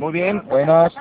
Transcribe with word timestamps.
Muy 0.00 0.14
bien, 0.14 0.42
buenas. 0.48 0.94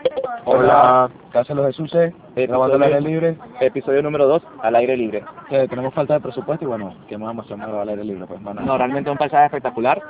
Hola. 0.43 1.09
Casa 1.31 1.53
los 1.53 1.67
Jesús, 1.67 1.89
grabando 2.35 2.75
al 2.75 2.83
aire 2.83 2.99
libre. 2.99 3.37
Episodio 3.61 4.03
número 4.03 4.27
2, 4.27 4.43
al 4.61 4.75
aire 4.75 4.97
libre. 4.97 5.23
Eh, 5.49 5.67
tenemos 5.69 5.93
falta 5.93 6.15
de 6.15 6.19
presupuesto 6.19 6.65
y 6.65 6.67
bueno, 6.67 6.93
¿qué 7.07 7.17
más 7.17 7.27
vamos 7.27 7.49
a 7.49 7.53
hacer 7.55 7.75
al 7.75 7.87
aire 7.87 8.03
libre? 8.03 8.25
Pues, 8.27 8.41
mano. 8.41 8.59
No, 8.59 8.77
realmente 8.77 9.09
un 9.09 9.17
paisaje 9.17 9.45
espectacular. 9.45 10.01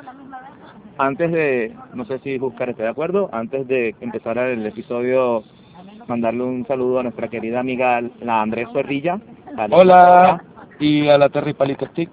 Antes 0.98 1.32
de, 1.32 1.76
no 1.94 2.04
sé 2.06 2.18
si 2.24 2.40
Buscar 2.40 2.70
esté 2.70 2.82
de 2.82 2.90
acuerdo, 2.90 3.30
antes 3.32 3.68
de 3.68 3.94
empezar 4.02 4.40
el 4.40 4.66
episodio, 4.66 5.44
mandarle 6.08 6.42
un 6.42 6.66
saludo 6.66 7.00
a 7.00 7.04
nuestra 7.04 7.28
querida 7.28 7.60
amiga, 7.60 8.02
la 8.22 8.42
Andrés 8.42 8.70
Zorrilla. 8.74 9.20
Hola. 9.70 10.44
Y 10.80 11.08
a 11.10 11.20
la 11.20 11.30
Terry 11.30 11.54
Palito 11.54 11.86
Stick. 11.86 12.10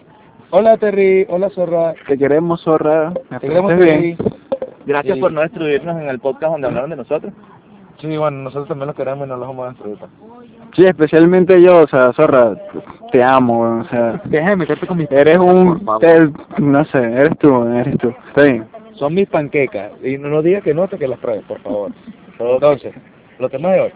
Hola 0.50 0.76
Terry, 0.76 1.24
hola 1.30 1.48
Zorra. 1.48 1.94
Te 2.06 2.18
queremos, 2.18 2.62
zorra. 2.62 3.14
Te 3.30 3.48
queremos 3.48 3.70
Terry. 3.78 4.18
Gracias 4.86 5.14
Sí. 5.16 5.20
por 5.20 5.32
no 5.32 5.40
destruirnos 5.40 6.00
en 6.00 6.08
el 6.08 6.18
podcast 6.20 6.52
donde 6.52 6.68
hablaron 6.68 6.90
de 6.90 6.96
nosotros. 6.96 7.32
Sí, 7.98 8.16
bueno, 8.16 8.38
nosotros 8.42 8.68
también 8.68 8.88
los 8.88 8.96
queremos 8.96 9.26
y 9.26 9.30
no 9.30 9.36
los 9.36 9.48
vamos 9.48 9.66
a 9.66 9.68
destruir. 9.70 9.96
pues. 9.98 10.10
Sí, 10.74 10.84
especialmente 10.84 11.60
yo, 11.62 11.82
o 11.82 11.86
sea, 11.88 12.12
zorra, 12.12 12.54
te 13.10 13.22
amo, 13.22 13.80
o 13.80 13.84
sea, 13.84 14.20
Deja 14.26 14.50
de 14.50 14.56
meterte 14.56 14.86
con 14.86 14.98
mis... 14.98 15.10
eres 15.10 15.38
un, 15.38 15.84
te- 16.00 16.30
no 16.58 16.84
sé, 16.86 16.98
eres 16.98 17.38
tú, 17.38 17.64
eres 17.68 17.96
tú, 17.98 18.12
está 18.28 18.42
bien. 18.42 18.66
Son 18.94 19.14
mis 19.14 19.28
panquecas. 19.28 19.92
Y 20.04 20.18
no, 20.18 20.28
no 20.28 20.42
digas 20.42 20.62
que 20.62 20.74
no 20.74 20.82
hasta 20.82 20.98
que 20.98 21.08
las 21.08 21.18
pruebes, 21.18 21.44
por 21.44 21.58
favor. 21.60 21.90
Entonces, 22.38 22.94
los 23.38 23.50
temas 23.50 23.72
de 23.72 23.80
hoy. 23.80 23.92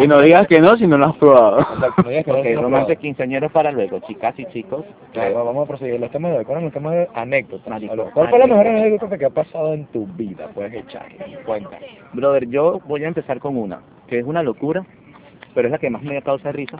Y 0.00 0.06
no 0.06 0.20
digas 0.20 0.46
que 0.46 0.60
no 0.60 0.76
si 0.76 0.86
no 0.86 0.98
lo 0.98 1.06
has 1.06 1.16
probado. 1.16 1.60
Exacto, 1.60 2.02
no 2.02 2.08
digas 2.10 2.24
que 2.24 2.32
no, 2.32 2.38
no 2.56 2.62
romance 2.62 2.84
pruebes. 2.86 2.98
quinceañeros 2.98 3.52
para 3.52 3.72
luego, 3.72 3.98
chicas 4.00 4.38
y 4.38 4.44
chicos. 4.46 4.84
Claro, 5.12 5.44
vamos 5.44 5.64
a 5.64 5.68
proseguir 5.68 6.00
los 6.00 6.10
temas 6.10 6.32
de 6.32 6.38
hoy. 6.38 6.44
¿Cuál 6.44 6.58
es 6.58 6.64
el 6.66 6.72
tema 6.72 6.92
de 6.92 7.08
anécdotas? 7.14 7.80
¿Cuál 8.14 8.28
fue 8.28 8.38
la 8.38 8.46
mejor 8.46 8.66
anécdota. 8.66 9.18
que 9.18 9.24
ha 9.24 9.30
pasado 9.30 9.74
en 9.74 9.86
tu 9.86 10.06
vida? 10.06 10.48
Puedes 10.54 10.74
echar 10.74 11.06
cuenta. 11.46 11.78
Brother, 12.12 12.48
yo 12.48 12.80
voy 12.86 13.04
a 13.04 13.08
empezar 13.08 13.38
con 13.38 13.56
una, 13.56 13.80
que 14.08 14.18
es 14.18 14.24
una 14.24 14.42
locura, 14.42 14.84
pero 15.54 15.68
es 15.68 15.72
la 15.72 15.78
que 15.78 15.90
más 15.90 16.02
me 16.02 16.20
causa 16.22 16.52
risa. 16.52 16.78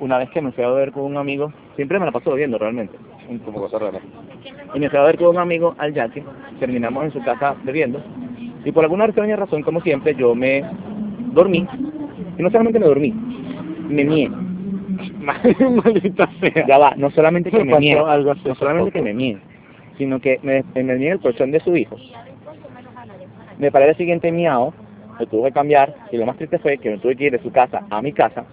Una 0.00 0.18
vez 0.18 0.30
que 0.30 0.40
me 0.42 0.50
fui 0.52 0.64
a 0.64 0.68
ver 0.70 0.90
con 0.90 1.04
un 1.04 1.16
amigo, 1.16 1.52
siempre 1.76 1.98
me 2.00 2.06
la 2.06 2.12
paso 2.12 2.30
bebiendo 2.32 2.58
realmente, 2.58 2.96
Como 3.44 3.60
cosa 3.60 3.78
rara. 3.78 4.00
y 4.74 4.80
me 4.80 4.90
fui 4.90 4.98
a 4.98 5.02
ver 5.02 5.16
con 5.16 5.28
un 5.28 5.38
amigo 5.38 5.76
al 5.78 5.94
yaque, 5.94 6.24
terminamos 6.58 7.04
en 7.04 7.12
su 7.12 7.22
casa 7.22 7.54
bebiendo, 7.62 8.02
y 8.64 8.72
por 8.72 8.82
alguna 8.82 9.04
extraña 9.04 9.36
razón, 9.36 9.62
como 9.62 9.80
siempre, 9.80 10.14
yo 10.16 10.34
me 10.34 10.64
dormí, 11.32 11.66
y 12.38 12.42
no 12.42 12.50
solamente 12.50 12.78
me 12.78 12.86
dormí, 12.86 13.12
me 13.88 14.04
mié. 14.04 14.28
Maldita 15.84 16.28
sea. 16.40 16.66
Ya 16.66 16.78
va, 16.78 16.94
no 16.96 17.10
solamente 17.10 17.50
que 17.50 17.64
Me 17.64 17.78
mié, 17.78 17.96
no 17.96 18.54
solamente 18.54 18.92
que 18.92 19.02
me 19.02 19.14
mié, 19.14 19.38
sino 19.98 20.20
que 20.20 20.38
me, 20.42 20.64
me 20.74 20.96
mié 20.96 21.12
el 21.12 21.20
colchón 21.20 21.50
de 21.50 21.60
su 21.60 21.76
hijo. 21.76 21.96
Me 23.58 23.70
paré 23.70 23.88
el 23.90 23.96
siguiente 23.96 24.32
miau, 24.32 24.72
me 25.18 25.26
tuve 25.26 25.48
que 25.48 25.54
cambiar, 25.54 25.94
y 26.10 26.16
lo 26.16 26.26
más 26.26 26.36
triste 26.36 26.58
fue 26.58 26.78
que 26.78 26.90
me 26.90 26.98
tuve 26.98 27.16
que 27.16 27.24
ir 27.24 27.32
de 27.32 27.42
su 27.42 27.50
casa 27.50 27.84
a 27.90 28.02
mi 28.02 28.12
casa, 28.12 28.44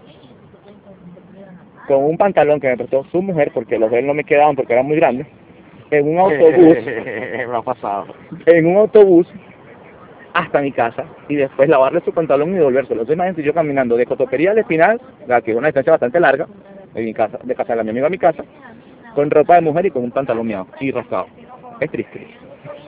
con 1.88 2.04
un 2.04 2.18
pantalón 2.18 2.60
que 2.60 2.68
me 2.68 2.78
prestó 2.78 3.04
su 3.12 3.22
mujer, 3.22 3.52
porque 3.54 3.80
los 3.80 3.90
de 3.90 4.00
él 4.00 4.08
no 4.08 4.14
me 4.14 4.24
quedaban 4.24 4.56
porque 4.56 4.74
eran 4.74 4.86
muy 4.86 4.98
grandes, 4.98 5.28
en 5.92 6.08
un 6.08 6.20
autobús, 6.20 6.78
me 6.86 7.58
ha 7.58 7.62
pasado. 7.62 8.08
en 8.46 8.66
un 8.68 8.78
autobús, 8.78 9.28
hasta 10.34 10.62
mi 10.62 10.72
casa, 10.72 11.06
y 11.28 11.36
después 11.36 11.70
lavarle 11.70 12.02
su 12.02 12.14
pantalón 12.14 12.52
y 12.52 12.56
devolvérselo. 12.56 13.02
Entonces 13.02 13.16
imagínate 13.16 13.44
yo 13.44 13.54
caminando 13.54 13.98
de 13.98 14.06
Cotopería 14.06 14.52
al 14.52 14.60
Espinal, 14.60 15.02
la 15.28 15.42
que 15.42 15.52
es 15.52 15.58
una 15.58 15.68
distancia 15.68 15.92
bastante 15.92 16.20
larga, 16.20 16.48
de 16.94 17.02
mi 17.02 17.14
casa, 17.14 17.40
de 17.44 17.56
casa 17.56 17.76
de 17.76 17.84
mi 17.84 17.90
amigo 17.92 18.08
a 18.08 18.10
mi 18.10 18.18
casa, 18.18 18.44
con 19.16 19.30
ropa 19.30 19.56
de 19.56 19.62
mujer 19.62 19.86
y 19.88 19.92
con 19.92 20.04
un 20.04 20.12
pantalón 20.12 20.48
miau, 20.48 20.66
y 20.80 20.92
rascado. 20.92 21.28
Es 21.80 21.90
triste. 21.92 22.28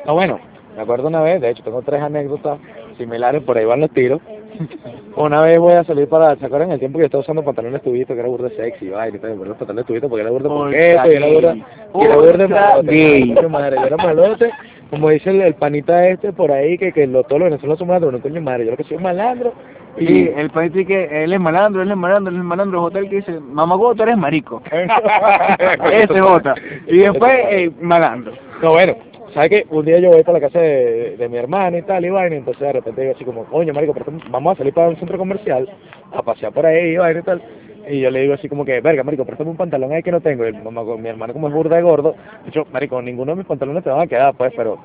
Ah, 0.05 0.13
bueno, 0.13 0.39
me 0.75 0.81
acuerdo 0.81 1.07
una 1.07 1.21
vez, 1.21 1.41
de 1.41 1.49
hecho 1.49 1.63
tengo 1.63 1.81
tres 1.81 2.01
anécdotas 2.01 2.59
similares, 2.97 3.43
por 3.43 3.57
ahí 3.57 3.65
van 3.65 3.81
los 3.81 3.91
tiros. 3.91 4.21
Una 5.15 5.41
vez 5.41 5.59
voy 5.59 5.73
a 5.73 5.83
salir 5.83 6.07
para, 6.07 6.35
¿se 6.37 6.45
acuerdan 6.45 6.71
el 6.71 6.79
tiempo 6.79 6.97
que 6.97 7.03
yo 7.03 7.05
estaba 7.07 7.21
usando 7.21 7.43
pantalones 7.43 7.81
tubitos, 7.81 8.13
que 8.13 8.19
era 8.19 8.29
burda 8.29 8.49
sexy, 8.49 8.87
y 8.87 8.91
tal, 8.91 9.37
los 9.37 9.57
pantalones 9.57 9.85
tubitos 9.85 10.09
porque 10.09 10.21
era 10.21 10.31
burda 10.31 10.49
poqueto, 10.49 11.11
y 11.11 11.15
era 11.15 11.27
burda, 11.27 11.55
y 11.55 12.01
era 12.01 12.15
burda 12.15 12.47
malote, 12.47 13.27
yo 13.27 13.39
era 13.87 13.97
malote, 13.97 14.51
como 14.91 15.09
dice 15.09 15.31
el, 15.31 15.41
el 15.41 15.55
panita 15.55 16.07
este 16.07 16.33
por 16.33 16.51
ahí, 16.51 16.77
que, 16.77 16.91
que 16.91 17.07
lo, 17.07 17.23
todos 17.23 17.39
los 17.39 17.49
venezolanos 17.49 17.79
son 17.79 17.87
malandros, 17.87 18.13
no 18.13 18.19
coño 18.19 18.41
madre, 18.41 18.65
yo 18.65 18.71
lo 18.71 18.77
que 18.77 18.83
soy 18.83 18.97
un 18.97 19.03
malandro, 19.03 19.53
y 19.97 20.05
Sí, 20.05 20.31
el 20.35 20.49
país 20.51 20.71
dice 20.73 20.85
que 20.85 21.23
él 21.23 21.33
es 21.33 21.39
malandro, 21.39 21.81
él 21.81 21.91
es 21.91 21.97
malandro, 21.97 22.31
él 22.31 22.39
es 22.39 22.45
malandro, 22.45 22.83
hotel 22.83 23.09
que 23.09 23.17
dice, 23.17 23.39
mamagüey, 23.39 23.95
tú 23.95 24.03
eres 24.03 24.17
marico. 24.17 24.61
Ese 24.71 26.13
es 26.13 26.21
Jota. 26.21 26.55
Y 26.87 26.99
después, 26.99 27.33
eh, 27.49 27.71
malandro. 27.81 28.33
No, 28.61 28.71
bueno, 28.71 28.95
¿sabes 29.33 29.49
qué? 29.49 29.65
Un 29.69 29.85
día 29.85 29.99
yo 29.99 30.09
voy 30.09 30.23
para 30.23 30.39
la 30.39 30.47
casa 30.47 30.59
de, 30.59 31.15
de 31.17 31.29
mi 31.29 31.37
hermana 31.37 31.77
y 31.77 31.81
tal, 31.81 32.05
y 32.05 32.09
vaina, 32.09 32.35
y 32.35 32.39
entonces 32.39 32.61
de 32.61 32.73
repente 32.73 33.01
digo 33.01 33.13
así 33.15 33.25
como, 33.25 33.45
coño, 33.45 33.73
marico, 33.73 33.93
pero 33.93 34.05
vamos 34.29 34.53
a 34.53 34.57
salir 34.57 34.73
para 34.73 34.89
un 34.89 34.97
centro 34.97 35.17
comercial, 35.17 35.69
a 36.13 36.21
pasear 36.21 36.53
por 36.53 36.65
ahí 36.65 36.91
y 36.91 36.97
vaina 36.97 37.19
y 37.19 37.23
tal. 37.23 37.41
Y 37.89 37.99
yo 37.99 38.11
le 38.11 38.21
digo 38.21 38.33
así 38.33 38.47
como 38.47 38.65
que, 38.65 38.81
verga, 38.81 39.03
marico, 39.03 39.25
préstame 39.25 39.51
un 39.51 39.57
pantalón 39.57 39.91
ahí 39.91 40.03
que 40.03 40.11
no 40.11 40.21
tengo. 40.21 40.45
Y 40.47 40.53
mi, 40.53 41.09
hermano 41.09 41.33
como 41.33 41.47
es 41.47 41.53
burda 41.53 41.77
de 41.77 41.81
gordo, 41.81 42.15
de 42.43 42.49
hecho, 42.49 42.65
marico, 42.71 43.01
ninguno 43.01 43.31
de 43.33 43.37
mis 43.37 43.47
pantalones 43.47 43.83
te 43.83 43.89
van 43.89 44.01
a 44.01 44.07
quedar, 44.07 44.33
pues, 44.35 44.53
pero... 44.55 44.79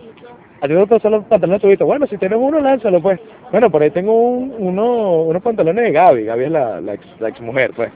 A 0.59 0.67
ti 0.67 0.73
no 0.73 0.87
te 0.87 1.11
los 1.11 1.25
pantalones 1.27 1.61
tubitos. 1.61 1.87
Bueno, 1.87 2.07
si 2.07 2.17
tienes 2.17 2.39
uno, 2.41 2.59
lánzalo, 2.61 3.03
pues. 3.03 3.21
Bueno, 3.53 3.71
por 3.71 3.83
ahí 3.83 3.91
tengo 3.91 4.19
un, 4.19 4.55
uno, 4.59 5.25
unos 5.25 5.43
pantalones 5.43 5.85
de 5.85 5.93
Gaby. 5.93 6.25
Gaby 6.25 6.45
es 6.45 6.51
la, 6.51 6.81
ex, 6.95 7.21
la 7.21 7.29
ex 7.29 7.41
mujer, 7.43 7.73
pues. 7.77 7.93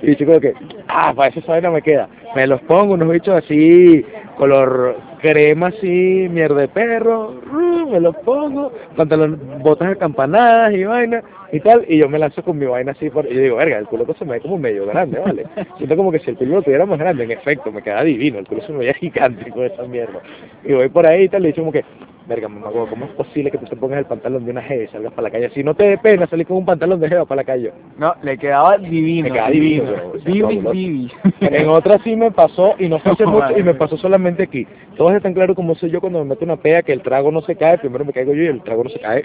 Y 0.00 0.14
chico 0.14 0.38
que, 0.38 0.54
ah, 0.86 1.12
para 1.14 1.30
eso 1.30 1.40
esa 1.40 1.52
vaina 1.52 1.72
me 1.72 1.82
queda. 1.82 2.08
Me 2.36 2.46
los 2.46 2.60
pongo, 2.62 2.94
unos 2.94 3.10
bichos 3.10 3.34
así, 3.34 4.06
color 4.36 4.96
crema 5.24 5.68
así, 5.68 6.28
mierda 6.30 6.60
de 6.60 6.68
perro, 6.68 7.40
ru, 7.50 7.88
me 7.88 7.98
los 7.98 8.14
pongo, 8.16 8.70
pantalón, 8.94 9.40
botas 9.62 9.92
acampanadas 9.92 10.74
y 10.74 10.84
vaina 10.84 11.22
y 11.50 11.60
tal, 11.60 11.82
y 11.88 11.96
yo 11.96 12.10
me 12.10 12.18
lanzo 12.18 12.42
con 12.42 12.58
mi 12.58 12.66
vaina 12.66 12.92
así 12.92 13.08
por, 13.08 13.24
y 13.24 13.34
yo 13.34 13.40
digo, 13.40 13.56
verga, 13.56 13.78
el 13.78 13.86
culo 13.86 14.04
que 14.04 14.12
se 14.14 14.26
me 14.26 14.32
ve 14.32 14.40
como 14.40 14.58
medio 14.58 14.84
grande, 14.84 15.18
¿vale? 15.18 15.46
Siento 15.78 15.96
como 15.96 16.12
que 16.12 16.18
si 16.18 16.30
el 16.30 16.36
culo 16.36 16.56
lo 16.56 16.62
tuviera 16.62 16.84
más 16.84 16.98
grande, 16.98 17.24
en 17.24 17.30
efecto, 17.30 17.72
me 17.72 17.80
queda 17.80 18.04
divino, 18.04 18.38
el 18.38 18.46
culo 18.46 18.60
se 18.66 18.72
me 18.72 18.80
veía 18.80 18.92
gigante 18.92 19.50
con 19.50 19.64
esa 19.64 19.84
mierda. 19.84 20.20
Y 20.62 20.74
voy 20.74 20.90
por 20.90 21.06
ahí 21.06 21.24
y 21.24 21.28
tal, 21.30 21.44
y 21.44 21.52
digo 21.52 21.62
como 21.62 21.72
que, 21.72 21.84
verga, 22.26 22.48
mamá, 22.48 22.70
¿cómo 22.88 23.04
es 23.04 23.10
posible 23.12 23.50
que 23.50 23.58
tú 23.58 23.66
te 23.66 23.76
pongas 23.76 23.98
el 23.98 24.06
pantalón 24.06 24.44
de 24.44 24.50
una 24.50 24.62
jeva 24.62 24.84
y 24.84 24.88
salgas 24.88 25.12
para 25.12 25.24
la 25.28 25.30
calle? 25.30 25.50
Si 25.50 25.62
no 25.62 25.74
te 25.74 25.84
dé 25.84 25.98
pena 25.98 26.26
salir 26.26 26.46
con 26.46 26.56
un 26.56 26.64
pantalón 26.64 26.98
de 27.00 27.08
jeva 27.08 27.24
para 27.26 27.42
la 27.42 27.44
calle. 27.44 27.72
No, 27.98 28.14
le 28.22 28.38
quedaba 28.38 28.78
divino. 28.78 29.24
Me 29.28 29.32
quedaba 29.32 29.50
divino, 29.50 29.84
bro, 29.84 30.08
o 30.08 30.18
sea, 30.18 30.24
Divi, 30.32 30.40
fabuloso. 30.40 30.70
divi. 30.72 31.10
En 31.40 31.68
otra 31.68 31.98
sí 32.02 32.16
me 32.16 32.30
pasó, 32.30 32.74
y 32.78 32.88
no 32.88 32.98
fue 32.98 33.12
hace 33.12 33.26
mucho, 33.26 33.58
y 33.58 33.62
me 33.62 33.74
pasó 33.74 33.96
solamente 33.96 34.44
aquí. 34.44 34.66
Todos 34.96 35.12
están 35.14 35.34
claros 35.34 35.54
como 35.56 35.74
soy 35.74 35.90
yo 35.90 36.00
cuando 36.00 36.20
me 36.20 36.24
meto 36.30 36.44
una 36.44 36.56
pea, 36.56 36.82
que 36.82 36.92
el 36.92 37.02
trago 37.02 37.30
no 37.30 37.42
se 37.42 37.56
cae, 37.56 37.78
primero 37.78 38.04
me 38.04 38.12
caigo 38.12 38.32
yo 38.32 38.42
y 38.42 38.46
el 38.46 38.62
trago 38.62 38.84
no 38.84 38.90
se 38.90 39.00
cae. 39.00 39.24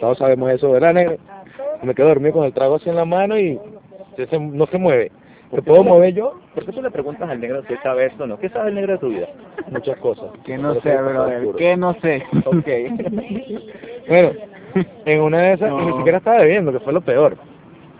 Todos 0.00 0.18
sabemos 0.18 0.50
eso, 0.50 0.70
¿verdad, 0.70 0.94
negro? 0.94 1.16
Me 1.82 1.94
quedo 1.94 2.08
dormido 2.08 2.32
con 2.34 2.44
el 2.44 2.52
trago 2.52 2.76
así 2.76 2.88
en 2.88 2.96
la 2.96 3.04
mano 3.04 3.38
y 3.38 3.58
se- 4.16 4.38
no 4.38 4.66
se 4.66 4.78
mueve. 4.78 5.10
¿Te 5.54 5.62
puedo 5.62 5.84
mover 5.84 6.14
yo? 6.14 6.40
¿Por 6.54 6.64
qué 6.64 6.72
tú 6.72 6.82
le 6.82 6.90
preguntas 6.90 7.28
al 7.28 7.38
negro 7.40 7.62
si 7.68 7.76
sabe 7.82 8.06
esto 8.06 8.24
o 8.24 8.26
no? 8.26 8.38
¿Qué 8.38 8.48
sabe 8.48 8.70
el 8.70 8.74
negro 8.74 8.94
de 8.94 8.98
tu 8.98 9.08
vida? 9.10 9.28
Muchas 9.70 9.98
cosas. 9.98 10.30
Que 10.44 10.56
no 10.56 10.74
sé, 10.80 10.96
brother, 10.96 11.48
que 11.56 11.76
no 11.76 11.94
sé. 12.00 12.24
Ok. 12.44 12.68
Bueno, 14.08 14.30
en 15.04 15.20
una 15.20 15.38
de 15.42 15.52
esas, 15.52 15.70
y 15.70 15.74
ni 15.74 15.86
No. 15.90 15.96
siquiera 15.98 16.18
estaba 16.18 16.38
bebiendo, 16.38 16.72
que 16.72 16.80
fue 16.80 16.92
lo 16.92 17.00
peor. 17.02 17.36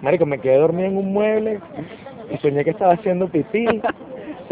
Marico, 0.01 0.27
me 0.27 0.39
quedé 0.41 0.57
dormido 0.57 0.89
en 0.89 0.97
un 0.97 1.13
mueble 1.13 1.61
y 2.33 2.37
soñé 2.39 2.65
que 2.65 2.71
estaba 2.71 2.95
haciendo 2.95 3.29
pipí. 3.29 3.81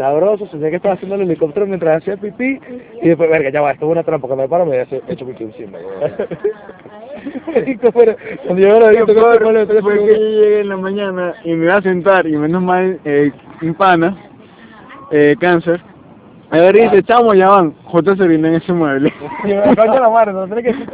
Sabroso, 0.01 0.47
soñé 0.47 0.71
que 0.71 0.77
estaba 0.77 0.95
haciendo 0.95 1.13
el 1.13 1.21
helicóptero 1.21 1.67
mientras 1.67 2.01
hacía 2.01 2.17
pipí. 2.17 2.59
Y 3.03 3.09
después, 3.09 3.29
verga, 3.29 3.51
ya 3.51 3.61
va, 3.61 3.73
esto 3.73 3.85
es 3.85 3.91
una 3.91 4.01
trampa. 4.01 4.27
Cuando 4.27 4.41
me 4.41 4.49
paro, 4.49 4.65
me 4.65 4.79
había 4.79 4.99
hecho 5.07 5.27
pipí 5.27 5.43
encima. 5.43 5.77
Pero 7.93 8.15
cuando 8.47 8.63
yo 8.63 8.79
lo 8.79 8.89
vi, 8.89 8.97
fue 9.83 9.99
que 9.99 10.17
llegué 10.17 10.61
en 10.61 10.69
la 10.69 10.77
mañana 10.77 11.35
y 11.43 11.53
me 11.53 11.65
iba 11.65 11.75
a 11.75 11.83
sentar 11.83 12.25
y 12.25 12.35
menos 12.35 12.63
mal, 12.63 12.99
eh, 13.05 13.31
mi 13.61 13.73
pana, 13.73 14.17
eh, 15.11 15.35
cáncer, 15.39 15.79
a 16.51 16.57
ver, 16.57 16.75
dice, 16.75 17.03
chamo, 17.03 17.33
ya 17.33 17.47
van, 17.49 17.73
J 17.85 18.15
se 18.15 18.23
orinó 18.23 18.47
en 18.49 18.55
ese 18.55 18.73
mueble. 18.73 19.13
Y 19.45 19.53
me 19.53 19.75
coño 19.75 19.99
la 19.99 20.09
madre, 20.09 20.33
no 20.33 20.45
tiene 20.47 20.63
que 20.63 20.73
decir 20.73 20.89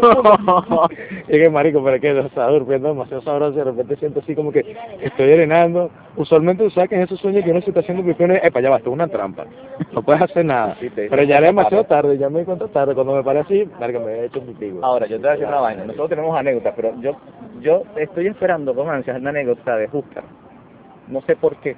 Y 1.28 1.32
que 1.40 1.50
marico, 1.50 1.84
pero 1.84 1.96
es 1.96 2.02
que 2.02 2.20
estaba 2.20 2.52
durmiendo 2.52 2.90
demasiado 2.90 3.22
sabroso 3.24 3.54
y 3.54 3.58
de 3.58 3.64
repente 3.64 3.96
siento 3.96 4.20
así 4.20 4.36
como 4.36 4.52
que 4.52 4.76
estoy 5.02 5.34
orinando. 5.34 5.90
Usualmente 6.16 6.64
tú 6.64 6.70
sabes 6.70 6.90
que 6.90 6.96
en 6.96 7.02
esos 7.02 7.20
sueños 7.20 7.44
que 7.44 7.52
uno 7.52 7.62
se 7.62 7.70
está 7.72 7.80
haciendo 7.80 8.04
pipí, 8.04 8.24
uno 8.24 8.36
epa, 8.36 8.60
ya 8.62 8.70
va, 8.70 8.78
esto 8.78 8.90
es 8.90 8.94
una 8.94 9.08
trampa. 9.08 9.46
No 9.94 10.02
puedes 10.04 10.22
hacer 10.22 10.46
nada. 10.46 10.76
Sí, 10.80 10.90
te- 10.92 11.10
Pero 11.10 11.24
ya 11.24 11.38
era 11.40 11.48
demasiado 11.48 11.84
tarde, 11.86 12.18
ya 12.18 12.30
me 12.30 12.40
di 12.40 12.46
cuenta 12.46 12.68
tarde. 12.68 12.94
Cuando 12.94 13.16
me 13.16 13.24
paré 13.24 13.40
así, 13.40 13.68
marico, 13.80 14.00
me 14.00 14.12
había 14.12 14.24
hecho 14.26 14.42
pipí. 14.42 14.70
güey. 14.70 14.84
Ahora, 14.84 15.08
yo 15.08 15.18
te 15.18 15.22
voy 15.22 15.30
a 15.30 15.32
decir 15.34 15.48
una 15.48 15.60
vaina. 15.60 15.84
Nosotros 15.86 16.10
tenemos 16.10 16.38
anécdotas, 16.38 16.74
pero 16.76 16.94
yo 17.02 17.16
yo 17.62 17.82
estoy 17.96 18.28
esperando 18.28 18.76
con 18.76 18.90
ansias 18.90 19.20
una 19.20 19.32
anécdota 19.32 19.76
de 19.76 19.90
Husker. 19.92 20.24
No 21.08 21.22
sé 21.22 21.36
por 21.36 21.56
qué. 21.58 21.76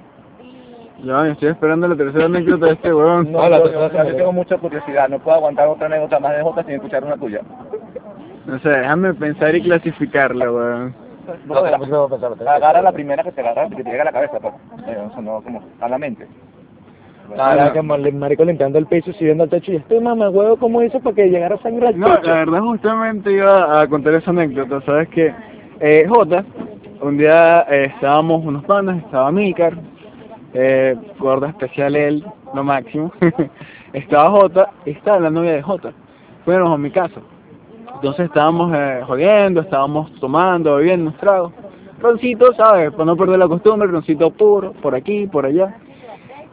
Ya 1.04 1.26
estoy 1.28 1.48
esperando 1.48 1.88
la 1.88 1.96
tercera 1.96 2.26
anécdota 2.26 2.66
de 2.66 2.72
este 2.72 2.92
huevón. 2.94 3.32
No, 3.32 3.48
la 3.48 3.62
tercera 3.62 4.04
yo- 4.08 4.16
tengo 4.16 4.32
mucha 4.32 4.56
curiosidad. 4.58 5.08
No 5.08 5.18
puedo 5.18 5.36
aguantar 5.36 5.68
otra 5.68 5.86
anécdota 5.86 6.20
más 6.20 6.36
de 6.36 6.42
Jota 6.42 6.62
sin 6.64 6.74
escuchar 6.74 7.04
una 7.04 7.16
tuya. 7.16 7.40
No 8.46 8.58
sé, 8.60 8.68
déjame 8.68 9.14
pensar 9.14 9.54
y 9.54 9.62
clasificarla, 9.62 10.50
weón. 10.50 10.94
No, 11.46 11.54
Brother, 11.54 11.78
no, 11.80 11.86
no, 11.86 12.08
no, 12.08 12.18
no, 12.18 12.28
no, 12.30 12.36
no. 12.44 12.50
agarra 12.50 12.82
la 12.82 12.92
primera 12.92 13.22
que 13.22 13.30
te 13.32 13.40
agarra, 13.40 13.68
que 13.68 13.82
te 13.84 13.90
llega 13.90 14.02
a 14.02 14.06
la 14.06 14.12
cabeza, 14.12 14.40
pues. 14.40 14.54
Eh, 14.88 14.98
o 15.06 15.12
sea, 15.12 15.20
no, 15.22 15.40
como 15.42 15.62
a 15.80 15.88
la 15.88 15.98
mente. 15.98 16.26
Ahora 17.38 17.72
que 17.72 17.78
el 17.78 18.14
marico 18.14 18.44
limpiando 18.44 18.78
el 18.78 18.86
piso 18.86 19.12
subiendo 19.12 19.44
al 19.44 19.50
techo 19.50 19.70
y 19.72 19.76
este 19.76 20.00
mamá 20.00 20.30
huevo, 20.30 20.56
¿cómo 20.56 20.82
hizo 20.82 20.98
para 20.98 21.14
que 21.14 21.28
llegara 21.30 21.56
sangre 21.58 21.88
al 21.88 21.98
No, 21.98 22.16
techo? 22.16 22.26
la 22.28 22.34
verdad 22.38 22.60
justamente 22.60 23.30
iba 23.32 23.80
a 23.80 23.86
contar 23.86 24.14
esa 24.14 24.30
anécdota, 24.32 24.80
sabes 24.84 25.08
que 25.10 25.32
eh, 25.78 26.06
Jota, 26.08 26.44
un 27.00 27.16
día 27.18 27.60
eh, 27.70 27.92
estábamos 27.94 28.44
unos 28.44 28.64
panas, 28.64 28.98
estaba 29.04 29.30
Mícar, 29.30 29.74
eh, 30.54 30.96
gorda 31.18 31.48
especial 31.48 31.96
él, 31.96 32.24
lo 32.54 32.64
máximo, 32.64 33.12
estaba 33.92 34.30
Jota 34.30 34.70
estaba 34.84 35.20
la 35.20 35.30
novia 35.30 35.52
de 35.52 35.62
Jota, 35.62 35.92
fuimos 36.44 36.70
a 36.70 36.76
mi 36.78 36.90
casa, 36.90 37.20
entonces 37.94 38.26
estábamos 38.26 38.72
eh, 38.74 39.02
jodiendo, 39.06 39.60
estábamos 39.60 40.12
tomando, 40.20 40.76
bebiendo 40.76 41.08
unos 41.08 41.20
tragos, 41.20 41.52
roncito, 42.00 42.52
¿sabes? 42.54 42.90
Para 42.92 43.04
no 43.04 43.16
perder 43.16 43.38
la 43.38 43.48
costumbre, 43.48 43.88
roncito 43.88 44.30
puro, 44.30 44.72
por 44.72 44.94
aquí, 44.94 45.26
por 45.26 45.46
allá, 45.46 45.76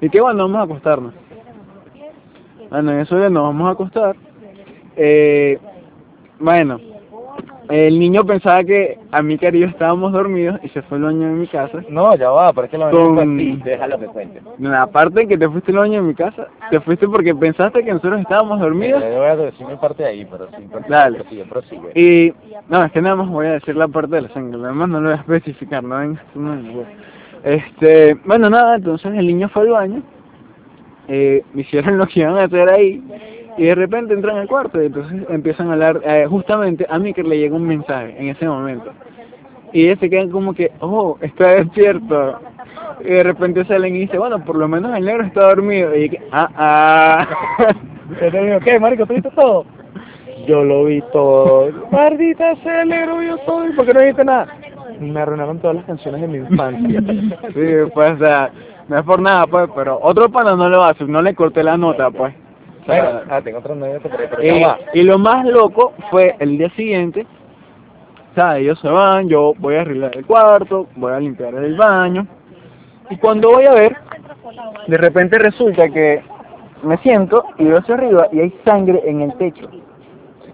y 0.01 0.09
que 0.09 0.21
bueno, 0.21 0.43
vamos 0.43 0.59
a 0.59 0.63
acostarnos. 0.63 1.13
Bueno, 2.69 2.91
en 2.91 2.99
eso 2.99 3.17
ya 3.17 3.29
nos 3.29 3.43
vamos 3.43 3.67
a 3.67 3.71
acostar. 3.71 4.15
Eh, 4.97 5.57
bueno, 6.39 6.79
el 7.69 7.99
niño 7.99 8.23
pensaba 8.25 8.63
que 8.63 8.97
a 9.11 9.21
mi 9.21 9.33
y 9.35 9.59
yo 9.59 9.67
estábamos 9.67 10.13
dormidos 10.13 10.59
y 10.63 10.69
se 10.69 10.81
fue 10.83 10.97
al 10.97 11.03
baño 11.05 11.27
de 11.27 11.33
mi 11.33 11.47
casa. 11.47 11.79
No, 11.89 12.15
ya 12.15 12.29
va, 12.29 12.53
pero 12.53 12.65
es 12.65 12.71
que 12.71 12.77
Con- 12.77 13.15
venganza 13.15 13.15
fue 13.15 13.23
a 13.23 13.37
ti. 13.37 13.61
Déjalo 13.63 13.99
que 13.99 14.05
cuente. 14.05 14.41
La 14.59 14.87
parte 14.87 15.21
en 15.21 15.27
que 15.27 15.37
te 15.37 15.49
fuiste 15.49 15.71
al 15.71 15.77
baño 15.79 16.01
de 16.01 16.07
mi 16.07 16.13
casa, 16.13 16.47
te 16.69 16.79
fuiste 16.79 17.07
porque 17.07 17.35
pensaste 17.35 17.83
que 17.83 17.91
nosotros 17.91 18.21
estábamos 18.21 18.59
dormidos. 18.59 19.01
Yo 19.03 19.17
voy 19.17 19.27
a 19.27 19.35
decir 19.35 19.67
mi 19.67 19.75
parte 19.75 20.03
de 20.03 20.09
ahí, 20.09 20.27
pero 20.29 20.47
sí, 20.47 20.67
Dale. 20.87 21.19
prosigue, 21.19 21.45
prosigue. 21.45 21.91
Y 21.93 22.33
no, 22.69 22.83
es 22.83 22.91
que 22.91 23.01
nada 23.01 23.15
más 23.17 23.27
voy 23.29 23.47
a 23.47 23.53
decir 23.53 23.75
la 23.75 23.87
parte 23.87 24.15
de 24.15 24.21
la 24.21 24.29
sangre, 24.29 24.57
lo 24.57 24.67
demás 24.67 24.87
no 24.89 25.01
lo 25.01 25.09
voy 25.09 25.17
a 25.17 25.21
especificar, 25.21 25.83
no 25.83 25.97
vengas 25.97 26.23
no. 26.35 26.57
Este, 27.43 28.15
bueno, 28.25 28.49
nada, 28.49 28.75
entonces 28.75 29.13
el 29.13 29.27
niño 29.27 29.49
fue 29.49 29.63
al 29.63 29.69
baño, 29.69 30.01
eh, 31.07 31.43
me 31.53 31.61
hicieron 31.61 31.97
lo 31.97 32.07
que 32.07 32.21
iban 32.21 32.37
a 32.37 32.43
hacer 32.43 32.69
ahí, 32.69 33.01
y 33.57 33.63
de 33.63 33.75
repente 33.75 34.13
entran 34.13 34.37
al 34.37 34.47
cuarto, 34.47 34.81
y 34.81 34.85
entonces 34.85 35.23
empiezan 35.29 35.69
a 35.69 35.73
hablar, 35.73 36.01
eh, 36.05 36.25
justamente 36.29 36.85
a 36.89 36.99
mí 36.99 37.13
que 37.13 37.23
le 37.23 37.37
llega 37.37 37.55
un 37.55 37.67
mensaje 37.67 38.15
en 38.17 38.29
ese 38.29 38.47
momento, 38.47 38.91
y 39.73 39.85
ellos 39.85 39.99
se 39.99 40.09
quedan 40.09 40.29
como 40.29 40.53
que, 40.53 40.71
oh, 40.79 41.17
está 41.21 41.47
despierto, 41.47 42.39
y 43.01 43.09
de 43.09 43.23
repente 43.23 43.65
salen 43.65 43.95
y 43.95 43.99
dicen, 43.99 44.19
bueno, 44.19 44.43
por 44.43 44.55
lo 44.55 44.67
menos 44.67 44.95
el 44.95 45.05
negro 45.05 45.23
está 45.23 45.41
dormido, 45.41 45.95
y 45.95 46.09
que, 46.09 46.21
ah, 46.31 46.49
ah, 46.55 47.27
digo, 48.31 48.59
¿qué, 48.63 48.79
marico? 48.79 49.05
¿Tú 49.05 49.13
viste 49.13 49.31
todo? 49.31 49.65
Yo 50.47 50.63
lo 50.63 50.85
vi 50.85 51.01
todo. 51.11 51.69
Maldita 51.91 52.55
sea, 52.57 52.83
el 52.83 52.89
negro 52.89 53.17
vio 53.17 53.37
todo. 53.39 53.67
¿Y 53.67 53.73
por 53.73 53.85
qué 53.85 53.93
no 53.93 54.01
viste 54.01 54.23
nada? 54.23 54.47
Me 54.99 55.19
arruinaron 55.19 55.59
todas 55.59 55.75
las 55.75 55.85
canciones 55.85 56.21
de 56.21 56.27
mi 56.27 56.37
infancia. 56.37 57.01
Sí, 57.53 57.91
pues, 57.93 58.13
o 58.13 58.17
sea, 58.17 58.51
no 58.87 58.97
es 58.97 59.03
por 59.03 59.21
nada, 59.21 59.45
pues, 59.45 59.69
pero 59.75 59.99
otro 60.01 60.29
pana 60.29 60.55
no 60.55 60.69
lo 60.69 60.83
hace, 60.83 61.03
no 61.03 61.21
le 61.21 61.35
corté 61.35 61.63
la 61.63 61.77
nota, 61.77 62.09
pues. 62.09 62.33
Sea, 62.87 63.23
ah, 63.29 63.41
tengo 63.41 63.59
otra 63.59 63.73
anécdota 63.73 64.09
por 64.09 64.19
ahí, 64.19 64.27
pero 64.29 64.57
y, 64.57 64.63
va. 64.63 64.77
y 64.93 65.03
lo 65.03 65.19
más 65.19 65.45
loco 65.45 65.93
fue 66.09 66.35
el 66.39 66.57
día 66.57 66.69
siguiente, 66.71 67.27
o 68.31 68.33
sea, 68.33 68.57
ellos 68.57 68.79
se 68.79 68.87
van, 68.87 69.27
yo 69.27 69.53
voy 69.57 69.75
a 69.75 69.81
arreglar 69.81 70.15
el 70.15 70.25
cuarto, 70.25 70.87
voy 70.95 71.11
a 71.11 71.19
limpiar 71.19 71.53
el 71.53 71.75
baño, 71.75 72.25
y 73.09 73.17
cuando 73.17 73.51
voy 73.51 73.65
a 73.65 73.73
ver, 73.73 73.95
de 74.87 74.97
repente 74.97 75.37
resulta 75.37 75.89
que 75.89 76.23
me 76.83 76.97
siento 76.99 77.43
y 77.57 77.65
veo 77.65 77.79
hacia 77.79 77.95
arriba 77.95 78.27
y 78.31 78.39
hay 78.39 78.53
sangre 78.63 79.01
en 79.05 79.21
el 79.21 79.33
techo. 79.37 79.69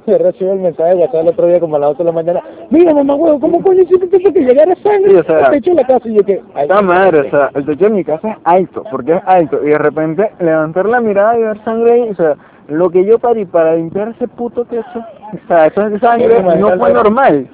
Yo 0.07 0.17
recibo 0.17 0.53
el 0.53 0.59
mensaje 0.59 0.89
de 0.95 1.01
WhatsApp 1.01 1.21
el 1.21 1.27
otro 1.29 1.47
día 1.47 1.59
como 1.59 1.75
a 1.75 1.79
las 1.79 1.89
8 1.91 1.97
de 1.99 2.03
la 2.05 2.11
mañana. 2.11 2.41
Mira, 2.69 2.93
mamá, 2.93 3.15
huevo, 3.15 3.39
¿cómo 3.39 3.61
coño 3.61 3.81
hiciste 3.81 4.17
eso 4.17 4.33
que 4.33 4.39
llegara 4.41 4.75
sangre 4.83 5.11
Sí, 5.11 5.15
o 5.17 5.23
sea, 5.23 5.45
al 5.45 5.51
techo 5.51 5.69
de 5.71 5.75
la 5.77 5.87
casa? 5.87 6.09
Y 6.09 6.15
yo 6.15 6.23
que... 6.23 6.41
ay, 6.55 6.63
Esta 6.63 6.81
madre, 6.81 7.19
o 7.19 7.29
sea, 7.29 7.49
el 7.53 7.65
techo 7.65 7.85
de 7.85 7.89
mi 7.91 8.03
casa 8.03 8.29
es 8.31 8.37
alto, 8.43 8.83
porque 8.91 9.13
es 9.13 9.21
alto, 9.25 9.59
y 9.63 9.69
de 9.69 9.77
repente 9.77 10.31
levantar 10.39 10.85
la 10.87 11.01
mirada 11.01 11.37
y 11.37 11.43
ver 11.43 11.63
sangre 11.63 11.93
ahí, 11.93 12.09
o 12.09 12.15
sea, 12.15 12.35
lo 12.67 12.89
que 12.89 13.05
yo 13.05 13.19
parí 13.19 13.45
para 13.45 13.75
limpiar 13.75 14.09
ese 14.09 14.27
puto 14.27 14.65
techo, 14.65 14.99
o 14.99 15.47
sea, 15.47 15.67
esa 15.67 15.99
sangre 15.99 16.41
no 16.41 16.77
fue 16.77 16.93
normal, 16.93 17.47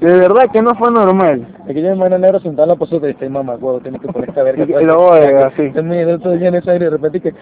de 0.00 0.12
verdad 0.12 0.50
que 0.50 0.62
no 0.62 0.74
fue 0.76 0.90
normal. 0.90 1.46
Es 1.66 1.74
que 1.74 1.82
yo 1.82 1.90
me 1.90 1.96
imagino 1.96 2.16
a 2.16 2.18
negro 2.18 2.40
sentado 2.40 2.64
en 2.64 2.68
la 2.70 2.76
poseta 2.76 3.06
y 3.06 3.10
este 3.10 3.28
mamá, 3.28 3.56
huevo, 3.56 3.80
tienes 3.80 4.00
que 4.00 4.08
poner 4.08 4.30
esta 4.30 4.42
verga. 4.42 4.64
Y- 4.80 4.84
lo 4.84 4.98
oiga, 5.10 5.48
así. 5.48 5.62
Entonces 5.62 5.84
me 5.84 5.96
lleno 6.38 6.56
de 6.56 6.62
sangre 6.62 6.76
y 6.76 6.84
de 6.84 6.90
repente 6.90 7.20
que... 7.20 7.34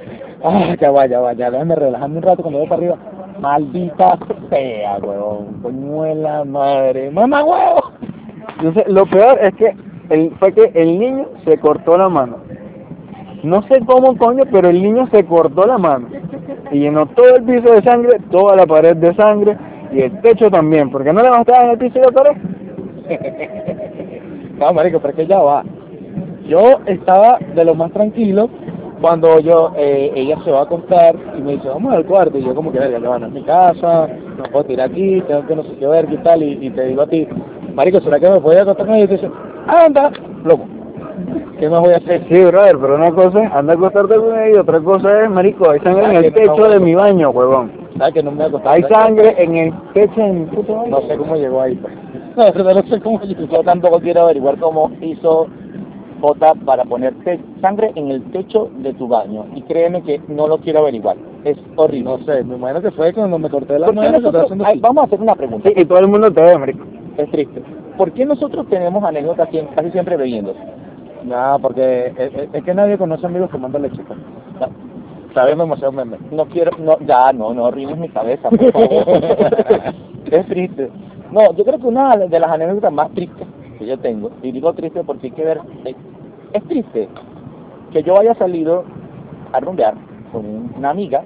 Ah, 0.43 0.75
ya 0.81 0.91
va, 0.91 1.07
ya 1.07 1.21
va, 1.21 1.33
ya, 1.35 1.51
déjame 1.53 1.77
relajarme 1.77 2.17
un 2.17 2.23
rato 2.23 2.43
cuando 2.43 2.59
voy 2.59 2.69
para 2.69 2.81
arriba. 2.81 2.97
Maldita 3.41 4.19
sea, 4.51 4.99
huevón, 4.99 5.61
coñuela 5.63 6.45
madre. 6.45 7.11
Mamá, 7.11 7.45
huevo. 7.45 7.93
Entonces, 8.59 8.89
lo 8.89 9.07
peor 9.07 9.39
es 9.41 9.55
que 9.55 9.77
el, 10.11 10.31
fue 10.39 10.53
que 10.53 10.73
el 10.75 10.99
niño 10.99 11.27
se 11.45 11.59
cortó 11.59 11.97
la 11.97 12.09
mano. 12.09 12.39
No 13.43 13.63
sé 13.69 13.81
cómo 13.87 14.17
coño, 14.17 14.45
pero 14.51 14.69
el 14.69 14.83
niño 14.83 15.07
se 15.13 15.25
cortó 15.25 15.67
la 15.67 15.79
mano. 15.79 16.09
Y 16.73 16.81
llenó 16.81 17.07
todo 17.07 17.37
el 17.37 17.45
piso 17.45 17.73
de 17.73 17.83
sangre, 17.83 18.19
toda 18.31 18.57
la 18.57 18.67
pared 18.67 18.97
de 18.97 19.15
sangre 19.15 19.57
y 19.93 20.01
el 20.01 20.21
techo 20.21 20.51
también, 20.51 20.91
porque 20.91 21.13
no 21.13 21.23
le 21.23 21.31
bastaba 21.31 21.65
en 21.65 21.71
el 21.71 21.79
piso 21.79 21.99
y 21.99 22.03
la. 22.03 22.35
No, 24.59 24.73
marico, 24.73 24.99
pero 24.99 25.11
es 25.11 25.17
que 25.17 25.27
ya 25.29 25.39
va. 25.39 25.63
Yo 26.49 26.81
estaba 26.87 27.39
de 27.55 27.65
lo 27.65 27.77
más 27.77 27.93
tranquilo 27.93 28.51
cuando 29.01 29.39
yo, 29.41 29.73
eh, 29.77 30.13
ella 30.15 30.37
se 30.45 30.51
va 30.51 30.61
a 30.61 30.63
acostar 30.63 31.15
y 31.37 31.41
me 31.41 31.53
dice, 31.53 31.69
vamos 31.69 31.93
al 31.93 32.05
cuarto. 32.05 32.39
Y 32.39 32.45
yo 32.45 32.55
como 32.55 32.73
que, 32.73 32.79
verga, 32.79 32.99
ya 32.99 33.09
van 33.09 33.25
a 33.25 33.29
mi 33.29 33.43
casa, 33.43 34.09
no 34.37 34.45
puedo 34.51 34.65
tirar 34.65 34.91
aquí, 34.91 35.23
tengo 35.27 35.47
que 35.47 35.57
no 35.57 35.63
sé 35.65 35.77
qué 35.79 35.87
ver, 35.87 36.07
qué 36.07 36.19
tal. 36.19 36.43
Y, 36.43 36.59
y 36.61 36.71
te 36.71 36.87
digo 36.87 37.03
a 37.03 37.07
ti, 37.07 37.27
marico, 37.75 38.01
¿será 38.01 38.19
que 38.19 38.29
me 38.29 38.41
podía 38.41 38.63
acostar 38.63 38.87
con 38.87 38.95
ella? 38.95 39.05
Y 39.05 39.09
te 39.09 39.15
dice, 39.15 39.31
anda, 39.67 40.11
loco. 40.45 40.65
¿Qué 41.59 41.69
más 41.69 41.81
voy 41.81 41.93
a 41.93 41.97
hacer? 41.97 42.25
Sí, 42.29 42.45
brother, 42.45 42.79
pero 42.79 42.95
una 42.95 43.11
cosa 43.11 43.43
es 43.43 43.53
andar 43.53 43.77
a 43.77 43.79
acostarte 43.79 44.15
con 44.15 44.39
ella 44.39 44.51
y 44.51 44.59
otra 44.59 44.81
cosa 44.81 45.25
es, 45.25 45.31
marico, 45.31 45.71
hay 45.71 45.81
sangre 45.81 46.05
en 46.05 46.25
el 46.25 46.33
techo 46.33 46.69
de 46.69 46.79
mi 46.79 46.95
baño, 46.95 47.31
huevón. 47.31 47.73
¿Sabes 47.99 48.15
que 48.15 48.23
no 48.23 48.31
me 48.31 48.37
voy 48.37 48.45
a 48.45 48.49
acostar? 48.49 48.75
Hay 48.75 48.83
sangre 48.85 49.35
en 49.43 49.57
el 49.57 49.75
techo 49.93 50.21
de 50.21 50.33
mi 50.33 50.45
puto 50.47 50.77
baño. 50.77 50.91
No 50.91 51.01
sé 51.09 51.17
cómo 51.17 51.35
llegó 51.37 51.61
ahí. 51.63 51.75
pues. 51.75 51.95
No, 52.37 52.45
no 52.75 52.83
sé 52.83 53.01
cómo 53.01 53.21
llegó. 53.23 53.47
Yo 53.47 53.63
tampoco 53.65 53.99
quiero 53.99 54.21
averiguar 54.23 54.57
cómo 54.59 54.93
hizo 55.01 55.49
J 56.21 56.55
para 56.65 56.85
poner 56.85 57.15
sangre 57.61 57.93
en 57.95 58.11
el 58.11 58.23
techo 58.31 58.71
de 58.79 58.93
tu 58.95 59.07
baño. 59.09 59.47
Y 59.55 59.63
créeme 59.63 60.03
que 60.03 60.21
no 60.29 60.47
lo 60.49 60.59
quiero 60.59 60.81
averiguar. 60.81 61.17
Es 61.45 61.57
horrible. 61.77 62.05
No 62.11 62.19
sé, 62.25 62.43
me 62.45 62.57
imagino 62.57 62.83
que 62.83 62.91
fue 62.91 63.13
cuando 63.13 63.39
me 63.39 63.49
corté 63.49 63.79
la 63.79 63.87
¿Por 63.87 63.95
qué 63.95 64.01
mano. 64.01 64.13
que 64.19 64.21
nosotros- 64.23 64.59
ay, 64.65 64.81
vamos 64.81 65.03
a 65.03 65.07
hacer 65.07 65.21
una 65.21 65.35
pregunta. 65.37 65.69
Sí, 65.69 65.75
y 65.81 65.85
todo 65.85 65.99
el 65.99 66.09
mundo 66.09 66.33
te 66.33 66.41
ve, 66.43 66.59
marico. 66.59 66.85
Es 67.17 67.31
triste. 67.31 67.63
¿Por 67.97 68.13
qué 68.13 68.25
nosotros 68.25 68.67
tenemos 68.69 69.03
anécdotas 69.05 69.49
casi 69.75 69.91
siempre 69.91 70.17
bebiendo? 70.17 70.55
Nada, 71.25 71.59
porque 71.59 72.13
es, 72.17 72.35
es- 72.35 72.49
es 72.53 72.65
que 72.65 72.75
nadie 72.75 72.97
conoce 72.99 73.27
amigos 73.27 73.51
tomando 73.51 73.79
leche. 73.79 74.03
pues. 74.07 74.19
Sabiendo 75.35 75.65
demasiado 75.65 75.93
meme. 75.93 76.17
No 76.31 76.47
quiero, 76.47 76.71
no, 76.79 76.99
ya, 77.01 77.33
no, 77.33 77.53
no 77.53 77.67
arruines 77.67 77.99
mi 77.99 78.09
cabeza, 78.09 78.49
por 78.51 78.59
favor. 78.73 78.89
es 80.31 80.47
triste. 80.47 80.91
No, 81.33 81.53
yo 81.55 81.65
creo 81.65 81.79
que 81.79 81.87
una 81.87 82.17
de 82.17 82.41
las 82.41 82.51
anécdotas 82.51 82.93
más 82.93 83.11
tristes 83.11 83.47
que 83.47 83.58
yo 83.89 83.99
tengo, 83.99 84.31
y 84.43 84.53
digo 84.53 84.73
triste 84.75 85.03
porque 85.05 85.29
hay 85.29 85.33
que 85.33 85.45
ver, 85.45 85.61
es, 86.53 86.63
triste 86.65 87.09
que 87.93 88.03
yo 88.03 88.19
haya 88.19 88.35
salido 88.35 88.85
a 89.53 89.61
rumbear 89.61 89.95
con 90.33 90.73
una 90.77 90.91
amiga, 90.91 91.23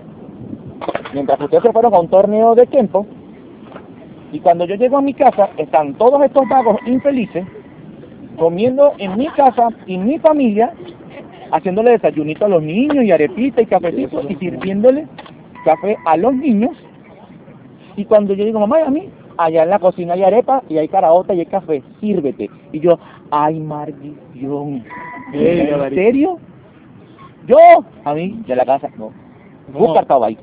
mientras 1.13 1.41
ustedes 1.41 1.63
se 1.65 1.73
fueron 1.73 1.95
a 1.95 2.01
un 2.01 2.09
torneo 2.09 2.55
de 2.55 2.67
tiempo, 2.67 3.07
y 4.33 4.41
cuando 4.41 4.65
yo 4.65 4.77
llego 4.77 4.97
a 4.97 5.03
mi 5.03 5.13
casa, 5.13 5.51
están 5.59 5.95
todos 5.95 6.23
estos 6.25 6.49
vagos 6.49 6.79
infelices, 6.87 7.45
comiendo 8.39 8.93
en 8.99 9.19
mi 9.19 9.27
casa 9.29 9.69
y 9.87 9.99
mi 9.99 10.19
familia, 10.19 10.73
haciéndole 11.51 11.91
desayunito 11.91 12.47
a 12.47 12.49
los 12.49 12.63
niños 12.63 13.05
y 13.05 13.11
arepita 13.11 13.61
y 13.61 13.67
cafecito 13.67 14.23
y 14.29 14.35
sirviéndole 14.37 15.07
café 15.65 15.97
a 16.07 16.17
los 16.17 16.35
niños. 16.35 16.77
Y 17.97 18.07
cuando 18.07 18.33
yo 18.33 18.45
digo, 18.45 18.59
mamá, 18.59 18.81
¿y 18.81 18.83
a 18.85 18.91
mí? 18.91 19.11
Allá 19.39 19.63
en 19.63 19.71
la 19.71 19.79
cocina 19.79 20.15
hay 20.15 20.23
arepa 20.25 20.63
y 20.69 20.79
hay 20.79 20.89
caraota 20.89 21.35
y 21.35 21.41
hay 21.41 21.47
café, 21.47 21.83
sírvete. 22.01 22.51
Y 22.73 22.81
yo, 22.81 22.99
ay, 23.31 23.59
maldición. 23.61 24.85
¿En 25.33 25.95
serio? 25.95 26.39
Yo, 27.47 27.57
a 28.05 28.15
mí, 28.15 28.43
de 28.47 28.57
la 28.57 28.65
casa, 28.65 28.89
no. 28.97 29.11
Busca 29.73 30.01
estaba 30.01 30.27
ahí. 30.27 30.39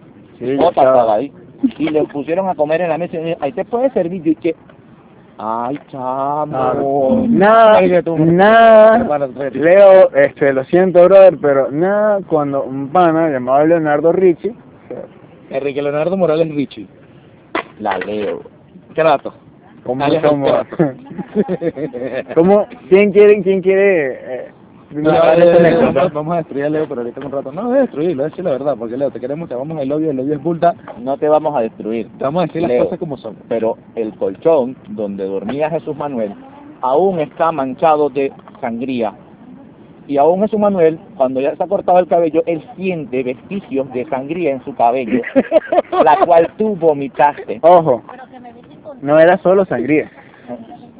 Chao. 0.57 0.69
estaba 0.69 1.13
ahí. 1.15 1.31
Y 1.77 1.89
le 1.89 2.03
pusieron 2.05 2.47
a 2.49 2.55
comer 2.55 2.81
en 2.81 2.89
la 2.89 2.97
mesa 2.97 3.17
y 3.17 3.19
me 3.19 3.25
dijo, 3.29 3.39
ahí 3.41 3.51
te 3.51 3.65
puede 3.65 3.89
servir. 3.91 4.23
Yo 4.23 4.31
dije, 4.33 4.55
ay, 5.37 5.79
chamo. 5.89 6.47
Nada, 7.27 8.01
tú- 8.03 8.17
nada, 8.17 8.97
espérate. 9.25 9.51
Leo, 9.59 10.09
este, 10.15 10.53
lo 10.53 10.63
siento, 10.65 11.03
brother, 11.05 11.37
pero 11.41 11.69
nada, 11.71 12.19
cuando 12.27 12.63
un 12.63 12.89
pana 12.89 13.29
llamado 13.29 13.65
Leonardo 13.65 14.11
Ricci, 14.11 14.51
Enrique 15.49 15.81
Leonardo 15.81 16.15
Morales 16.17 16.53
Richie. 16.53 16.87
La 17.79 17.97
leo. 17.97 18.41
Alias 20.01 20.23
como, 20.23 20.47
el 20.47 22.25
como, 22.35 22.65
¿quién 22.89 23.11
quiere, 23.11 23.41
quién 23.43 23.61
quiere, 23.61 24.11
eh, 24.13 24.51
No, 24.91 25.11
Leo, 25.11 25.23
anécdota? 25.57 26.09
vamos- 26.13 26.33
a 26.33 26.37
destruir 26.37 26.65
a 26.65 26.69
Leo, 26.69 26.85
pero 26.87 27.01
ahorita 27.01 27.19
en 27.19 27.25
un 27.27 27.31
rato. 27.31 27.51
No, 27.51 27.71
destruirlo, 27.71 28.25
es 28.25 28.31
decir 28.31 28.43
la 28.45 28.51
verdad, 28.51 28.75
porque 28.77 28.97
Leo, 28.97 29.11
te 29.11 29.19
queremos, 29.19 29.47
te 29.49 29.55
vamos 29.55 29.79
el 29.81 29.91
odio, 29.91 30.11
el 30.11 30.19
odio 30.19 30.33
es 30.35 30.43
bulta. 30.43 30.75
No 30.99 31.17
te 31.17 31.27
vamos 31.29 31.55
a 31.55 31.61
destruir. 31.61 32.07
Te 32.17 32.23
vamos 32.23 32.43
a 32.43 32.45
decir 32.47 32.61
las 32.63 32.71
Leo. 32.71 32.83
cosas 32.85 32.99
como 32.99 33.17
son. 33.17 33.35
pero 33.47 33.77
el 33.95 34.13
colchón 34.15 34.75
donde 34.89 35.25
dormía 35.25 35.69
Jesús 35.69 35.95
Manuel 35.95 36.33
aún 36.81 37.19
está 37.19 37.51
manchado 37.51 38.09
de 38.09 38.31
sangría. 38.61 39.13
Y 40.07 40.17
aún 40.17 40.43
eso 40.43 40.57
Manuel, 40.57 40.97
cuando 41.17 41.39
ya 41.39 41.55
se 41.55 41.61
ha 41.63 41.67
cortado 41.67 41.99
el 41.99 42.07
cabello, 42.07 42.41
él 42.47 42.63
siente 42.75 43.21
vestigios 43.21 43.91
de 43.93 44.05
sangría 44.09 44.49
en 44.51 44.63
su 44.65 44.73
cabello, 44.75 45.21
la 46.03 46.17
cual 46.25 46.49
tú 46.57 46.75
vomitaste. 46.75 47.59
Ojo, 47.61 48.01
no 49.01 49.19
era 49.19 49.37
solo 49.37 49.65
sangría. 49.65 50.11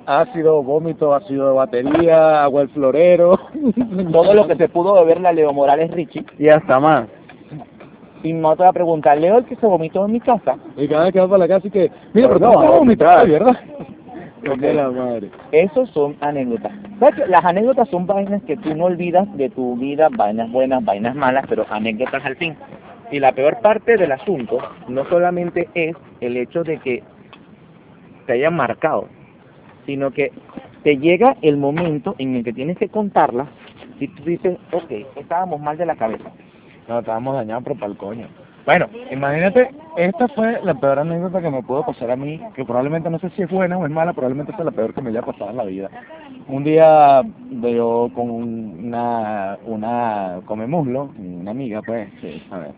Ácido, 0.06 0.64
vómito, 0.64 1.14
ácido 1.14 1.50
de 1.50 1.54
batería, 1.56 2.44
agua 2.44 2.62
del 2.62 2.70
florero. 2.70 3.40
Todo 4.12 4.34
lo 4.34 4.48
que 4.48 4.56
se 4.56 4.70
pudo 4.70 4.94
beber 4.96 5.22
la 5.22 5.32
Leo 5.32 5.54
Morales 5.54 5.92
Richie. 5.92 6.26
Y 6.38 6.50
hasta 6.50 6.80
más. 6.80 7.08
Y 8.24 8.34
me 8.34 8.48
otra 8.48 8.74
pregunta, 8.74 9.16
Leo 9.16 9.38
el 9.38 9.46
que 9.46 9.56
se 9.56 9.66
vomitó 9.66 10.06
en 10.06 10.12
mi 10.14 10.20
casa. 10.20 10.58
Y 10.78 10.88
cada 10.88 11.06
vez 11.06 11.14
que 11.14 11.20
va 11.20 11.28
para 11.28 11.38
la 11.40 11.48
casa 11.48 11.68
y 11.68 11.72
que, 11.72 11.92
mira, 12.14 12.28
pero 12.28 12.40
No, 12.40 12.60
a 12.60 12.66
no, 12.66 12.72
vomitar, 12.80 13.26
no. 13.28 13.34
¿verdad? 13.34 13.60
De 14.58 14.74
la 14.74 14.90
madre. 14.90 15.30
Esos 15.52 15.90
son 15.90 16.16
anécdotas. 16.22 16.72
¿Sabes 17.00 17.16
que 17.16 17.28
Las 17.28 17.44
anécdotas 17.46 17.88
son 17.90 18.08
vainas 18.08 18.42
que 18.44 18.58
tú 18.58 18.74
no 18.76 18.86
olvidas 18.86 19.28
de 19.38 19.50
tu 19.50 19.76
vida, 19.78 20.08
vainas 20.12 20.52
buenas, 20.52 20.84
vainas 20.84 21.16
malas, 21.16 21.46
pero 21.48 21.66
anécdotas 21.70 22.26
al 22.26 22.36
fin. 22.38 22.56
Y 23.12 23.20
la 23.20 23.32
peor 23.32 23.60
parte 23.62 23.98
del 23.98 24.12
asunto 24.12 24.60
no 24.88 25.06
solamente 25.06 25.68
es 25.74 25.96
el 26.22 26.38
hecho 26.38 26.64
de 26.64 26.78
que 26.78 27.04
te 28.30 28.34
hayan 28.34 28.56
marcado, 28.56 29.08
sino 29.88 30.12
que 30.12 30.32
te 30.84 31.00
llega 31.00 31.36
el 31.42 31.58
momento 31.58 32.14
en 32.20 32.36
el 32.36 32.44
que 32.44 32.54
tienes 32.54 32.78
que 32.78 32.88
contarlas 32.88 33.48
y 34.00 34.08
tú 34.08 34.24
dices, 34.24 34.56
ok, 34.72 34.92
estábamos 35.16 35.60
mal 35.60 35.80
de 35.80 35.88
la 35.88 35.96
cabeza. 35.96 36.30
No, 36.88 37.00
estábamos 37.00 37.34
dañados, 37.34 37.64
pero 37.64 37.80
para 37.80 37.92
el 37.92 37.98
coño. 37.98 38.28
Bueno, 38.68 38.86
imagínate, 39.10 39.72
esta 39.98 40.28
fue 40.28 40.60
la 40.64 40.76
peor 40.76 41.00
anécdota 41.00 41.42
que 41.42 41.50
me 41.50 41.64
pudo 41.64 41.84
pasar 41.88 42.12
a 42.12 42.16
mí, 42.16 42.40
que 42.54 42.66
probablemente 42.66 43.10
no 43.10 43.18
sé 43.18 43.32
si 43.32 43.42
es 43.42 43.50
buena 43.50 43.80
o 43.80 43.86
es 43.88 43.92
mala, 43.92 44.14
probablemente 44.14 44.52
es 44.52 44.60
la 44.64 44.70
peor 44.70 44.94
que 44.94 45.02
me 45.02 45.10
haya 45.10 45.24
pasado 45.24 45.50
en 45.50 45.58
la 45.58 45.64
vida. 45.64 45.90
Un 46.48 46.64
día 46.64 47.24
yo 47.50 48.12
con 48.14 48.30
una, 48.30 49.58
una 49.66 50.42
come 50.46 50.68
muslo, 50.68 51.10
una 51.18 51.50
amiga, 51.50 51.82
pues, 51.82 52.08
sí, 52.22 52.44
a 52.52 52.60
ver, 52.60 52.72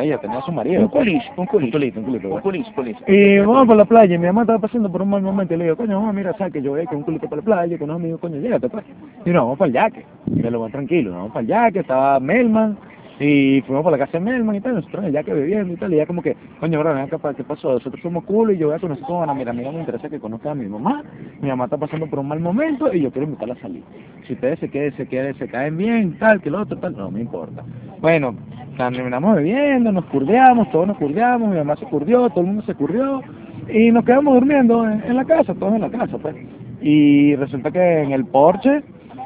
ella 0.00 0.18
tenía 0.18 0.38
a 0.38 0.42
su 0.42 0.52
marido. 0.52 0.82
Un 0.82 0.88
culis, 0.88 1.22
un 1.36 1.46
culis. 1.46 1.66
Un 1.66 1.72
culito, 1.72 2.00
un 2.00 2.06
culito. 2.06 2.28
Un 2.34 2.40
culis, 2.40 2.66
culis. 2.74 2.96
Y 3.06 3.38
vamos 3.38 3.66
por 3.66 3.76
la 3.76 3.84
playa, 3.84 4.14
y 4.14 4.18
mi 4.18 4.26
mamá 4.26 4.42
estaba 4.42 4.58
pasando 4.58 4.90
por 4.90 5.02
un 5.02 5.10
mal 5.10 5.22
momento, 5.22 5.54
y 5.54 5.56
le 5.56 5.64
digo, 5.64 5.76
coño, 5.76 6.00
mamá, 6.00 6.12
mira, 6.12 6.32
sabes 6.36 6.52
que 6.52 6.62
yo 6.62 6.72
voy 6.72 6.84
con 6.86 6.98
un 6.98 7.02
culito 7.04 7.28
para 7.28 7.40
la 7.40 7.44
playa, 7.44 7.78
con 7.78 7.90
unos 7.90 8.00
amigos, 8.00 8.20
coño, 8.20 8.36
llégate, 8.36 8.68
pues. 8.68 8.84
Y 9.24 9.30
nos 9.30 9.42
vamos 9.42 9.58
para 9.58 9.68
el 9.68 9.74
yaque, 9.74 10.04
y 10.26 10.42
me 10.42 10.50
lo 10.50 10.60
van 10.60 10.72
tranquilo, 10.72 11.12
vamos 11.12 11.32
para 11.32 11.40
el 11.40 11.46
yaque, 11.46 11.78
estaba 11.80 12.20
Melman, 12.20 12.76
y 13.18 13.62
fuimos 13.62 13.82
por 13.82 13.92
la 13.92 13.98
casa 13.98 14.18
de 14.18 14.20
Melman 14.20 14.56
y 14.56 14.60
tal, 14.60 14.74
nosotros 14.74 15.02
en 15.02 15.08
el 15.08 15.12
yaque 15.14 15.32
bebiendo 15.32 15.72
y 15.72 15.76
tal, 15.76 15.92
y 15.92 15.96
ya 15.96 16.06
como 16.06 16.22
que, 16.22 16.36
coño, 16.60 16.78
bro, 16.80 16.90
acá, 16.90 17.34
¿qué 17.34 17.44
pasó? 17.44 17.72
Nosotros 17.72 18.02
somos 18.02 18.24
culo, 18.24 18.52
y 18.52 18.58
yo 18.58 18.68
voy 18.68 18.76
a 18.76 18.78
conocer 18.78 19.04
con 19.04 19.22
Ana, 19.22 19.34
mira, 19.34 19.52
amiga, 19.52 19.72
me 19.72 19.80
interesa 19.80 20.08
que 20.08 20.20
conozca 20.20 20.50
a 20.50 20.54
mi 20.54 20.66
mamá, 20.66 21.02
mi 21.40 21.48
mamá 21.48 21.64
está 21.64 21.78
pasando 21.78 22.06
por 22.06 22.18
un 22.18 22.28
mal 22.28 22.40
momento, 22.40 22.92
y 22.92 23.00
yo 23.00 23.10
quiero 23.10 23.26
invitarla 23.26 23.54
a 23.54 23.58
salir. 23.58 23.82
Si 24.26 24.34
ustedes 24.34 24.58
se 24.58 24.68
queden, 24.68 24.96
se 24.96 25.06
queden, 25.06 25.34
se 25.38 25.48
caen 25.48 25.76
bien, 25.76 26.18
tal, 26.18 26.42
que 26.42 26.50
lo 26.50 26.60
otro, 26.60 26.76
tal, 26.78 26.96
no 26.96 27.10
me 27.10 27.20
importa. 27.20 27.64
Bueno, 28.00 28.34
terminamos 28.76 29.36
bebiendo, 29.36 29.92
nos 29.92 30.04
curdeamos, 30.06 30.70
todos 30.70 30.86
nos 30.86 30.98
curdeamos, 30.98 31.48
mi 31.48 31.56
mamá 31.56 31.76
se 31.76 31.86
curdió, 31.86 32.28
todo 32.28 32.40
el 32.40 32.46
mundo 32.46 32.62
se 32.64 32.74
curdió, 32.74 33.22
y 33.68 33.90
nos 33.90 34.04
quedamos 34.04 34.34
durmiendo 34.34 34.84
en, 34.84 35.02
en 35.02 35.16
la 35.16 35.24
casa, 35.24 35.54
todos 35.54 35.74
en 35.74 35.80
la 35.80 35.90
casa, 35.90 36.18
pues. 36.18 36.36
Y 36.82 37.34
resulta 37.36 37.70
que 37.70 38.02
en 38.02 38.12
el 38.12 38.26
porche 38.26 38.82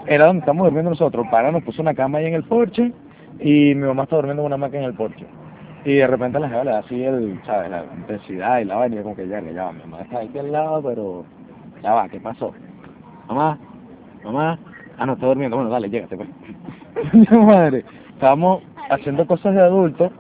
era 0.07 0.27
donde 0.27 0.41
estamos 0.41 0.65
durmiendo 0.65 0.91
nosotros. 0.91 1.27
Para 1.31 1.51
nos 1.51 1.63
puso 1.63 1.83
una 1.83 1.95
cama 1.95 2.19
ahí 2.19 2.27
en 2.27 2.35
el 2.35 2.45
porche 2.45 2.93
y 3.41 3.75
mi 3.75 3.87
mamá 3.87 4.05
está 4.05 4.17
durmiendo 4.17 4.43
en 4.43 4.47
una 4.47 4.55
hamaca 4.57 4.79
en 4.79 4.85
el 4.85 4.95
porche. 4.95 5.27
Y 5.85 5.95
de 5.95 6.07
repente 6.07 6.39
la 6.39 6.49
jeva 6.49 6.65
le 6.65 6.71
da 6.73 6.79
así 6.81 7.03
el, 7.03 7.41
¿sabes? 7.47 7.71
La 7.71 7.85
intensidad 7.97 8.61
y 8.61 8.65
la 8.65 8.77
vaina 8.77 9.03
como 9.03 9.17
que 9.17 9.27
ya, 9.27 9.41
ya 9.41 9.65
va, 9.65 9.73
mi 9.73 9.81
mamá 9.81 10.03
está 10.03 10.21
aquí 10.21 10.39
al 10.39 10.53
lado, 10.53 10.83
pero 10.83 11.25
ya 11.83 11.95
va, 11.95 12.09
¿qué 12.09 12.21
pasó? 12.21 12.53
Mamá, 13.29 13.59
mamá, 14.25 14.59
ah, 14.99 15.07
no, 15.07 15.15
está 15.15 15.27
durmiendo, 15.27 15.57
bueno, 15.57 15.71
dale, 15.71 15.89
llégate, 15.89 16.17
pues. 16.17 16.29
Madre, 17.31 17.85
estábamos 18.11 18.63
haciendo 18.91 19.27
cosas 19.27 19.55
de 19.55 19.61
adultos 19.61 20.13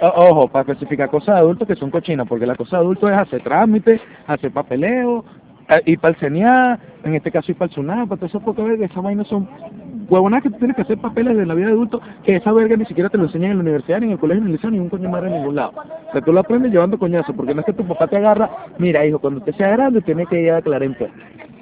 Ojo, 0.00 0.48
para 0.48 0.72
especificar 0.72 1.10
cosas 1.10 1.36
de 1.36 1.40
adultos 1.40 1.68
que 1.68 1.76
son 1.76 1.90
cochinas, 1.90 2.26
porque 2.26 2.46
la 2.46 2.56
cosa 2.56 2.76
de 2.76 2.82
adultos 2.82 3.10
es 3.10 3.16
hacer 3.16 3.42
trámites, 3.42 4.00
hacer 4.26 4.50
papeleo, 4.50 5.24
eh, 5.68 5.82
ir 5.86 5.98
para 6.00 6.14
el 6.14 6.20
CENIA, 6.20 6.78
en 7.04 7.14
este 7.14 7.30
caso 7.30 7.52
ir 7.52 7.58
para 7.58 7.68
el 7.68 7.74
SUNAP, 7.74 8.08
para 8.08 8.16
todo 8.16 8.26
eso, 8.26 8.40
porque 8.40 8.62
ver, 8.62 8.82
esas 8.82 9.02
vainas 9.02 9.28
son 9.28 9.48
huevonadas 10.12 10.42
que 10.42 10.50
tú 10.50 10.58
tienes 10.58 10.76
que 10.76 10.82
hacer 10.82 10.98
papeles 10.98 11.36
de 11.36 11.46
la 11.46 11.54
vida 11.54 11.66
de 11.68 11.72
adulto, 11.72 12.00
que 12.22 12.36
esa 12.36 12.52
verga 12.52 12.76
ni 12.76 12.84
siquiera 12.84 13.08
te 13.08 13.16
lo 13.18 13.24
enseñan 13.24 13.52
en 13.52 13.56
la 13.58 13.62
universidad, 13.62 14.00
ni 14.00 14.06
en 14.06 14.12
el 14.12 14.18
colegio, 14.18 14.42
ni 14.42 14.46
en 14.46 14.50
el 14.50 14.56
liceo, 14.56 14.70
ni 14.70 14.78
un 14.78 14.88
coño 14.90 15.08
madre 15.08 15.28
en 15.28 15.34
ningún 15.38 15.54
lado. 15.56 15.72
O 16.08 16.12
sea, 16.12 16.20
tú 16.20 16.32
lo 16.32 16.40
aprendes 16.40 16.70
llevando 16.70 16.98
coñazo, 16.98 17.32
porque 17.34 17.54
no 17.54 17.60
es 17.60 17.66
que 17.66 17.72
tu 17.72 17.84
papá 17.86 18.06
te 18.06 18.18
agarra, 18.18 18.50
mira 18.78 19.04
hijo, 19.06 19.18
cuando 19.18 19.38
usted 19.40 19.54
sea 19.54 19.70
grande 19.70 20.02
tiene 20.02 20.26
que 20.26 20.40
ir 20.42 20.50
a 20.50 20.56
declarar 20.56 20.84
impuestos. 20.84 21.18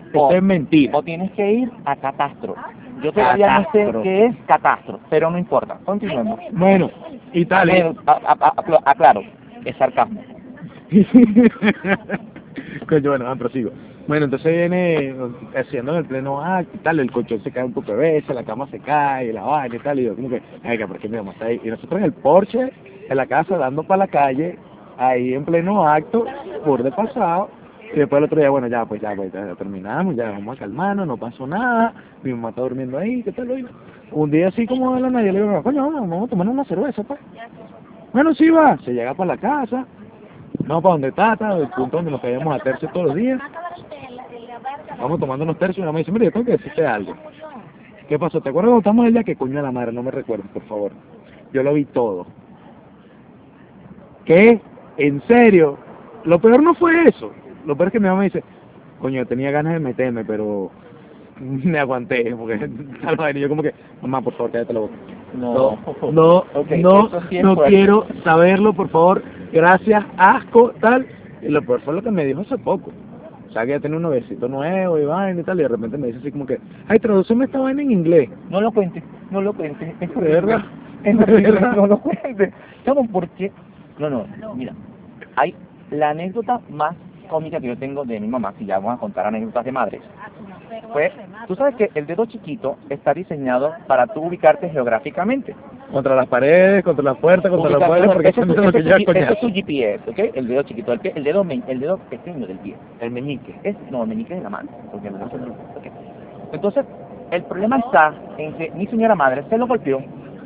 Esto 0.06 0.18
O- 0.18 0.32
es 0.32 0.42
mentira. 0.42 0.96
O 0.98 1.02
tienes 1.02 1.30
que 1.32 1.52
ir 1.52 1.70
a 1.84 1.94
catastro. 1.94 2.56
Yo 3.02 3.12
todavía 3.12 3.60
no 3.60 3.66
sé 3.72 3.92
qué 4.02 4.26
es 4.26 4.36
catastro, 4.46 4.98
pero 5.08 5.30
no 5.30 5.38
importa. 5.38 5.78
Continuemos. 5.84 6.40
Bueno, 6.52 6.90
y 7.32 7.44
tal. 7.46 7.68
y- 7.68 7.72
Pero, 7.72 7.94
a- 8.06 8.12
a- 8.12 8.36
a- 8.48 8.54
aclo- 8.56 8.82
aclaro, 8.84 9.22
es 9.64 9.76
sarcasmo. 9.76 10.20
Coño, 12.88 13.10
bueno, 13.10 13.26
ah, 13.28 13.36
prosigo. 13.36 13.70
Bueno, 14.10 14.24
entonces 14.24 14.52
viene 14.52 15.14
haciendo 15.54 15.92
en 15.92 15.98
el 15.98 16.04
pleno 16.04 16.44
acto 16.44 16.72
y 16.74 16.78
tal, 16.80 16.98
el 16.98 17.12
colchón 17.12 17.44
se 17.44 17.52
cae 17.52 17.62
un 17.62 17.72
poco 17.72 17.92
de 17.92 17.98
veces, 17.98 18.34
la 18.34 18.42
cama 18.42 18.66
se 18.66 18.80
cae, 18.80 19.32
la 19.32 19.42
vaina 19.42 19.76
y 19.76 19.78
tal, 19.78 20.00
y 20.00 20.02
yo 20.02 20.16
como 20.16 20.30
que, 20.30 20.42
ay, 20.64 20.78
por 20.78 20.98
qué 20.98 21.08
mi 21.08 21.16
mamá 21.16 21.30
está 21.30 21.44
ahí. 21.44 21.60
Y 21.62 21.68
nosotros 21.68 22.00
en 22.00 22.06
el 22.06 22.12
porche, 22.14 22.72
en 23.08 23.16
la 23.16 23.26
casa, 23.26 23.56
dando 23.56 23.84
para 23.84 23.98
la 23.98 24.08
calle, 24.08 24.58
ahí 24.98 25.32
en 25.32 25.44
pleno 25.44 25.86
acto, 25.86 26.24
por 26.64 26.82
de 26.82 26.90
pasado, 26.90 27.50
y 27.94 28.00
después 28.00 28.18
el 28.18 28.24
otro 28.24 28.40
día, 28.40 28.50
bueno, 28.50 28.66
ya, 28.66 28.84
pues 28.84 29.00
ya, 29.00 29.14
pues 29.14 29.32
ya 29.32 29.54
terminamos, 29.54 30.16
ya 30.16 30.28
vamos 30.32 30.56
a 30.56 30.58
calmarnos, 30.58 31.06
no 31.06 31.16
pasó 31.16 31.46
nada, 31.46 31.94
mi 32.24 32.32
mamá 32.32 32.48
está 32.48 32.62
durmiendo 32.62 32.98
ahí, 32.98 33.22
¿qué 33.22 33.30
tal? 33.30 33.68
Un 34.10 34.30
día 34.32 34.48
así 34.48 34.66
como 34.66 34.92
de 34.96 35.02
la 35.02 35.10
nada, 35.10 35.24
yo 35.24 35.32
le 35.34 35.40
digo, 35.40 35.62
coño, 35.62 35.88
vamos, 35.88 36.26
a 36.26 36.30
tomar 36.30 36.48
una 36.48 36.64
cerveza, 36.64 37.04
pues. 37.04 37.20
Bueno, 38.12 38.34
sí 38.34 38.50
va, 38.50 38.76
se 38.78 38.92
llega 38.92 39.14
para 39.14 39.36
la 39.36 39.40
casa, 39.40 39.86
no 40.66 40.82
para 40.82 40.94
donde 40.94 41.12
Tata, 41.12 41.56
el 41.56 41.68
punto 41.68 41.98
donde 41.98 42.10
nos 42.10 42.20
caíamos 42.20 42.56
a 42.56 42.58
tercio 42.58 42.88
todos 42.92 43.06
los 43.06 43.14
días, 43.14 43.40
vamos 44.98 45.20
tomando 45.20 45.44
unos 45.44 45.58
tercios 45.58 45.78
y 45.78 45.80
mi 45.80 45.86
mamá 45.86 45.98
dice, 45.98 46.12
mira, 46.12 46.24
yo 46.26 46.32
tengo 46.32 46.46
que 46.46 46.52
decirte 46.52 46.86
algo. 46.86 47.14
¿Qué 48.08 48.18
pasó? 48.18 48.40
¿Te 48.40 48.48
acuerdas 48.48 48.70
cuando 48.70 48.80
estamos 48.80 49.06
allá? 49.06 49.22
Que 49.22 49.36
coño 49.36 49.56
de 49.56 49.62
la 49.62 49.70
madre, 49.70 49.92
no 49.92 50.02
me 50.02 50.10
recuerdo, 50.10 50.44
por 50.52 50.62
favor. 50.64 50.92
Yo 51.52 51.62
lo 51.62 51.74
vi 51.74 51.84
todo. 51.84 52.26
¿Qué? 54.24 54.60
¿En 54.96 55.22
serio? 55.28 55.78
Lo 56.24 56.40
peor 56.40 56.62
no 56.62 56.74
fue 56.74 57.04
eso. 57.08 57.32
Lo 57.66 57.76
peor 57.76 57.88
es 57.88 57.92
que 57.92 58.00
mi 58.00 58.08
mamá 58.08 58.24
dice, 58.24 58.42
coño, 59.00 59.24
tenía 59.26 59.50
ganas 59.50 59.74
de 59.74 59.80
meterme, 59.80 60.24
pero 60.24 60.70
me 61.40 61.78
aguanté, 61.78 62.34
porque 62.36 62.58
tal 63.16 63.34
yo 63.34 63.48
como 63.48 63.62
que, 63.62 63.74
mamá, 64.02 64.20
por 64.20 64.34
favor, 64.34 64.52
cállate 64.52 64.72
la 64.72 64.80
boca. 64.80 64.94
No, 65.32 65.78
no, 66.12 66.12
no, 66.12 67.06
eso 67.06 67.22
sí 67.28 67.36
es 67.36 67.44
no 67.44 67.56
quiero 67.56 68.06
saberlo, 68.24 68.72
por 68.72 68.88
favor. 68.88 69.22
Gracias, 69.52 70.04
asco, 70.16 70.72
tal. 70.80 71.06
Y 71.42 71.48
lo 71.48 71.62
peor 71.62 71.80
fue 71.82 71.94
lo 71.94 72.02
que 72.02 72.10
me 72.10 72.24
dijo 72.24 72.40
hace 72.40 72.58
poco. 72.58 72.90
O 73.50 73.52
sea, 73.52 73.66
que 73.66 73.72
ella 73.72 73.80
tenía 73.80 73.96
un 73.96 74.04
novecito 74.04 74.46
nuevo 74.46 74.96
y 74.96 75.04
vaina 75.04 75.40
y 75.40 75.44
tal, 75.44 75.58
y 75.58 75.62
de 75.62 75.68
repente 75.68 75.98
me 75.98 76.06
dice 76.06 76.20
así 76.20 76.30
como 76.30 76.46
que, 76.46 76.60
ay, 76.86 77.00
tradúceme 77.00 77.46
esta 77.46 77.58
vaina 77.58 77.82
en 77.82 77.90
inglés. 77.90 78.30
No 78.48 78.60
lo 78.60 78.70
cuentes, 78.70 79.02
no 79.32 79.42
lo 79.42 79.52
cuentes. 79.52 79.92
Es 80.00 80.14
¿De 80.14 80.20
verdad? 80.20 80.64
Es 81.02 81.18
¿De 81.18 81.24
verdad? 81.24 81.74
no 81.74 81.88
lo 81.88 81.98
cuentes. 81.98 82.52
¿Sabes 82.84 83.08
por 83.08 83.28
qué? 83.30 83.50
No, 83.98 84.08
no, 84.08 84.24
mira. 84.54 84.72
Hay 85.34 85.54
la 85.90 86.10
anécdota 86.10 86.60
más 86.70 86.94
cómica 87.28 87.60
que 87.60 87.66
yo 87.66 87.76
tengo 87.76 88.04
de 88.04 88.20
mi 88.20 88.28
mamá, 88.28 88.54
si 88.56 88.66
ya 88.66 88.78
vamos 88.78 88.94
a 88.94 89.00
contar 89.00 89.26
anécdotas 89.26 89.64
de 89.64 89.72
madres. 89.72 90.00
Fue, 90.92 91.12
tú 91.48 91.56
sabes 91.56 91.74
que 91.74 91.90
el 91.94 92.06
dedo 92.06 92.26
chiquito 92.26 92.76
está 92.88 93.14
diseñado 93.14 93.72
para 93.88 94.06
tú 94.06 94.22
ubicarte 94.22 94.68
geográficamente. 94.70 95.56
Contra 95.92 96.14
las 96.14 96.26
paredes, 96.28 96.84
contra 96.84 97.02
las 97.04 97.16
puertas, 97.18 97.50
contra 97.50 97.70
las 97.70 97.88
puertas, 97.88 98.14
porque 98.14 98.28
eso 98.28 98.40
es 98.42 98.46
lo 98.46 98.54
tu 99.40 99.48
GPS, 99.52 100.10
¿ok? 100.10 100.18
El 100.34 100.46
dedo 100.48 100.62
chiquito 100.62 100.90
del 100.92 101.00
pie, 101.00 101.12
el 101.16 101.24
dedo, 101.24 101.42
me- 101.44 101.62
el 101.66 101.80
dedo 101.80 101.98
pequeño 101.98 102.46
del 102.46 102.58
pie, 102.58 102.76
el 103.00 103.10
meñique. 103.10 103.54
Es, 103.64 103.76
no, 103.90 104.02
el 104.04 104.08
meñique 104.08 104.34
es 104.34 104.38
de 104.38 104.44
la 104.44 104.50
mano, 104.50 104.68
porque 104.92 105.08
el. 105.08 105.14
Entonces, 106.52 106.84
el 107.32 107.42
problema 107.44 107.78
está 107.78 108.14
en 108.38 108.52
que 108.54 108.70
mi 108.70 108.86
señora 108.86 109.14
madre 109.14 109.44
se 109.48 109.58
lo 109.58 109.66
golpeó 109.66 110.00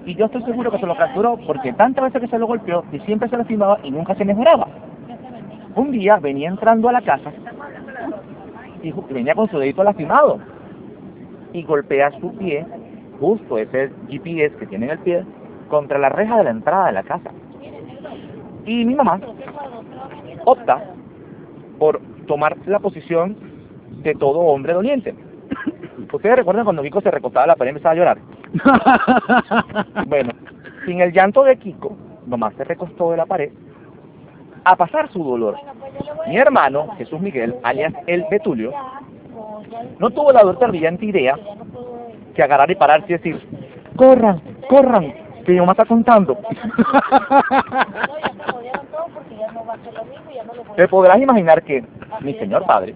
y 0.07 0.15
yo 0.15 0.27
estoy 0.27 0.43
seguro 0.45 0.71
que 0.71 0.79
se 0.79 0.87
lo 0.87 0.97
capturó 0.97 1.39
porque 1.47 1.73
tantas 1.73 2.05
veces 2.05 2.21
que 2.23 2.29
se 2.29 2.39
lo 2.39 2.47
golpeó 2.47 2.85
y 2.93 2.99
siempre 3.01 3.29
se 3.29 3.37
lastimaba 3.37 3.79
y 3.83 3.91
nunca 3.91 4.15
se 4.15 4.25
mejoraba. 4.25 4.67
Un 5.77 5.91
día 5.91 6.19
venía 6.19 6.49
entrando 6.49 6.89
a 6.89 6.93
la 6.93 7.01
casa 7.03 7.33
y 8.83 8.93
venía 9.13 9.35
con 9.35 9.49
su 9.51 9.59
dedito 9.59 9.83
lastimado 9.83 10.39
y 11.53 11.63
golpea 11.63 12.11
su 12.21 12.33
pie, 12.37 12.67
justo 13.21 13.59
ese 13.59 13.91
GPS 14.09 14.57
que 14.57 14.67
tiene 14.67 14.87
en 14.87 14.93
el 14.93 14.99
pie, 14.99 15.25
contra 15.69 15.99
la 15.99 16.09
reja 16.09 16.37
de 16.39 16.45
la 16.45 16.51
entrada 16.51 16.87
de 16.87 16.93
la 16.93 17.03
casa. 17.03 17.31
Y 18.67 18.85
mi 18.85 18.95
mamá 18.95 19.21
opta 20.45 20.85
por 21.79 22.01
tomar 22.27 22.57
la 22.67 22.79
posición 22.79 23.37
de 24.03 24.15
todo 24.15 24.41
hombre 24.41 24.73
doliente. 24.73 25.15
¿Ustedes 26.13 26.37
recuerdan 26.37 26.65
cuando 26.65 26.83
Kiko 26.83 27.01
se 27.01 27.11
recostaba 27.11 27.47
la 27.47 27.57
pared 27.57 27.71
y 27.71 27.77
empezaba 27.77 27.93
a 27.93 27.97
llorar? 27.97 28.19
Bueno, 30.07 30.31
sin 30.87 31.01
el 31.01 31.13
llanto 31.13 31.43
de 31.45 31.57
Kiko, 31.57 31.97
mamá 32.27 32.53
se 32.57 32.65
recostó 32.65 33.11
de 33.11 33.17
la 33.17 33.27
pared 33.27 33.51
a 34.65 34.77
pasar 34.77 35.11
su 35.11 35.23
dolor. 35.23 35.57
Mi 36.29 36.37
hermano, 36.37 36.89
Jesús 36.97 37.21
Miguel, 37.21 37.57
alias 37.63 37.93
el 38.07 38.25
Betulio, 38.31 38.73
no 39.99 40.11
tuvo 40.11 40.33
la 40.33 40.43
brillante 40.43 41.07
idea 41.07 41.37
que 42.35 42.43
agarrar 42.43 42.71
y 42.71 42.75
pararse 42.75 43.07
y 43.09 43.17
decir, 43.17 43.41
corran, 43.97 44.41
corran, 44.69 45.15
que 45.45 45.53
mi 45.53 45.59
mamá 45.59 45.73
está 45.73 45.85
contando. 45.85 46.39
Te 50.77 50.89
podrás 50.89 51.21
imaginar 51.21 51.63
que 51.63 51.85
mi 52.21 52.35
señor 52.35 52.65
padre, 52.67 52.95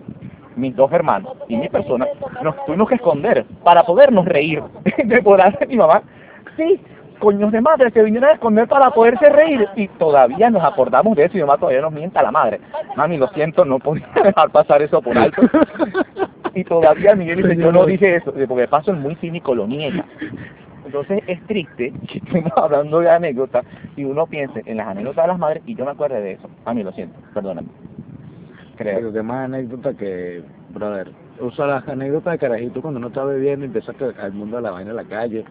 mis 0.57 0.75
dos 0.75 0.91
hermanos 0.93 1.35
y 1.49 1.57
mi 1.57 1.69
persona 1.69 2.07
nos 2.43 2.65
tuvimos 2.67 2.89
que 2.89 2.97
esconder 2.97 3.45
para 3.63 3.85
podernos 3.85 4.25
reír. 4.25 4.63
Te 5.09 5.23
podrás 5.23 5.55
mi 5.69 5.77
mamá, 5.77 6.03
sí, 6.57 6.81
coños 7.19 7.53
de 7.53 7.61
madre, 7.61 7.91
se 7.91 8.03
vinieron 8.03 8.31
a 8.31 8.33
esconder 8.33 8.67
para 8.67 8.91
poderse 8.91 9.29
reír 9.29 9.69
y 9.77 9.89
todavía 9.89 10.51
nos 10.51 10.65
acordamos 10.65 11.17
de 11.17 11.25
eso 11.25 11.37
y 11.37 11.41
mi 11.41 11.47
mamá 11.47 11.59
todavía 11.59 11.83
nos 11.83 11.93
mienta 11.93 12.21
a 12.21 12.25
la 12.25 12.31
madre. 12.33 12.61
Mami, 12.97 13.17
lo 13.17 13.29
siento, 13.29 13.65
no 13.65 13.79
podía 13.79 14.09
dejar 14.25 14.51
pasar 14.51 14.83
eso 14.83 15.01
por 15.01 15.17
alto. 15.17 15.43
Y 16.59 16.65
todavía 16.65 17.15
Miguel 17.15 17.37
dice, 17.37 17.57
yo 17.57 17.71
no 17.71 17.87
dije 17.87 18.17
eso, 18.17 18.33
porque 18.33 18.63
de 18.63 18.69
paso 18.69 18.91
es 18.91 18.99
muy 18.99 19.15
cínico, 19.17 19.55
lo 19.55 19.69
niega. 19.69 20.05
Entonces 20.85 21.23
es 21.29 21.41
triste 21.47 21.93
que 22.09 22.19
estemos 22.19 22.53
hablando 22.57 22.99
de 22.99 23.09
anécdotas 23.09 23.65
y 23.97 24.03
uno 24.03 24.27
piense 24.27 24.65
en 24.67 24.79
las 24.79 24.89
anécdotas 24.89 25.25
de 25.25 25.29
las 25.29 25.39
madres 25.39 25.63
y 25.67 25.77
yo 25.77 25.85
me 25.85 25.93
acuerde 25.93 26.21
de 26.21 26.33
eso. 26.33 26.51
A 26.65 26.75
mí 26.75 26.83
lo 26.83 26.91
siento, 26.91 27.17
perdóname. 27.33 27.69
Pero 28.77 28.99
Creo. 28.99 29.13
que 29.13 29.23
más 29.23 29.45
anécdota 29.45 29.95
que, 29.95 30.43
brother, 30.71 31.13
usa 31.41 31.67
las 31.67 31.87
anécdotas 31.87 32.33
de 32.33 32.39
carajito 32.39 32.83
cuando 32.83 32.99
uno 32.99 33.09
está 33.09 33.25
bebiendo 33.25 33.65
y 33.65 33.69
empieza 33.69 33.93
a 33.93 34.25
al 34.25 34.33
mundo 34.33 34.57
de 34.57 34.63
la 34.63 34.73
vaina 34.73 34.91
en 34.91 34.97
la 34.97 35.05
calle 35.05 35.45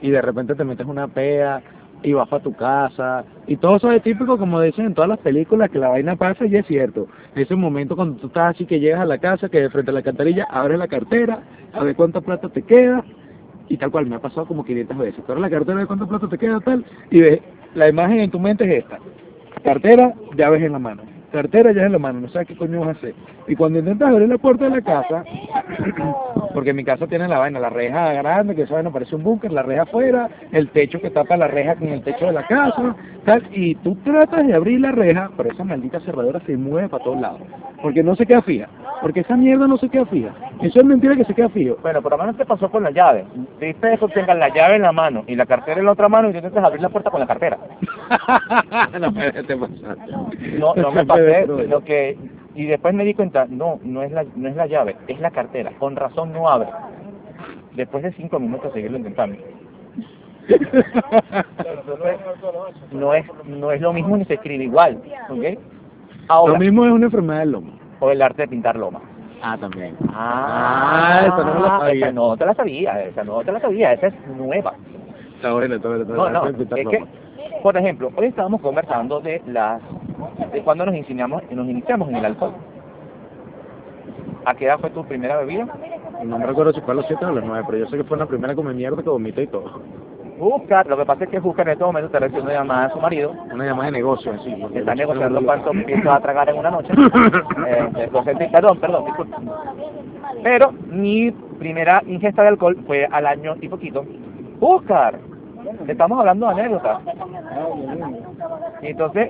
y 0.00 0.10
de 0.10 0.22
repente 0.22 0.54
te 0.54 0.64
metes 0.64 0.86
una 0.86 1.08
pea 1.08 1.62
y 2.04 2.12
vas 2.12 2.28
para 2.28 2.42
tu 2.42 2.52
casa 2.52 3.24
y 3.46 3.56
todo 3.56 3.76
eso 3.76 3.90
es 3.90 4.02
típico 4.02 4.38
como 4.38 4.60
dicen 4.60 4.86
en 4.86 4.94
todas 4.94 5.08
las 5.08 5.18
películas 5.18 5.70
que 5.70 5.78
la 5.78 5.88
vaina 5.88 6.16
pasa 6.16 6.46
y 6.46 6.54
es 6.54 6.66
cierto. 6.66 7.08
Ese 7.34 7.56
momento 7.56 7.96
cuando 7.96 8.16
tú 8.20 8.28
estás 8.28 8.54
así 8.54 8.66
que 8.66 8.78
llegas 8.78 9.00
a 9.00 9.06
la 9.06 9.18
casa, 9.18 9.48
que 9.48 9.60
de 9.60 9.70
frente 9.70 9.90
a 9.90 9.94
la 9.94 9.98
alcantarilla 10.00 10.46
abres 10.50 10.78
la 10.78 10.86
cartera, 10.86 11.42
a 11.72 11.82
ver 11.82 11.96
cuánta 11.96 12.20
plata 12.20 12.48
te 12.50 12.62
queda 12.62 13.02
y 13.68 13.78
tal 13.78 13.90
cual, 13.90 14.06
me 14.06 14.16
ha 14.16 14.20
pasado 14.20 14.46
como 14.46 14.64
500 14.64 14.98
veces. 14.98 15.24
Tú 15.24 15.32
abres 15.32 15.42
la 15.42 15.50
cartera, 15.50 15.80
de 15.80 15.86
cuánta 15.86 16.06
plata 16.06 16.28
te 16.28 16.38
queda 16.38 16.60
tal 16.60 16.84
y 17.10 17.20
ves, 17.20 17.40
la 17.74 17.88
imagen 17.88 18.20
en 18.20 18.30
tu 18.30 18.38
mente 18.38 18.64
es 18.64 18.84
esta. 18.84 18.98
Cartera, 19.64 20.14
llaves 20.36 20.62
en 20.62 20.72
la 20.72 20.78
mano. 20.78 21.02
Cartera, 21.32 21.72
llaves 21.72 21.86
en 21.86 21.92
la 21.92 21.98
mano. 21.98 22.20
No 22.20 22.28
sabes 22.28 22.48
qué 22.48 22.56
coño 22.56 22.80
vas 22.80 22.88
a 22.90 22.98
hacer. 22.98 23.14
Y 23.48 23.56
cuando 23.56 23.78
intentas 23.78 24.10
abrir 24.10 24.28
la 24.28 24.38
puerta 24.38 24.64
de 24.64 24.70
la 24.70 24.82
casa, 24.82 25.24
porque 26.54 26.72
mi 26.72 26.84
casa 26.84 27.06
tiene 27.08 27.28
la 27.28 27.40
vaina, 27.40 27.58
la 27.58 27.68
reja 27.68 28.12
grande, 28.12 28.54
que 28.54 28.62
esa 28.62 28.74
vaina 28.74 28.90
parece 28.90 29.16
un 29.16 29.24
búnker, 29.24 29.52
la 29.52 29.62
reja 29.62 29.82
afuera, 29.82 30.30
el 30.52 30.68
techo 30.70 31.00
que 31.00 31.10
tapa 31.10 31.36
la 31.36 31.48
reja 31.48 31.74
con 31.74 31.88
el 31.88 32.02
techo 32.02 32.26
de 32.26 32.32
la 32.32 32.46
casa, 32.46 32.94
tal, 33.24 33.42
y 33.52 33.74
tú 33.76 33.96
tratas 34.04 34.46
de 34.46 34.54
abrir 34.54 34.80
la 34.80 34.92
reja, 34.92 35.30
pero 35.36 35.50
esa 35.50 35.64
maldita 35.64 36.00
cerradura 36.00 36.40
se 36.46 36.56
mueve 36.56 36.88
para 36.88 37.04
todos 37.04 37.20
lados, 37.20 37.40
porque 37.82 38.02
no 38.04 38.14
se 38.14 38.24
queda 38.24 38.40
fija, 38.42 38.68
porque 39.02 39.20
esa 39.20 39.36
mierda 39.36 39.66
no 39.66 39.76
se 39.76 39.88
queda 39.88 40.06
fija. 40.06 40.32
Eso 40.62 40.80
es 40.80 40.86
mentira 40.86 41.16
que 41.16 41.24
se 41.24 41.34
queda 41.34 41.48
fijo. 41.48 41.76
Bueno, 41.82 42.00
por 42.00 42.12
lo 42.12 42.18
menos 42.18 42.36
te 42.36 42.46
pasó 42.46 42.70
con 42.70 42.84
la 42.84 42.92
llave. 42.92 43.24
Viste 43.60 43.92
eso, 43.92 44.08
tengas 44.08 44.38
la 44.38 44.48
llave 44.48 44.76
en 44.76 44.82
la 44.82 44.92
mano 44.92 45.24
y 45.26 45.34
la 45.34 45.46
cartera 45.46 45.80
en 45.80 45.86
la 45.86 45.92
otra 45.92 46.08
mano 46.08 46.30
y 46.30 46.36
intentas 46.36 46.64
abrir 46.64 46.80
la 46.80 46.88
puerta 46.88 47.10
con 47.10 47.20
la 47.20 47.26
cartera. 47.26 47.58
No, 50.58 50.74
no 50.74 50.92
me 50.92 51.04
pasé, 51.04 51.46
lo 51.46 51.82
que 51.82 52.16
y 52.54 52.66
después 52.66 52.94
me 52.94 53.04
di 53.04 53.14
cuenta, 53.14 53.46
no, 53.48 53.78
no 53.82 54.02
es 54.02 54.12
la, 54.12 54.24
no 54.36 54.48
es 54.48 54.56
la 54.56 54.66
llave, 54.66 54.96
es 55.08 55.18
la 55.20 55.30
cartera. 55.30 55.72
Con 55.78 55.96
razón 55.96 56.32
no 56.32 56.48
abre. 56.48 56.68
Después 57.74 58.02
de 58.04 58.12
cinco 58.12 58.38
minutos 58.38 58.72
seguirlo 58.72 58.98
intentando. 58.98 59.36
Entonces, 60.48 62.16
no 62.92 63.14
es, 63.14 63.26
no 63.46 63.70
es 63.72 63.80
lo 63.80 63.92
mismo 63.92 64.16
ni 64.16 64.24
se 64.26 64.34
escribe 64.34 64.64
igual, 64.64 65.00
¿ok? 65.30 65.42
Lo 65.42 65.60
Ahora, 66.28 66.58
mismo 66.58 66.84
es 66.86 66.92
una 66.92 67.06
enfermedad 67.06 67.40
del 67.40 67.52
lomo. 67.52 67.72
o 68.00 68.10
el 68.10 68.22
arte 68.22 68.42
de 68.42 68.48
pintar 68.48 68.76
loma. 68.76 69.00
Ah, 69.42 69.58
también. 69.60 69.94
Ah, 70.10 71.22
esa 71.26 71.44
no 71.44 71.60
la 71.60 71.78
sabía. 71.78 71.92
esa 72.06 72.12
no 72.12 72.36
te 72.36 72.46
la 72.46 72.54
sabía, 72.54 73.02
esa 73.04 73.24
no 73.24 73.42
te 73.42 73.52
la 73.52 73.60
sabía, 73.60 73.92
esa 73.92 74.06
es 74.06 74.14
nueva. 74.36 74.72
Está 75.36 75.52
bueno, 75.52 75.74
está 75.74 75.88
bueno. 75.88 76.02
está 76.04 76.14
No, 76.14 76.22
bueno. 76.22 76.44
no, 76.50 76.56
pintar 76.58 76.78
es 76.78 76.88
que, 76.88 77.04
por 77.62 77.76
ejemplo, 77.76 78.10
hoy 78.16 78.26
estábamos 78.26 78.60
conversando 78.62 79.20
de 79.20 79.42
las, 79.46 79.82
de 80.52 80.62
cuando 80.62 80.86
nos 80.86 80.94
iniciamos, 80.94 81.42
nos 81.50 81.68
iniciamos 81.68 82.08
en 82.08 82.16
el 82.16 82.24
alcohol. 82.24 82.52
¿A 84.46 84.54
qué 84.54 84.66
edad 84.66 84.78
fue 84.78 84.90
tu 84.90 85.04
primera 85.04 85.38
bebida? 85.38 85.66
No 86.22 86.38
me 86.38 86.46
recuerdo 86.46 86.72
si 86.72 86.80
fue 86.82 86.92
a 86.92 86.96
los 86.96 87.06
7 87.06 87.24
o 87.24 87.28
a 87.28 87.32
los 87.32 87.44
9, 87.44 87.64
pero 87.66 87.78
yo 87.78 87.86
sé 87.86 87.96
que 87.96 88.04
fue 88.04 88.18
la 88.18 88.26
primera 88.26 88.54
come 88.54 88.74
mierda 88.74 89.02
que 89.02 89.08
vomité 89.08 89.42
y 89.42 89.46
todo. 89.46 89.80
Buscar, 90.38 90.86
lo 90.86 90.96
que 90.96 91.04
pasa 91.04 91.24
es 91.24 91.30
que 91.30 91.38
Buscar 91.38 91.66
en 91.68 91.74
este 91.74 91.84
momento 91.84 92.06
está 92.06 92.18
recibiendo 92.18 92.50
una 92.50 92.60
llamada 92.60 92.86
a 92.86 92.90
su 92.90 92.98
marido, 92.98 93.32
Una 93.52 93.64
llamada 93.64 93.86
de 93.86 93.92
negocio, 93.92 94.32
porque 94.60 94.80
está 94.80 94.94
negociando 94.94 95.40
cuánto 95.42 95.70
empieza 95.70 96.14
a 96.14 96.20
tragar 96.20 96.48
en 96.48 96.58
una 96.58 96.70
noche. 96.70 96.92
Eh, 97.66 98.10
sentí, 98.24 98.46
perdón, 98.48 98.78
perdón. 98.78 99.04
Pero 100.42 100.72
mi 100.88 101.30
primera 101.58 102.02
ingesta 102.06 102.42
de 102.42 102.48
alcohol 102.48 102.76
fue 102.86 103.06
al 103.10 103.26
año 103.26 103.54
y 103.60 103.68
poquito. 103.68 104.04
Buscar, 104.58 105.18
estamos 105.88 106.18
hablando 106.18 106.46
de 106.46 106.52
anécdotas. 106.52 107.00
Entonces 108.82 109.28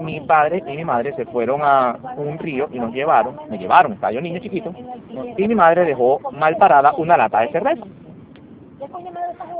mi 0.00 0.20
padre 0.20 0.62
y 0.66 0.76
mi 0.76 0.84
madre 0.84 1.14
se 1.14 1.26
fueron 1.26 1.60
a 1.62 1.96
un 2.16 2.38
río 2.38 2.68
y 2.72 2.78
nos 2.78 2.92
llevaron, 2.92 3.36
me 3.50 3.58
llevaron, 3.58 3.92
estaba 3.92 4.12
yo 4.12 4.20
niño 4.20 4.40
chiquito, 4.40 4.72
y 5.36 5.48
mi 5.48 5.54
madre 5.54 5.84
dejó 5.84 6.20
mal 6.32 6.56
parada 6.56 6.92
una 6.96 7.16
lata 7.16 7.40
de 7.40 7.48
cerveza. 7.48 7.84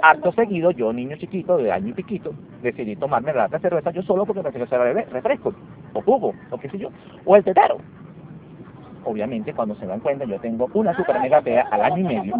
Acto 0.02 0.32
seguido, 0.32 0.72
yo 0.72 0.92
niño 0.92 1.16
chiquito, 1.16 1.56
de 1.56 1.70
año 1.70 1.88
y 1.88 1.92
piquito, 1.92 2.32
decidí 2.60 2.96
tomarme 2.96 3.32
la 3.32 3.42
lata 3.42 3.58
de 3.58 3.62
cerveza 3.62 3.90
yo 3.92 4.02
solo 4.02 4.26
porque 4.26 4.42
pensé 4.42 4.58
que 4.58 4.74
era 4.74 4.92
refresco, 4.92 5.54
o 5.92 6.02
jugo, 6.02 6.32
o 6.50 6.58
qué 6.58 6.68
sé 6.68 6.78
yo, 6.78 6.88
o 7.24 7.36
el 7.36 7.44
tetero. 7.44 7.78
Obviamente, 9.04 9.52
cuando 9.52 9.74
se 9.76 9.86
dan 9.86 9.98
cuenta, 9.98 10.24
yo 10.24 10.38
tengo 10.38 10.68
una 10.74 10.94
super 10.96 11.20
mega 11.20 11.40
pea 11.40 11.66
al 11.70 11.82
año 11.82 11.98
y 11.98 12.04
medio, 12.04 12.34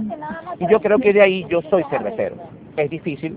y 0.60 0.66
yo 0.68 0.80
creo 0.80 0.98
que 0.98 1.12
de 1.12 1.22
ahí 1.22 1.46
yo 1.48 1.60
soy 1.62 1.84
cervecero. 1.90 2.36
Es 2.76 2.88
difícil 2.88 3.36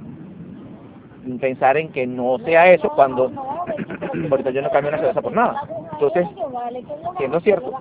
pensar 1.40 1.78
en 1.78 1.90
que 1.92 2.06
no 2.08 2.38
sea 2.40 2.72
eso 2.72 2.90
cuando 2.96 3.32
ahorita 4.32 4.52
yo 4.52 4.62
no 4.62 4.70
cambio 4.70 4.90
una 4.90 5.00
cerveza 5.00 5.22
por 5.22 5.34
nada. 5.34 5.62
Entonces, 5.94 6.28
siendo 7.18 7.40
cierto, 7.42 7.72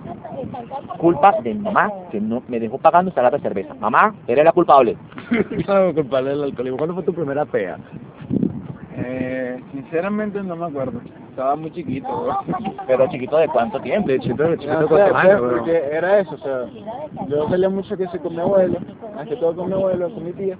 culpa 0.97 1.35
de 1.43 1.53
mi 1.53 1.59
mamá 1.61 1.91
que 2.11 2.19
no 2.19 2.41
me 2.47 2.59
dejó 2.59 2.77
pagando 2.77 3.11
esa 3.11 3.21
lata 3.21 3.37
de 3.37 3.43
cerveza. 3.43 3.73
Mamá, 3.75 4.15
eres 4.27 4.45
la 4.45 4.51
culpable. 4.51 4.97
No, 5.67 5.93
culpable 5.93 6.31
del 6.31 6.43
alcoholismo. 6.43 6.77
¿Cuándo 6.77 6.95
fue 6.95 7.03
tu 7.03 7.13
primera 7.13 7.45
pea? 7.45 7.77
Eh, 8.97 9.59
sinceramente 9.71 10.41
no 10.41 10.55
me 10.55 10.65
acuerdo. 10.65 11.01
Estaba 11.29 11.55
muy 11.55 11.71
chiquito, 11.71 12.07
bro. 12.07 12.37
Pero 12.87 13.07
chiquito 13.09 13.37
de 13.37 13.47
cuánto 13.49 13.79
tiempo. 13.81 14.07
De 14.07 14.19
chiquito, 14.19 14.43
de 14.43 14.49
No 14.49 14.55
chiquito, 14.55 14.81
sé, 14.81 14.87
¿cuántos 14.87 15.15
años, 15.17 15.41
bro? 15.41 15.57
porque 15.57 15.83
era 15.91 16.19
eso, 16.19 16.35
o 16.35 16.37
sea, 16.37 16.65
yo 17.27 17.49
salía 17.49 17.69
mucho 17.69 17.97
que 17.97 18.07
sí 18.07 18.19
con 18.19 18.35
mi 18.35 18.41
abuelo, 18.41 18.77
más 19.15 19.27
que 19.27 19.35
todo 19.35 19.55
con 19.55 19.67
mi 19.67 19.73
abuelo, 19.73 20.09
con 20.13 20.23
mi 20.23 20.31
tía. 20.33 20.57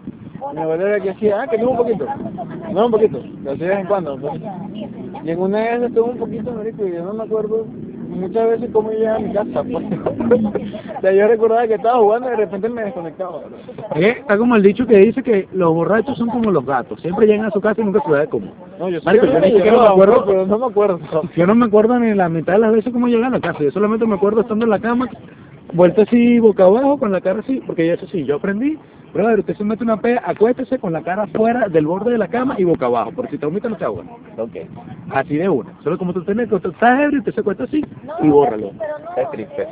Mi 0.53 0.61
abuelo 0.61 0.87
era 0.87 0.99
que 0.99 1.09
decía, 1.09 1.41
ah, 1.41 1.47
que 1.47 1.57
no 1.57 1.71
un 1.71 1.77
poquito, 1.77 2.05
no 2.71 2.85
un 2.85 2.91
poquito, 2.91 3.19
lo 3.43 3.51
hacía 3.51 3.65
de 3.65 3.69
vez 3.71 3.79
en 3.79 3.87
cuando. 3.87 4.17
pues. 4.17 4.33
Y 5.23 5.31
en 5.31 5.39
una 5.39 5.57
vez 5.59 5.81
estuve 5.83 6.11
un 6.11 6.17
poquito, 6.17 6.51
marico, 6.51 6.85
y 6.85 6.93
yo 6.93 7.03
no 7.03 7.13
me 7.13 7.23
acuerdo 7.23 7.65
muchas 8.09 8.49
veces 8.49 8.69
cómo 8.71 8.91
yo 8.91 8.99
llegaba 8.99 9.17
a 9.17 9.19
mi 9.19 9.33
casa, 9.33 9.63
pues. 9.63 9.85
o 10.97 11.01
sea, 11.01 11.11
yo 11.11 11.27
recordaba 11.27 11.67
que 11.67 11.73
estaba 11.75 11.97
jugando 11.99 12.27
y 12.27 12.31
de 12.31 12.37
repente 12.37 12.69
me 12.69 12.83
desconectaba. 12.85 13.41
Eh, 13.95 14.17
Está 14.19 14.37
como 14.37 14.55
el 14.55 14.63
dicho 14.63 14.85
que 14.85 14.97
dice 14.97 15.23
que 15.23 15.47
los 15.53 15.73
borrachos 15.73 16.17
son 16.17 16.29
como 16.29 16.51
los 16.51 16.65
gatos. 16.65 17.01
Siempre 17.01 17.27
llegan 17.27 17.45
a 17.45 17.51
su 17.51 17.59
casa 17.61 17.81
y 17.81 17.85
nunca 17.85 18.01
se 18.01 18.11
sabe 18.11 18.27
cómo. 18.27 18.51
No, 18.79 18.89
yo 18.89 18.99
Marico, 19.03 19.25
yo 19.25 19.39
ni 19.39 19.53
me 19.53 19.69
acuerdo. 19.87 20.25
pero 20.25 20.45
no 20.45 20.59
me 20.59 20.65
acuerdo. 20.65 20.99
Yo 21.35 21.47
no 21.47 21.55
me 21.55 21.65
acuerdo 21.65 21.99
ni 21.99 22.13
la 22.13 22.29
mitad 22.29 22.53
de 22.53 22.59
las 22.59 22.73
veces 22.73 22.93
cómo 22.93 23.07
llegué 23.07 23.25
a 23.25 23.29
la 23.29 23.39
casa. 23.39 23.59
Yo 23.63 23.71
solamente 23.71 24.05
me 24.05 24.15
acuerdo 24.15 24.41
estando 24.41 24.65
en 24.65 24.71
la 24.71 24.79
cama, 24.79 25.07
vuelta 25.73 26.03
así 26.03 26.39
boca 26.39 26.65
abajo, 26.65 26.97
con 26.97 27.11
la 27.11 27.21
cara 27.21 27.39
así, 27.39 27.61
porque 27.65 27.91
eso 27.91 28.05
sí, 28.07 28.23
yo 28.25 28.35
aprendí. 28.35 28.77
Brother, 29.15 29.39
usted 29.39 29.55
se 29.55 29.63
mete 29.63 29.81
una 29.81 29.95
pea, 29.95 30.21
acuéstese 30.25 30.77
con 30.77 30.91
la 30.91 31.01
cara 31.01 31.25
fuera 31.27 31.69
del 31.69 31.87
borde 31.87 32.11
de 32.11 32.17
la 32.17 32.27
cama 32.27 32.55
y 32.57 32.65
boca 32.65 32.87
abajo, 32.87 33.13
porque 33.15 33.31
si 33.31 33.37
te 33.37 33.45
vomita 33.45 33.69
no 33.69 33.77
te 33.77 33.85
agua. 33.85 34.03
Ok, 34.37 34.57
Así 35.09 35.37
de 35.37 35.47
una. 35.47 35.71
Solo 35.85 35.97
como 35.97 36.11
tú 36.11 36.21
tenés 36.25 36.49
que 36.49 36.55
usted 36.55 36.71
está 36.71 37.01
ebrio, 37.01 37.19
usted 37.19 37.33
se 37.33 37.39
acuesta 37.39 37.63
así 37.63 37.81
y 38.21 38.27
bórralo. 38.27 38.71
es 39.15 39.31
triste. 39.31 39.69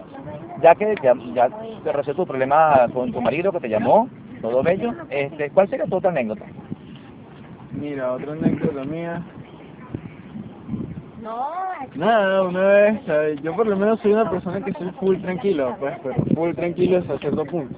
Ya 0.62 0.74
que 0.76 0.96
ya, 1.04 1.14
ya 1.36 1.50
te 1.84 1.92
resuelto 1.92 2.24
tu 2.24 2.28
problema 2.30 2.88
con 2.94 3.12
tu 3.12 3.20
marido 3.20 3.52
que 3.52 3.60
te 3.60 3.68
llamó, 3.68 4.08
todo 4.42 4.64
bello, 4.64 4.94
este, 5.10 5.50
¿cuál 5.50 5.68
sería 5.68 5.88
tu 5.88 5.98
otra 5.98 6.12
anécdota? 6.12 6.46
Mira, 7.74 8.14
otra 8.14 8.32
anécdota 8.32 8.86
mía. 8.86 9.22
Nada, 11.96 12.44
una 12.44 12.62
vez, 12.62 13.42
yo 13.42 13.56
por 13.56 13.68
lo 13.68 13.78
menos 13.78 14.00
soy 14.02 14.14
una 14.14 14.30
persona 14.30 14.64
que 14.64 14.74
soy 14.74 14.90
full 15.00 15.18
tranquilo, 15.22 15.76
pues, 15.80 15.96
pero 16.04 16.16
full 16.36 16.54
tranquilo 16.54 16.98
hasta 16.98 17.20
cierto 17.20 17.46
punto. 17.46 17.76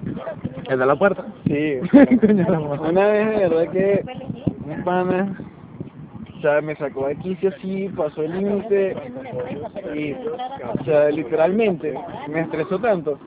¿El 0.69 0.79
de 0.79 0.85
la 0.85 0.95
puerta? 0.95 1.25
Sí, 1.45 1.79
una 1.93 3.07
vez 3.07 3.39
de 3.39 3.49
verdad 3.49 3.71
que 3.71 4.05
un 4.65 4.83
pana, 4.83 5.37
o 6.37 6.41
sea, 6.41 6.61
me 6.61 6.75
sacó 6.75 7.07
de 7.07 7.17
quicio 7.17 7.49
así, 7.49 7.89
pasó 7.89 8.23
el 8.23 8.37
límite 8.37 8.95
y, 9.93 10.13
o 10.13 10.83
sea, 10.85 11.09
literalmente 11.09 11.93
me 12.27 12.41
estresó 12.41 12.79
tanto 12.79 13.19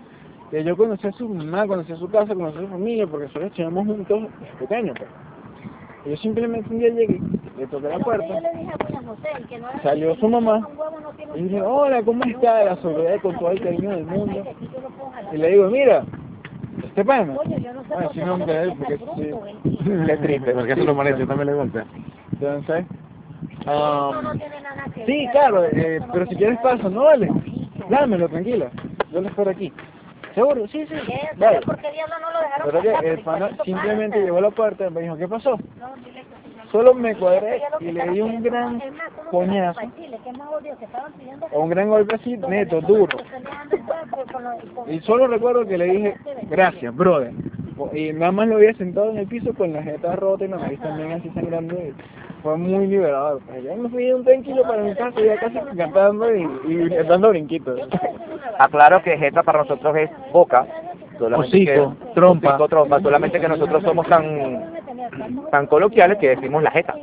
que 0.50 0.64
yo 0.64 0.76
conocí 0.76 1.06
a 1.06 1.12
su 1.12 1.28
mamá, 1.28 1.66
conocí 1.66 1.92
a 1.92 1.96
su 1.96 2.08
casa, 2.08 2.34
conocí 2.34 2.58
a 2.58 2.62
su 2.62 2.68
familia, 2.68 3.06
porque 3.06 3.26
nosotros 3.26 3.50
estudiamos 3.50 3.86
juntos 3.86 4.28
pequeños, 4.58 4.96
pues. 4.98 5.27
Yo 6.08 6.16
simplemente 6.16 6.70
un 6.70 6.78
día 6.78 6.88
llegué, 6.88 7.20
le 7.58 7.66
toqué 7.66 7.88
la 7.88 7.98
puerta, 7.98 8.40
salió 9.82 10.16
su 10.16 10.26
mamá 10.26 10.66
y 11.34 11.42
dije, 11.42 11.60
hola, 11.60 12.02
¿cómo 12.02 12.24
está? 12.24 12.64
La 12.64 12.76
saludé 12.76 13.20
con 13.20 13.36
todo 13.38 13.50
el 13.50 13.60
cariño 13.60 13.90
del 13.90 14.06
mundo. 14.06 14.42
Y 15.32 15.36
le 15.36 15.50
digo, 15.50 15.68
mira, 15.68 16.04
Este 16.82 17.04
pana. 17.04 17.36
Oye, 17.38 17.60
yo 17.60 17.74
no 17.74 17.82
porque 17.82 18.98
sí. 19.16 19.74
Qué 20.06 20.16
triste. 20.16 20.52
Porque 20.52 20.72
eso 20.72 20.84
lo 20.84 20.94
molesta, 20.94 21.20
yo 21.20 21.26
también 21.26 21.48
le 21.48 21.54
golpea. 21.54 21.84
Entonces, 22.32 22.86
Eso 23.60 24.22
no 24.22 24.30
um, 24.30 24.38
tiene 24.38 24.60
nada 24.62 24.84
que 24.94 25.04
sí, 25.04 25.28
claro, 25.32 25.64
eh, 25.66 26.00
pero 26.10 26.26
si 26.26 26.36
quieres 26.36 26.58
pasa, 26.60 26.88
no 26.88 27.04
vale. 27.04 27.28
Dámelo, 27.90 28.28
tranquila. 28.30 28.70
Yo 29.12 29.20
lo 29.20 29.28
espero 29.28 29.50
aquí. 29.50 29.72
¿Seguro? 30.34 30.66
Sí, 30.68 30.86
sí. 30.86 30.94
Vale. 30.94 31.36
¿Sabes 31.38 31.64
por 31.64 31.76
qué 31.78 31.88
no 31.88 32.32
lo 32.32 32.40
dejaron 32.40 32.70
Pero 32.70 32.82
pasar? 32.82 33.02
que 33.02 33.10
el 33.10 33.20
pana 33.20 33.50
simplemente 33.64 34.16
pasa. 34.16 34.24
llegó 34.24 34.38
a 34.38 34.40
la 34.40 34.50
puerta 34.50 34.86
y 34.86 34.90
me 34.90 35.00
dijo, 35.02 35.16
¿qué 35.16 35.28
pasó? 35.28 35.50
No, 35.78 35.94
dile 35.96 36.20
que. 36.22 36.48
Solo 36.70 36.92
me 36.92 37.16
cuadré 37.16 37.62
y 37.80 37.92
le 37.92 38.10
di 38.10 38.20
un 38.20 38.42
gran 38.42 38.80
es 38.80 38.92
más, 38.92 39.08
¿cómo 39.10 39.24
se 39.24 39.30
coñazo, 39.30 39.80
pidiendo 41.18 41.46
un 41.52 41.70
gran 41.70 41.88
golpe 41.88 42.14
así, 42.16 42.36
neto, 42.36 42.80
duro. 42.82 43.16
Y 44.86 45.00
solo 45.00 45.28
recuerdo 45.28 45.66
que 45.66 45.78
le 45.78 45.84
dije, 45.86 46.16
gracias, 46.50 46.94
brother. 46.94 47.32
Y 47.92 48.12
nada 48.12 48.32
más 48.32 48.48
lo 48.48 48.56
había 48.56 48.74
sentado 48.74 49.10
en 49.10 49.18
el 49.18 49.26
piso 49.26 49.52
con 49.54 49.72
la 49.72 49.82
jeta 49.82 50.16
rota 50.16 50.44
y 50.44 50.48
la 50.48 50.56
nariz 50.58 50.80
también 50.80 51.12
así 51.12 51.30
sangrando. 51.34 51.74
Y 51.74 51.92
fue 52.42 52.56
muy 52.56 52.86
liberador. 52.86 53.40
Pues 53.46 53.62
ya 53.64 53.74
me 53.76 53.88
fui 53.88 54.10
un 54.12 54.24
tranquilo 54.24 54.62
para 54.62 54.82
mi 54.82 54.94
casa, 54.94 55.20
ya 55.20 55.36
casi 55.38 55.58
cantando 55.76 56.34
y, 56.34 56.42
y 56.66 56.88
dando 57.08 57.28
brinquitos. 57.30 57.80
Aclaro 58.58 59.02
que 59.02 59.16
jeta 59.16 59.42
para 59.42 59.60
nosotros 59.60 59.96
es 59.96 60.10
boca. 60.32 60.66
solamente 61.18 61.64
que- 61.64 61.88
trompa. 62.14 62.56
trompa. 62.68 63.00
Solamente 63.00 63.40
que 63.40 63.48
nosotros 63.48 63.82
somos 63.82 64.06
tan, 64.08 64.64
tan 65.50 65.66
coloquiales 65.66 66.18
que 66.18 66.30
decimos 66.30 66.62
la 66.62 66.70
jeta. 66.70 66.94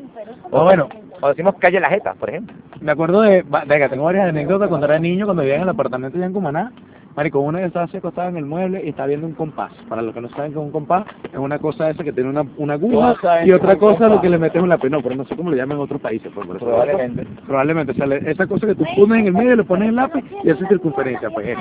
O 0.51 0.63
bueno, 0.63 0.87
O 1.21 1.29
decimos 1.29 1.55
calle 1.59 1.79
la 1.79 1.89
jeta, 1.89 2.13
por 2.13 2.29
ejemplo. 2.29 2.55
me 2.81 2.91
acuerdo 2.91 3.21
de, 3.21 3.43
venga, 3.67 3.87
tengo 3.89 4.03
varias 4.03 4.27
anécdotas 4.29 4.67
cuando 4.67 4.85
era 4.87 4.99
niño, 4.99 5.25
cuando 5.25 5.41
vivía 5.43 5.55
en 5.55 5.61
el 5.63 5.69
apartamento 5.69 6.17
allá 6.17 6.25
en 6.27 6.33
Cumaná. 6.33 6.71
Marico, 7.15 7.39
una 7.39 7.59
vez 7.59 7.67
estaba 7.67 7.85
así 7.85 7.95
acostado 7.97 8.27
en 8.27 8.35
el 8.37 8.45
mueble 8.45 8.83
y 8.83 8.89
estaba 8.89 9.07
viendo 9.07 9.25
un 9.25 9.33
compás. 9.33 9.71
Para 9.87 10.01
los 10.01 10.13
que 10.13 10.19
no 10.19 10.29
saben 10.29 10.51
que 10.51 10.59
es 10.59 10.63
un 10.65 10.71
compás, 10.71 11.05
es 11.31 11.37
una 11.39 11.59
cosa 11.59 11.89
esa 11.89 12.03
que 12.03 12.11
tiene 12.11 12.29
una, 12.29 12.45
una 12.57 12.73
aguja 12.73 13.15
y 13.43 13.45
que 13.45 13.53
otra 13.53 13.73
es 13.73 13.79
cosa 13.79 14.09
lo 14.09 14.19
que 14.19 14.29
le 14.29 14.37
metes 14.37 14.61
un 14.61 14.67
lápiz. 14.67 14.89
No, 14.89 15.01
pero 15.01 15.15
no 15.15 15.25
sé 15.25 15.35
cómo 15.35 15.49
lo 15.49 15.55
llaman 15.55 15.77
en 15.77 15.83
otros 15.83 16.01
países. 16.01 16.29
Pues, 16.35 16.45
por 16.45 16.57
eso. 16.57 16.65
Probablemente. 16.65 17.25
Probablemente, 17.47 17.91
o 17.93 17.95
sea, 17.95 18.05
le- 18.05 18.29
esa 18.29 18.45
cosa 18.47 18.67
que 18.67 18.75
tú 18.75 18.83
pones 18.97 19.19
en 19.19 19.27
el 19.27 19.33
medio, 19.33 19.55
le 19.55 19.63
pones 19.63 19.89
el 19.89 19.95
lápiz 19.95 20.25
y 20.43 20.49
hace 20.49 20.67
circunferencia. 20.67 21.29
Pues, 21.29 21.47
eh. 21.47 21.57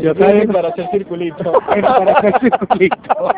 yo 0.00 0.14
viendo 0.14 0.52
para 0.52 0.68
hacer 0.68 0.88
circulito. 0.92 1.52
para 1.66 2.12
hacer 2.12 2.38
circulito. 2.40 3.30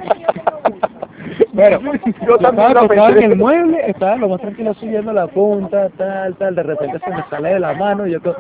Bueno, 1.53 1.81
yo 2.27 2.39
también 2.39 2.75
lo 2.75 3.09
en 3.09 3.33
el 3.33 3.37
mueble, 3.37 3.81
estaba 3.87 4.17
lo 4.17 4.29
más 4.29 4.41
tranquilo 4.43 4.75
subiendo 4.75 5.11
la 5.13 5.27
punta, 5.27 5.89
tal, 5.97 6.35
tal, 6.37 6.55
de 6.55 6.63
repente 6.63 6.99
se 6.99 7.11
me 7.11 7.23
sale 7.31 7.55
de 7.55 7.61
la 7.61 7.73
mano 7.73 8.07
y 8.07 8.13
yo 8.13 8.21
todo, 8.21 8.37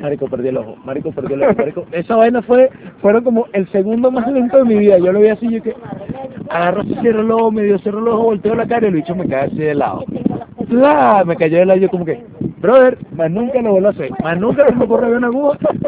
marico, 0.00 0.26
perdí 0.28 0.48
el 0.48 0.56
ojo, 0.56 0.76
marico, 0.84 1.12
perdí 1.12 1.34
el 1.34 1.42
ojo, 1.42 1.54
marico. 1.56 1.86
Esa 1.92 2.16
vaina 2.16 2.42
fue, 2.42 2.70
fueron 3.00 3.24
como 3.24 3.46
el 3.52 3.68
segundo 3.68 4.10
más 4.10 4.30
lento 4.30 4.58
de 4.58 4.64
mi 4.64 4.76
vida, 4.76 4.98
yo 4.98 5.12
lo 5.12 5.20
vi 5.20 5.28
así, 5.28 5.48
yo 5.50 5.62
que 5.62 5.74
agarro 6.48 6.82
cierro 7.00 7.20
el 7.20 7.30
ojo, 7.30 7.52
medio 7.52 7.78
cierro 7.78 8.00
el 8.00 8.08
ojo, 8.08 8.24
volteo 8.24 8.54
la 8.54 8.66
cara 8.66 8.86
y 8.86 8.88
el 8.88 8.96
bicho 8.96 9.14
me 9.14 9.28
cae 9.28 9.46
así 9.46 9.56
de 9.56 9.74
lado. 9.74 10.04
¡Pla! 10.68 11.24
Me 11.26 11.36
cayó 11.36 11.58
de 11.58 11.66
lado, 11.66 11.80
yo 11.80 11.88
como 11.88 12.04
que, 12.04 12.24
brother, 12.60 12.98
más 13.12 13.30
nunca 13.30 13.60
lo 13.60 13.72
vuelvo 13.72 13.88
a 13.88 13.92
hacer, 13.92 14.10
más 14.22 14.38
nunca 14.38 14.64
me 14.70 14.84
ocurre 14.84 15.08
ver 15.10 15.18
una 15.18 15.30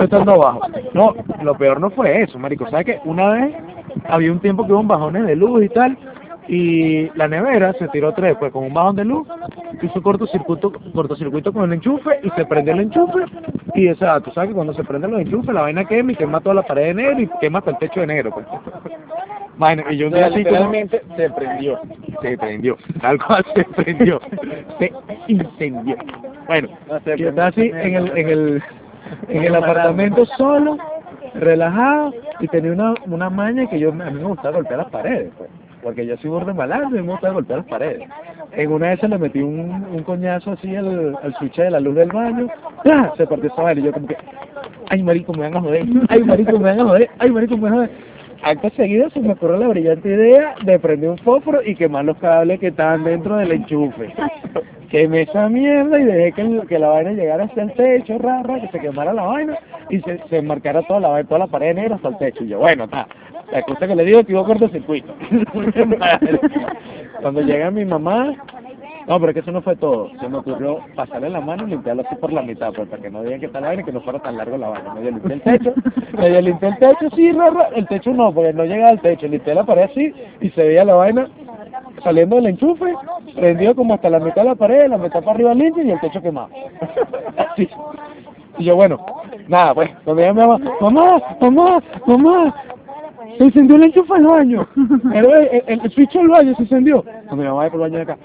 estando 0.01 0.33
abajo. 0.33 0.61
No, 0.95 1.15
lo 1.43 1.55
peor 1.57 1.81
no 1.81 1.91
fue 1.91 2.23
eso, 2.23 2.39
marico, 2.39 2.69
¿sabes 2.69 2.87
qué? 2.87 3.01
Una 3.05 3.31
vez 3.31 3.55
había 4.09 4.33
un 4.33 4.41
tiempo 4.41 4.67
que 4.67 4.73
hubo 4.73 4.81
un 4.81 4.89
bajones 4.89 5.27
de 5.27 5.37
luz 5.37 5.65
y 5.65 5.69
tal, 5.69 5.97
y 6.49 7.09
la 7.17 7.29
nevera 7.29 7.73
se 7.75 7.89
tiró 7.89 8.13
tres, 8.13 8.37
pues 8.39 8.53
con 8.53 8.65
un 8.65 8.75
bajón 8.75 8.97
de 8.97 9.05
luz, 9.05 9.27
hizo 9.81 10.03
cortocircuito, 10.03 10.73
cortocircuito 10.95 11.53
con 11.53 11.65
el 11.65 11.75
enchufe 11.75 12.21
y 12.23 12.31
se 12.31 12.45
prendió 12.45 12.75
el 12.75 12.81
enchufe 12.81 13.21
y 13.75 13.89
esa, 13.89 14.21
tú 14.21 14.31
sabes 14.33 14.51
que 14.51 14.55
cuando 14.55 14.75
se 14.75 14.85
prenden 14.85 15.13
los 15.13 15.21
enchufes 15.21 15.55
la 15.55 15.63
vaina 15.63 15.85
quema 15.85 16.13
y 16.13 16.17
quema 16.17 16.41
toda 16.41 16.57
la 16.57 16.63
pared 16.63 16.87
de 16.87 16.95
negro 16.95 17.21
y 17.21 17.31
quema 17.41 17.61
hasta 17.61 17.71
el 17.71 17.79
techo 17.79 18.01
de 18.01 18.07
negro, 18.07 18.33
pues. 18.33 18.47
Vaina, 19.57 19.85
y 19.91 19.97
yo 19.97 20.09
un 20.09 20.15
día 20.15 20.27
así 20.27 20.45
como, 20.45 20.45
literalmente 20.45 21.03
se 21.17 21.31
prendió. 21.31 21.81
se 22.21 22.39
prendió, 22.39 22.77
tal 23.01 23.23
cual 23.23 23.45
se 23.55 23.65
prendió, 23.65 24.21
se 24.79 24.93
incendió. 25.29 25.97
Bueno, 26.47 26.69
No 26.89 27.17
yo 27.17 27.29
estaba 27.29 27.49
así 27.49 27.71
en 27.73 27.95
el, 27.95 28.19
en 28.19 28.29
el, 28.29 28.63
en 29.29 29.45
el 29.45 29.55
apartamento 29.55 30.25
solo, 30.27 30.77
relajado, 31.35 32.13
y 32.41 32.49
tenía 32.49 32.73
una, 32.73 32.95
una 33.07 33.31
maña 33.31 33.69
que 33.69 33.79
yo, 33.79 33.91
a 33.91 33.93
mí 33.93 34.21
me 34.21 34.25
gustaba 34.25 34.57
golpear 34.57 34.81
las 34.81 34.91
paredes, 34.91 35.33
pues, 35.39 35.51
porque 35.83 36.07
yo 36.07 36.17
soy 36.19 36.31
borde 36.31 36.53
y 36.53 36.93
me 36.95 37.01
gusta 37.03 37.31
golpear 37.31 37.61
las 37.61 37.69
paredes. 37.69 38.09
En 38.53 38.73
una 38.73 38.89
de 38.89 38.95
esas 38.95 39.11
le 39.11 39.19
metí 39.19 39.41
un, 39.41 39.87
un 39.93 40.03
coñazo 40.05 40.53
así 40.53 40.75
al, 40.77 41.17
al 41.23 41.35
switch 41.35 41.57
de 41.57 41.71
la 41.71 41.81
luz 41.81 41.95
del 41.95 42.11
baño, 42.11 42.49
¡ah! 42.85 43.13
se 43.17 43.27
partió 43.27 43.51
esa 43.51 43.63
vaina 43.63 43.81
y 43.81 43.85
yo 43.85 43.93
como 43.93 44.07
que, 44.07 44.17
ay 44.91 45.03
marico, 45.03 45.33
me 45.33 45.41
van 45.41 45.57
a 45.57 45.61
joder, 45.61 45.85
ay 46.09 46.23
marico, 46.23 46.53
me 46.53 46.71
van 46.71 46.81
a 46.81 46.85
joder, 46.85 47.11
ay 47.19 47.31
marico, 47.31 47.57
me 47.57 47.63
van 47.65 47.73
a 47.73 47.77
joder. 47.77 48.13
Acto 48.45 48.71
seguido 48.71 49.09
se 49.11 49.21
me 49.21 49.35
ocurrió 49.35 49.57
la 49.57 49.69
brillante 49.69 50.09
idea 50.09 50.57
de 50.65 50.77
prender 50.81 51.11
un 51.11 51.19
fósforo 51.19 51.61
y 51.65 51.77
quemar 51.77 52.05
los 52.05 52.17
cables 52.17 52.59
que 52.59 52.69
estaban 52.69 53.05
dentro 53.05 53.37
del 53.37 53.53
enchufe. 53.53 54.13
Quemé 54.91 55.23
esa 55.23 55.49
mierda 55.49 56.01
y 56.01 56.05
dejé 56.05 56.33
que, 56.33 56.61
que 56.69 56.79
la 56.79 56.89
vaina 56.89 57.13
llegara 57.13 57.45
hacia 57.45 57.63
el 57.63 57.73
techo, 57.73 58.19
rara, 58.19 58.61
que 58.61 58.69
se 58.69 58.81
quemara 58.81 59.13
la 59.13 59.23
vaina 59.23 59.57
y 59.91 60.01
se, 60.01 60.19
se 60.29 60.39
enmarcara 60.39 60.83
toda 60.83 60.99
la, 60.99 61.25
toda 61.25 61.39
la 61.39 61.47
pared 61.47 61.77
negra 61.77 61.95
hasta 61.95 62.09
el 62.09 62.19
techo. 62.19 62.43
Y 62.43 62.49
yo, 62.49 62.59
bueno, 62.59 62.85
está. 62.85 63.07
La 63.53 63.63
cosa 63.63 63.87
que 63.87 63.95
le 63.95 64.05
digo 64.05 64.21
es 64.21 64.27
que 64.27 64.33
iba 64.33 64.45
cortocircuito. 64.45 65.15
Cuando 67.21 67.43
llega 67.43 67.71
mi 67.71 67.85
mamá, 67.85 68.35
no, 69.07 69.21
pero 69.21 69.31
es 69.31 69.35
que 69.35 69.41
eso 69.41 69.53
no 69.53 69.61
fue 69.61 69.77
todo. 69.77 70.11
Se 70.21 70.29
me 70.29 70.39
ocurrió 70.39 70.79
pasarle 70.95 71.29
la 71.29 71.41
mano 71.41 71.67
y 71.67 71.71
limpiarlo 71.71 72.03
así 72.07 72.15
por 72.17 72.33
la 72.33 72.41
mitad, 72.41 72.73
pues, 72.73 72.89
para 72.89 73.03
que 73.03 73.11
no 73.11 73.23
digan 73.23 73.41
que 73.41 73.47
está 73.47 73.61
la 73.61 73.69
vaina 73.69 73.83
y 73.83 73.85
que 73.85 73.93
no 73.93 74.01
fuera 74.01 74.21
tan 74.21 74.39
largo 74.39 74.57
la 74.57 74.71
vaina. 74.71 74.95
Medio 74.95 75.11
limpié 75.11 75.35
el 75.35 75.43
techo, 75.43 75.75
medio 76.17 76.41
limpié 76.41 76.69
el 76.69 76.79
techo, 76.79 77.11
sí, 77.15 77.33
rara. 77.33 77.69
El 77.75 77.87
techo 77.89 78.13
no, 78.13 78.33
porque 78.33 78.55
no 78.55 78.65
llegaba 78.65 78.91
al 78.91 79.01
techo. 79.01 79.29
Limpié 79.29 79.55
la 79.55 79.65
pared 79.65 79.83
así 79.83 80.15
y 80.41 80.49
se 80.51 80.63
veía 80.63 80.85
la 80.85 80.95
vaina 80.95 81.29
saliendo 82.03 82.37
del 82.37 82.47
enchufe, 82.47 82.95
prendido 83.35 83.75
como 83.75 83.95
hasta 83.95 84.09
la 84.09 84.19
mitad 84.19 84.43
de 84.43 84.49
la 84.49 84.55
pared, 84.55 84.89
la 84.89 84.99
mitad 84.99 85.21
para 85.21 85.33
arriba 85.33 85.55
limpia 85.55 85.85
y 85.85 85.91
el 85.91 86.01
techo 86.01 86.23
quemado. 86.23 86.49
Así. 87.37 87.69
Y 88.59 88.65
yo, 88.65 88.77
bueno, 88.77 89.05
nada, 89.49 89.75
pues, 89.75 89.91
cuando 90.05 90.23
ella 90.23 90.33
me 90.33 90.41
llama, 90.43 90.59
mamá, 90.81 91.23
mamá, 91.41 91.83
mamá, 92.07 92.55
se 93.39 93.45
incendió 93.45 93.77
el 93.77 93.85
enchufe 93.85 94.15
del 94.15 94.27
baño. 94.27 94.67
El, 95.13 95.25
el, 95.25 95.63
el, 95.67 95.81
el 95.85 95.91
switch 95.91 96.13
del 96.13 96.29
baño 96.29 96.55
se 96.57 96.63
incendió. 96.63 97.03
Cuando 97.03 97.37
mi 97.37 97.45
mamá 97.45 97.65
va 97.65 97.71
por 97.71 97.81
el 97.81 97.91
baño 97.91 97.97
de 97.97 98.03
acá, 98.03 98.19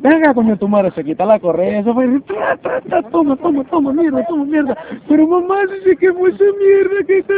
venga, 0.00 0.34
coño, 0.34 0.56
tu 0.56 0.68
madre, 0.68 0.90
se 0.92 1.04
quita 1.04 1.24
la 1.24 1.38
correa, 1.38 1.80
eso 1.80 1.94
fue, 1.94 2.20
tra, 2.20 2.56
tra, 2.56 2.80
tra, 2.80 3.02
toma, 3.10 3.36
toma, 3.36 3.64
toma, 3.64 3.92
mierda, 3.92 4.24
toma, 4.26 4.44
mierda. 4.44 4.76
Pero 5.08 5.26
mamá, 5.26 5.60
si 5.68 5.90
se 5.90 5.96
quemó 5.96 6.26
esa 6.26 6.44
mierda, 6.58 7.06
que 7.06 7.18
está 7.18 7.34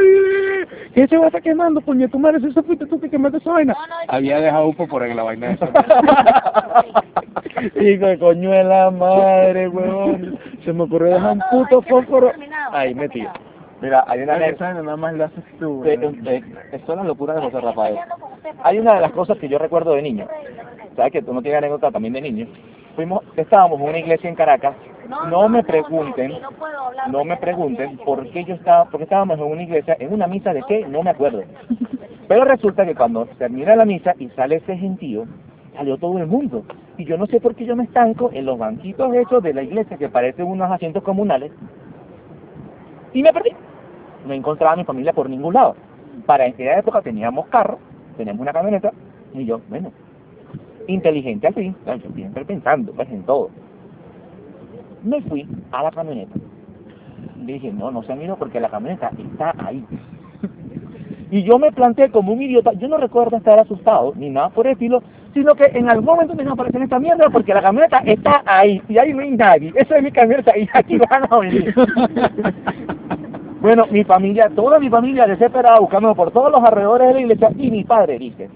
que 0.94 1.08
se 1.08 1.16
va 1.16 1.24
a 1.24 1.26
estar 1.28 1.42
quemando, 1.42 1.80
coño, 1.80 2.08
tu 2.08 2.18
madre, 2.18 2.40
si 2.40 2.46
eso 2.46 2.62
fuiste 2.62 2.86
tú 2.86 3.00
que 3.00 3.10
quemaste 3.10 3.38
esa 3.38 3.52
vaina. 3.52 3.74
Había 4.08 4.40
dejado 4.40 4.68
un 4.68 4.74
por 4.74 5.02
en 5.02 5.16
la 5.16 5.22
vaina 5.22 5.52
esa. 5.52 5.66
Hijo 7.80 8.06
de 8.06 8.18
coño 8.18 8.50
de 8.50 8.64
la 8.64 8.90
madre, 8.90 9.68
weón. 9.68 10.38
Se 10.64 10.72
me 10.72 10.84
ocurrió 10.84 11.14
dejar 11.14 11.32
un 11.32 11.42
puto 11.50 11.82
fósforo 11.82 12.32
ahí 12.72 12.94
metido. 12.94 13.30
Mira, 13.82 14.04
hay 14.06 14.22
una 14.22 14.38
vaina 14.38 14.74
nada 14.74 14.96
más 14.96 15.12
lo 15.14 15.24
haces 15.24 15.44
tú. 15.58 15.84
Eh, 15.84 15.96
¿no? 15.96 16.30
eh, 16.30 16.40
es 16.70 16.88
una 16.88 17.02
locura 17.02 17.34
de 17.34 17.40
José 17.40 17.60
Rafael. 17.60 17.98
Hay 18.62 18.78
una 18.78 18.94
de 18.94 19.00
las 19.00 19.10
cosas 19.10 19.36
que 19.38 19.48
yo 19.48 19.58
recuerdo 19.58 19.94
de 19.94 20.02
niño. 20.02 20.28
¿Sabes 20.94 21.10
que 21.10 21.20
tú 21.20 21.34
no 21.34 21.42
tienes 21.42 21.58
anécdota 21.58 21.90
también 21.90 22.14
de 22.14 22.20
niño? 22.20 22.46
Fuimos, 22.94 23.24
estábamos 23.36 23.80
en 23.80 23.88
una 23.88 23.98
iglesia 23.98 24.30
en 24.30 24.36
Caracas. 24.36 24.76
No 25.28 25.48
me 25.48 25.64
pregunten, 25.64 26.32
no 27.10 27.24
me 27.24 27.36
pregunten 27.38 27.96
por 27.98 28.30
qué 28.30 28.44
yo 28.44 28.54
estaba, 28.54 28.84
porque 28.84 29.02
estábamos 29.02 29.36
en 29.40 29.46
una 29.46 29.62
iglesia, 29.64 29.96
en 29.98 30.12
una 30.12 30.28
misa 30.28 30.52
de 30.54 30.62
qué, 30.68 30.86
no 30.86 31.02
me 31.02 31.10
acuerdo. 31.10 31.42
Pero 32.28 32.44
resulta 32.44 32.86
que 32.86 32.94
cuando 32.94 33.26
termina 33.36 33.74
la 33.74 33.84
misa 33.84 34.14
y 34.16 34.28
sale 34.28 34.56
ese 34.56 34.76
gentío, 34.76 35.24
salió 35.74 35.98
todo 35.98 36.18
el 36.18 36.28
mundo. 36.28 36.62
Y 36.98 37.04
yo 37.04 37.18
no 37.18 37.26
sé 37.26 37.40
por 37.40 37.56
qué 37.56 37.64
yo 37.64 37.74
me 37.74 37.84
estanco 37.84 38.30
en 38.32 38.46
los 38.46 38.58
banquitos 38.58 39.12
hechos 39.12 39.42
de 39.42 39.54
la 39.54 39.64
iglesia 39.64 39.96
que 39.96 40.08
parecen 40.08 40.46
unos 40.46 40.70
asientos 40.70 41.02
comunales. 41.02 41.50
Y 43.12 43.22
me 43.24 43.32
perdí. 43.32 43.50
No 44.26 44.34
encontraba 44.34 44.74
a 44.74 44.76
mi 44.76 44.84
familia 44.84 45.12
por 45.12 45.28
ningún 45.28 45.54
lado. 45.54 45.76
Para 46.26 46.44
aquella 46.44 46.78
época 46.78 47.02
teníamos 47.02 47.46
carro, 47.46 47.78
teníamos 48.16 48.42
una 48.42 48.52
camioneta, 48.52 48.92
y 49.34 49.44
yo, 49.44 49.60
bueno, 49.68 49.92
inteligente 50.86 51.46
al 51.46 51.54
fin, 51.54 51.76
yo 51.86 52.10
siempre 52.14 52.44
pensando 52.44 52.92
pues, 52.92 53.08
en 53.10 53.22
todo. 53.24 53.50
Me 55.02 55.20
fui 55.22 55.46
a 55.72 55.82
la 55.82 55.90
camioneta. 55.90 56.34
Dije, 57.36 57.72
no, 57.72 57.90
no 57.90 58.02
se 58.04 58.14
miró 58.14 58.36
porque 58.36 58.60
la 58.60 58.68
camioneta 58.68 59.10
está 59.18 59.54
ahí. 59.58 59.84
Y 61.30 61.42
yo 61.44 61.58
me 61.58 61.72
planteé 61.72 62.10
como 62.10 62.34
un 62.34 62.42
idiota, 62.42 62.72
yo 62.74 62.88
no 62.88 62.98
recuerdo 62.98 63.38
estar 63.38 63.58
asustado 63.58 64.12
ni 64.16 64.28
nada 64.28 64.50
por 64.50 64.66
el 64.66 64.74
estilo, 64.74 65.02
sino 65.32 65.54
que 65.54 65.64
en 65.64 65.88
algún 65.88 66.04
momento 66.04 66.34
me 66.34 66.42
aparecer 66.44 66.82
esta 66.82 66.98
mierda 66.98 67.30
porque 67.32 67.54
la 67.54 67.62
camioneta 67.62 68.00
está 68.04 68.42
ahí 68.44 68.82
y 68.86 68.98
ahí 68.98 69.14
no 69.14 69.22
hay 69.22 69.30
nadie. 69.30 69.72
Esa 69.74 69.96
es 69.96 70.02
mi 70.02 70.12
camioneta 70.12 70.56
y 70.56 70.68
aquí 70.74 70.98
van 70.98 71.26
a 71.30 71.38
venir. 71.38 71.74
Bueno, 73.62 73.86
mi 73.92 74.02
familia, 74.02 74.50
toda 74.50 74.80
mi 74.80 74.90
familia 74.90 75.24
desesperada 75.24 75.78
buscando 75.78 76.12
por 76.16 76.32
todos 76.32 76.50
los 76.50 76.64
alrededores 76.64 77.06
de 77.06 77.14
la 77.14 77.20
iglesia 77.20 77.50
y 77.56 77.70
mi 77.70 77.84
padre 77.84 78.18
dice, 78.18 78.50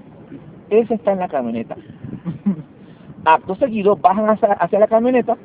ese 0.69 0.95
está 0.95 1.13
en 1.13 1.21
la 1.21 1.29
camioneta. 1.29 1.77
Acto 3.25 3.55
seguido 3.55 3.95
bajan 3.95 4.29
hacia, 4.31 4.55
hacia 4.55 4.81
la 4.81 4.89
camioneta 4.89 5.37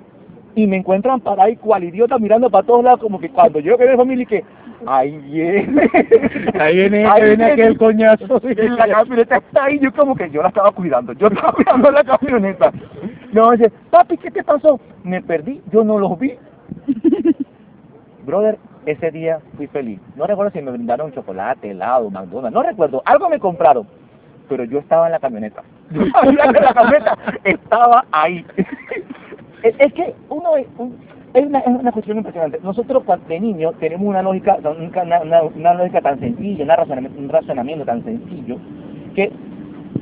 y 0.56 0.66
me 0.66 0.78
encuentran 0.78 1.20
para 1.20 1.44
ahí 1.44 1.58
cual 1.58 1.84
idiota 1.84 2.18
mirando 2.18 2.50
para 2.50 2.66
todos 2.66 2.84
lados 2.84 3.02
como 3.02 3.20
que 3.20 3.30
cuando 3.30 3.60
yo 3.60 3.78
que 3.78 3.88
mi 3.88 3.96
familia 3.96 4.24
y 4.24 4.26
que 4.26 4.44
ahí 4.88 5.16
viene. 5.20 5.90
Ahí 6.60 6.76
viene, 6.78 7.06
Ahí 7.06 7.24
viene. 7.24 7.46
aquel 7.46 7.78
coñazo. 7.78 8.42
Y 8.44 8.56
la 8.70 8.88
camioneta 8.88 9.38
está 9.38 9.66
ahí, 9.66 9.78
yo 9.78 9.94
como 9.94 10.16
que 10.16 10.28
yo 10.32 10.42
la 10.42 10.48
estaba 10.48 10.72
cuidando, 10.72 11.14
yo 11.14 11.28
estaba 11.28 11.52
cuidando 11.54 11.92
la 11.92 12.04
camioneta. 12.04 12.72
No, 13.32 13.52
dice, 13.52 13.72
papi, 13.92 14.18
¿qué 14.18 14.32
te 14.32 14.44
pasó? 14.44 14.80
Me 15.04 15.22
perdí, 15.22 15.62
yo 15.72 15.84
no 15.84 16.00
los 16.00 16.18
vi. 16.18 16.34
Brother, 18.26 18.58
ese 18.86 19.12
día 19.12 19.40
fui 19.58 19.68
feliz. 19.68 20.00
No 20.16 20.26
recuerdo 20.26 20.52
si 20.52 20.62
me 20.62 20.72
brindaron 20.72 21.12
chocolate, 21.12 21.72
helado, 21.72 22.10
McDonald's, 22.10 22.54
no 22.54 22.64
recuerdo, 22.64 23.02
algo 23.06 23.30
me 23.30 23.40
compraron, 23.40 23.88
pero 24.50 24.64
yo 24.64 24.80
estaba 24.80 25.08
en 25.08 25.14
la 25.14 25.20
camioneta. 25.20 25.64
La 25.92 26.74
camioneta 26.74 27.18
estaba 27.44 28.06
ahí. 28.12 28.46
es, 29.64 29.76
es 29.78 29.94
que 29.94 30.16
uno 30.30 30.58
es, 30.58 30.68
es 31.34 31.46
una, 31.46 31.60
es 31.60 31.68
una 31.68 31.92
cuestión 31.92 32.18
impresionante. 32.18 32.60
Nosotros 32.64 33.04
de 33.28 33.40
niños 33.40 33.74
tenemos 33.80 34.08
una 34.08 34.22
lógica, 34.22 34.58
una, 34.58 35.22
una, 35.22 35.44
una 35.44 35.74
lógica 35.74 36.02
tan 36.02 36.20
sencilla, 36.20 36.64
una 36.64 36.76
razonamiento, 36.76 37.20
un 37.20 37.30
razonamiento 37.30 37.86
tan 37.86 38.04
sencillo 38.04 38.58
que 39.16 39.32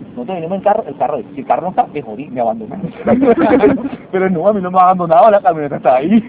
nosotros 0.10 0.36
venimos 0.36 0.58
en 0.58 0.64
carro, 0.64 0.84
el 0.88 0.98
carro, 0.98 1.22
si 1.34 1.42
el 1.42 1.46
carro 1.46 1.62
no 1.64 1.70
está, 1.70 1.88
me 1.88 2.02
jodí, 2.02 2.28
me 2.28 2.42
abandonaron. 2.42 2.92
Pero 4.12 4.30
no, 4.30 4.48
a 4.48 4.54
mí 4.54 4.62
no 4.62 4.72
me 4.72 4.80
ha 4.80 4.84
abandonado, 4.84 5.32
la 5.32 5.42
camioneta 5.42 5.78
está 5.78 5.96
ahí. 5.96 6.24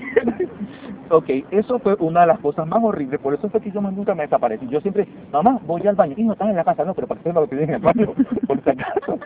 Ok, 1.10 1.28
eso 1.50 1.78
fue 1.80 1.94
una 1.98 2.22
de 2.22 2.28
las 2.28 2.38
cosas 2.38 2.66
más 2.66 2.82
horribles, 2.82 3.20
por 3.20 3.34
eso 3.34 3.48
fue 3.50 3.60
que 3.60 3.70
yo 3.70 3.80
nunca 3.80 4.14
me 4.14 4.22
desaparecí. 4.22 4.66
Yo 4.68 4.80
siempre, 4.80 5.06
mamá, 5.32 5.60
voy 5.66 5.86
al 5.86 5.96
baño, 5.96 6.14
y 6.16 6.22
no 6.22 6.32
están 6.32 6.50
en 6.50 6.56
la 6.56 6.64
casa, 6.64 6.84
no, 6.84 6.94
pero 6.94 7.06
para 7.06 7.20
qué 7.20 7.32
lo 7.32 7.46
piden 7.46 7.70
en 7.70 7.74
el 7.74 7.82
baño, 7.82 8.12
por 8.46 8.62
si 8.62 8.70
acaso. 8.70 9.18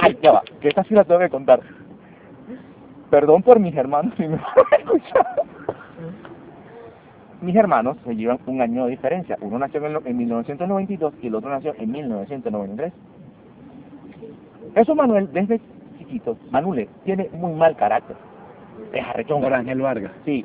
Ay, 0.00 0.18
ya 0.22 0.32
va, 0.32 0.42
que 0.60 0.68
esta 0.68 0.82
sí 0.84 0.94
la 0.94 1.04
tengo 1.04 1.20
que 1.20 1.28
contar. 1.28 1.60
Perdón 3.10 3.42
por 3.42 3.60
mis 3.60 3.76
hermanos 3.76 4.12
si 4.16 4.22
me 4.22 4.36
van 4.36 4.42
a 4.72 4.76
escuchar. 4.76 5.26
Mis 7.42 7.54
hermanos 7.54 7.98
se 8.04 8.16
llevan 8.16 8.38
un 8.46 8.62
año 8.62 8.86
de 8.86 8.92
diferencia. 8.92 9.36
Uno 9.40 9.58
nació 9.58 9.84
en, 9.84 10.06
en 10.06 10.16
1992 10.16 11.14
y 11.20 11.26
el 11.26 11.34
otro 11.34 11.50
nació 11.50 11.74
en 11.78 11.92
1993. 11.92 12.92
Eso 14.74 14.94
Manuel, 14.94 15.30
desde 15.32 15.60
chiquito, 15.98 16.38
Manuel 16.50 16.88
tiene 17.04 17.28
muy 17.32 17.52
mal 17.52 17.76
carácter. 17.76 18.16
Es 18.94 19.04
arrechón. 19.04 19.42
Por 19.42 19.52
Ángel 19.52 19.80
Vargas. 19.80 20.12
Sí, 20.24 20.44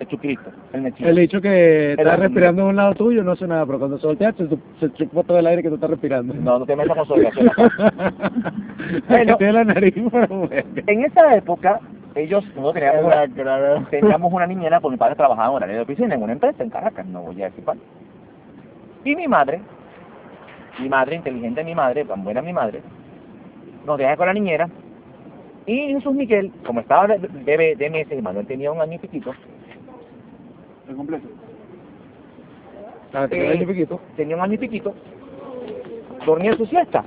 el 0.00 0.08
chucristo, 0.08 0.50
el 0.72 0.80
mechito. 0.80 1.08
El 1.08 1.16
dicho 1.16 1.40
que 1.40 1.92
estás 1.92 2.18
respirando 2.18 2.62
en 2.62 2.68
un 2.68 2.76
lado 2.76 2.94
tuyo 2.94 3.22
no 3.22 3.32
hace 3.32 3.46
nada, 3.46 3.66
pero 3.66 3.78
cuando 3.78 3.98
solteas 3.98 4.34
se, 4.36 4.48
se 4.80 4.92
chupó 4.94 5.22
todo 5.24 5.38
el 5.38 5.46
aire 5.46 5.62
que 5.62 5.68
tú 5.68 5.74
estás 5.74 5.90
respirando. 5.90 6.32
No, 6.32 6.58
no 6.58 6.66
te 6.66 6.74
metas 6.74 6.96
con 6.96 7.06
soledad. 7.06 7.32
Bueno. 9.08 9.36
tiene 9.36 9.52
la 9.52 9.64
nariz, 9.64 9.94
pero 10.10 10.26
bueno. 10.26 10.82
En 10.86 11.04
esa 11.04 11.36
época, 11.36 11.80
ellos, 12.14 12.44
nosotros 12.56 12.74
teníamos 12.74 13.04
una, 13.04 13.86
teníamos 13.90 14.32
una 14.32 14.46
niñera, 14.46 14.80
porque 14.80 14.94
mi 14.94 14.98
padre 14.98 15.14
trabajaba 15.16 15.48
en 15.48 15.54
horario 15.54 15.76
de 15.76 15.82
oficina 15.82 16.14
en 16.14 16.22
una 16.22 16.32
empresa 16.32 16.62
en 16.62 16.70
Caracas, 16.70 17.06
no 17.06 17.22
voy 17.22 17.42
a 17.42 17.46
decir 17.46 17.62
cuál. 17.62 17.78
Y 19.04 19.14
mi 19.14 19.28
madre, 19.28 19.60
mi 20.78 20.88
madre, 20.88 21.16
inteligente 21.16 21.62
mi 21.62 21.74
madre, 21.74 22.04
tan 22.04 22.24
buena 22.24 22.42
mi 22.42 22.52
madre, 22.52 22.80
nos 23.86 23.98
deja 23.98 24.16
con 24.16 24.26
la 24.26 24.32
niñera. 24.32 24.68
Y 25.70 25.94
Jesús 25.94 26.12
Miguel, 26.14 26.50
como 26.66 26.80
estaba 26.80 27.06
de, 27.06 27.18
de, 27.18 27.76
de 27.76 27.90
meses 27.90 28.18
y 28.18 28.20
Manuel 28.20 28.44
tenía 28.44 28.72
un 28.72 28.80
año 28.80 28.94
y 28.94 28.98
piquito, 28.98 29.32
¿El 30.88 30.96
completo? 30.96 31.28
Ah, 33.14 33.28
te 33.28 33.36
queda 33.36 33.52
Eh, 33.54 33.58
ahí 33.58 33.66
piquito. 33.66 34.00
tenía 34.16 34.34
un 34.34 34.42
año 34.42 34.54
y 34.54 34.58
piquito, 34.58 34.92
dormía 36.26 36.50
en 36.50 36.56
su 36.56 36.66
siesta. 36.66 37.04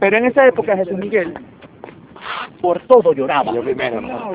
Pero 0.00 0.16
en 0.16 0.24
esa 0.24 0.44
época 0.48 0.76
Jesús 0.76 0.98
Miguel, 0.98 1.34
por 2.60 2.80
todo 2.88 3.12
lloraba. 3.12 3.52
Yo 3.52 3.62
primero, 3.62 4.00
¿no? 4.00 4.32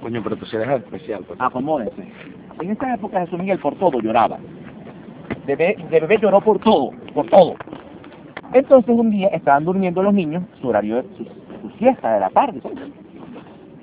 Coño, 0.00 0.22
pero 0.22 0.36
tú 0.36 0.46
sí 0.46 0.56
eres 0.56 0.80
especial. 0.82 1.24
Pues. 1.26 1.38
acomódense. 1.38 2.02
En 2.62 2.70
esa 2.70 2.94
época 2.94 3.20
Jesús 3.20 3.38
Miguel 3.38 3.58
por 3.58 3.74
todo 3.74 4.00
lloraba. 4.00 4.38
De 5.46 5.54
bebé, 5.56 5.76
de 5.90 6.00
bebé 6.00 6.16
lloró 6.22 6.40
por 6.40 6.58
todo, 6.60 6.90
por 7.12 7.26
todo. 7.26 7.54
Entonces 8.54 8.88
un 8.96 9.10
día 9.10 9.28
estaban 9.28 9.66
durmiendo 9.66 10.02
los 10.02 10.14
niños, 10.14 10.42
su 10.62 10.68
horario, 10.68 11.04
su, 11.18 11.26
su 11.60 11.70
siesta 11.78 12.14
de 12.14 12.20
la 12.20 12.30
tarde. 12.30 12.60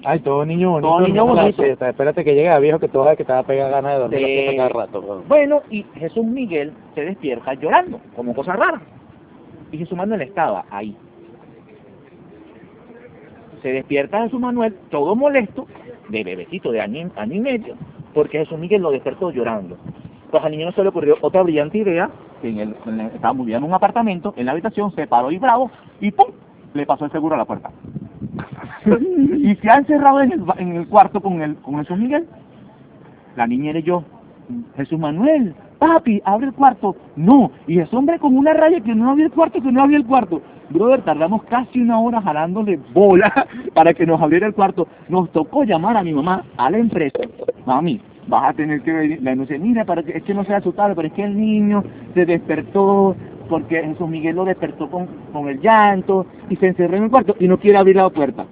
Ay, 0.05 0.19
todo 0.19 0.45
niño 0.45 0.71
bonito. 0.71 0.87
Todo 0.89 1.07
niño 1.07 1.25
bonito. 1.25 1.63
siesta. 1.63 1.89
Espérate 1.89 2.23
que 2.25 2.35
llegue 2.35 2.49
a 2.49 2.59
viejo 2.59 2.79
que 2.79 2.89
tú 2.89 3.01
sabes 3.03 3.17
que 3.17 3.23
te 3.23 3.31
va 3.31 3.39
a 3.39 3.43
pegar 3.43 3.71
ganas 3.71 3.93
de 3.93 3.99
dormir 3.99 4.55
cada 4.57 4.69
rato. 4.69 5.23
Bueno, 5.27 5.61
y 5.69 5.83
Jesús 5.95 6.25
Miguel 6.25 6.73
se 6.93 7.05
despierta 7.05 7.53
llorando, 7.53 7.99
como 8.15 8.33
cosa 8.33 8.53
rara. 8.53 8.81
Y 9.71 9.77
Jesús 9.77 9.97
Manuel 9.97 10.21
estaba 10.21 10.65
ahí. 10.69 10.95
Se 13.61 13.71
despierta 13.71 14.23
Jesús 14.23 14.39
Manuel, 14.41 14.75
todo 14.89 15.15
molesto, 15.15 15.67
de 16.09 16.23
bebecito 16.23 16.71
de 16.71 16.81
año, 16.81 17.09
año 17.15 17.35
y 17.35 17.39
medio, 17.39 17.75
porque 18.13 18.39
Jesús 18.39 18.59
Miguel 18.59 18.81
lo 18.81 18.91
despertó 18.91 19.31
llorando. 19.31 19.77
Pues 20.31 20.43
al 20.43 20.51
niño 20.51 20.65
no 20.65 20.71
se 20.73 20.83
le 20.83 20.89
ocurrió 20.89 21.15
otra 21.21 21.43
brillante 21.43 21.77
idea, 21.77 22.09
que 22.41 22.49
en 22.49 22.59
el, 22.59 22.75
en 22.87 22.99
el- 22.99 23.11
viviendo 23.35 23.57
en 23.57 23.63
un 23.63 23.73
apartamento, 23.73 24.33
en 24.35 24.47
la 24.47 24.51
habitación, 24.51 24.93
se 24.95 25.07
paró 25.07 25.31
y 25.31 25.37
bravo, 25.37 25.71
y 26.01 26.11
¡pum! 26.11 26.27
Le 26.73 26.85
pasó 26.85 27.05
el 27.05 27.11
seguro 27.11 27.35
a 27.35 27.39
la 27.39 27.45
puerta. 27.45 27.69
y 29.37 29.55
se 29.55 29.69
ha 29.69 29.77
encerrado 29.77 30.21
en 30.21 30.31
el, 30.33 30.43
en 30.57 30.75
el 30.75 30.87
cuarto 30.87 31.21
con, 31.21 31.41
el, 31.41 31.55
con 31.57 31.77
Jesús 31.77 31.97
Miguel. 31.97 32.27
La 33.35 33.47
niñera 33.47 33.79
y 33.79 33.83
yo, 33.83 34.03
Jesús 34.75 34.99
Manuel, 34.99 35.55
papi, 35.79 36.21
abre 36.25 36.47
el 36.47 36.53
cuarto. 36.53 36.95
No, 37.15 37.51
y 37.67 37.79
ese 37.79 37.95
hombre 37.95 38.19
con 38.19 38.37
una 38.37 38.53
raya 38.53 38.79
que 38.81 38.95
no 38.95 39.11
había 39.11 39.25
el 39.25 39.31
cuarto, 39.31 39.61
que 39.61 39.71
no 39.71 39.81
había 39.81 39.97
el 39.97 40.05
cuarto. 40.05 40.41
Brother, 40.69 41.01
tardamos 41.01 41.43
casi 41.43 41.81
una 41.81 41.99
hora 41.99 42.21
jalándole 42.21 42.79
bola 42.93 43.47
para 43.73 43.93
que 43.93 44.05
nos 44.05 44.21
abriera 44.21 44.47
el 44.47 44.53
cuarto. 44.53 44.87
Nos 45.09 45.31
tocó 45.31 45.63
llamar 45.63 45.97
a 45.97 46.03
mi 46.03 46.13
mamá 46.13 46.45
a 46.57 46.69
la 46.69 46.77
empresa. 46.77 47.19
Mami, 47.65 48.01
vas 48.27 48.49
a 48.49 48.53
tener 48.53 48.81
que 48.81 48.91
venir. 48.91 49.21
Le 49.21 49.31
anuncié, 49.31 49.59
mira, 49.59 49.85
para 49.85 50.03
que, 50.03 50.17
es 50.17 50.23
que 50.23 50.33
no 50.33 50.43
sea 50.45 50.57
asustable, 50.57 50.95
pero 50.95 51.07
es 51.07 51.13
que 51.13 51.23
el 51.23 51.37
niño 51.37 51.83
se 52.13 52.25
despertó 52.25 53.15
porque 53.53 53.83
Jesús 53.83 54.09
Miguel 54.09 54.35
lo 54.35 54.45
despertó 54.45 54.89
con, 54.89 55.05
con 55.31 55.47
el 55.47 55.61
llanto 55.61 56.25
y 56.49 56.55
se 56.55 56.69
encerró 56.69 56.97
en 56.97 57.03
el 57.03 57.11
cuarto 57.11 57.35
y 57.39 57.47
no 57.47 57.59
quiere 57.59 57.77
abrir 57.77 57.97
la 57.97 58.09
puerta. 58.09 58.47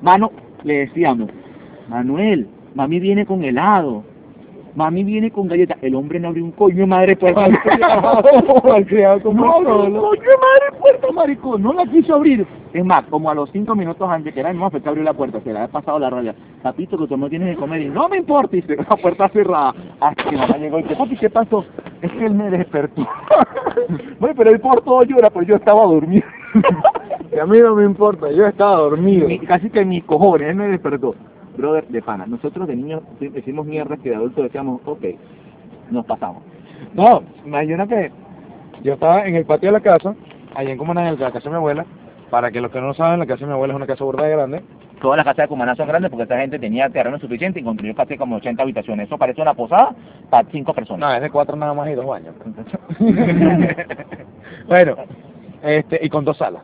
Mano, 0.00 0.30
le 0.62 0.86
decíamos, 0.86 1.28
Manuel, 1.88 2.46
mami 2.76 3.00
viene 3.00 3.26
con 3.26 3.42
helado. 3.42 4.04
Mami 4.74 5.04
viene 5.04 5.30
con 5.30 5.46
galletas. 5.46 5.78
El 5.82 5.94
hombre 5.94 6.18
no 6.18 6.28
abrió 6.28 6.44
un 6.44 6.50
coño 6.52 6.86
madre 6.86 7.16
puerta. 7.16 7.44
Al 7.44 8.86
criado 8.86 9.22
como 9.22 9.44
no 9.46 9.52
coño 10.00 10.22
madre 10.40 10.80
puerta, 10.80 11.12
maricón. 11.12 11.62
No 11.62 11.72
la 11.72 11.86
quiso 11.86 12.14
abrir. 12.14 12.46
Es 12.72 12.84
más, 12.84 13.04
como 13.04 13.30
a 13.30 13.34
los 13.34 13.50
cinco 13.50 13.74
minutos 13.76 14.08
antes 14.10 14.34
que 14.34 14.40
era 14.40 14.50
el 14.50 14.58
fue 14.58 14.80
que 14.82 14.88
abrió 14.88 15.04
la 15.04 15.12
puerta. 15.12 15.40
Se 15.40 15.52
le 15.52 15.58
había 15.58 15.68
pasado 15.70 15.98
la 15.98 16.10
raya. 16.10 16.34
Papito, 16.62 16.98
que 16.98 17.06
tú 17.06 17.16
no 17.16 17.28
tienes 17.28 17.54
que 17.54 17.60
comer. 17.60 17.82
Y 17.82 17.88
no 17.88 18.08
me 18.08 18.16
importa. 18.16 18.56
Y 18.56 18.62
se 18.62 18.76
la 18.76 18.96
puerta 18.96 19.28
cerrada. 19.28 19.74
Hasta 20.00 20.24
que 20.30 20.36
mamá 20.36 20.56
llegó 20.58 20.80
y 20.80 20.82
dice, 20.82 20.96
papi, 20.96 21.16
¿qué 21.16 21.30
pasó? 21.30 21.64
Es 22.02 22.10
que 22.10 22.26
él 22.26 22.34
me 22.34 22.50
despertó. 22.50 23.06
bueno, 24.18 24.34
pero 24.36 24.50
él 24.50 24.60
por 24.60 24.82
todo 24.82 25.02
llora, 25.04 25.30
pero 25.30 25.46
yo 25.46 25.56
estaba 25.56 25.84
dormido. 25.84 26.26
Y 27.34 27.38
a 27.40 27.46
mí 27.46 27.58
no 27.58 27.74
me 27.74 27.84
importa, 27.84 28.30
yo 28.30 28.46
estaba 28.46 28.76
dormido. 28.76 29.26
Mi- 29.26 29.40
casi 29.40 29.68
que 29.68 29.84
mis 29.84 30.04
cojones, 30.04 30.50
él 30.50 30.54
me 30.54 30.68
despertó. 30.68 31.16
Brother, 31.56 31.86
de 31.88 32.02
pana. 32.02 32.26
Nosotros 32.26 32.66
de 32.68 32.76
niños 32.76 33.02
decimos 33.20 33.66
mierdas 33.66 33.98
que 34.00 34.10
de 34.10 34.16
adultos 34.16 34.44
decíamos, 34.44 34.80
ok, 34.84 35.04
nos 35.90 36.04
pasamos. 36.06 36.42
No, 36.94 37.22
imagínate, 37.44 38.10
yo 38.82 38.94
estaba 38.94 39.26
en 39.26 39.36
el 39.36 39.44
patio 39.44 39.68
de 39.68 39.72
la 39.72 39.80
casa, 39.80 40.14
allá 40.54 40.70
en 40.70 40.78
Cumaná, 40.78 41.08
en 41.08 41.18
la 41.18 41.32
casa 41.32 41.44
de 41.44 41.50
mi 41.50 41.56
abuela, 41.56 41.84
para 42.30 42.50
que 42.50 42.60
los 42.60 42.70
que 42.70 42.80
no 42.80 42.88
lo 42.88 42.94
saben, 42.94 43.20
la 43.20 43.26
casa 43.26 43.40
de 43.40 43.46
mi 43.46 43.52
abuela 43.52 43.74
es 43.74 43.76
una 43.76 43.86
casa 43.86 44.04
burda 44.04 44.24
de 44.24 44.32
grande. 44.32 44.62
Todas 45.00 45.16
las 45.16 45.24
casas 45.24 45.44
de 45.44 45.48
Cumaná 45.48 45.74
son 45.74 45.88
grandes 45.88 46.10
porque 46.10 46.22
esta 46.22 46.38
gente 46.38 46.58
tenía 46.58 46.88
terreno 46.88 47.18
suficiente 47.18 47.60
y 47.60 47.62
construyó 47.62 47.94
casi 47.94 48.16
como 48.16 48.36
80 48.36 48.62
habitaciones. 48.62 49.06
Eso 49.06 49.18
parece 49.18 49.42
una 49.42 49.54
posada 49.54 49.94
para 50.30 50.48
cinco 50.50 50.72
personas. 50.72 51.10
No, 51.10 51.14
es 51.14 51.22
de 51.22 51.30
cuatro 51.30 51.56
nada 51.56 51.74
más 51.74 51.88
y 51.90 51.94
dos 51.94 52.06
baños. 52.06 52.34
bueno, 54.66 54.96
este, 55.62 56.00
y 56.02 56.08
con 56.08 56.24
dos 56.24 56.38
salas. 56.38 56.62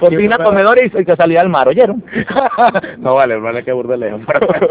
Cocina, 0.00 0.38
comedor 0.38 0.78
y, 0.78 0.86
y 1.00 1.04
se 1.04 1.16
salía 1.16 1.40
al 1.40 1.48
mar, 1.48 1.68
¿oyeron? 1.68 2.02
no 2.98 3.14
vale, 3.14 3.36
vale 3.38 3.62
que 3.64 3.72
burda 3.72 3.96
lejos. 3.96 4.20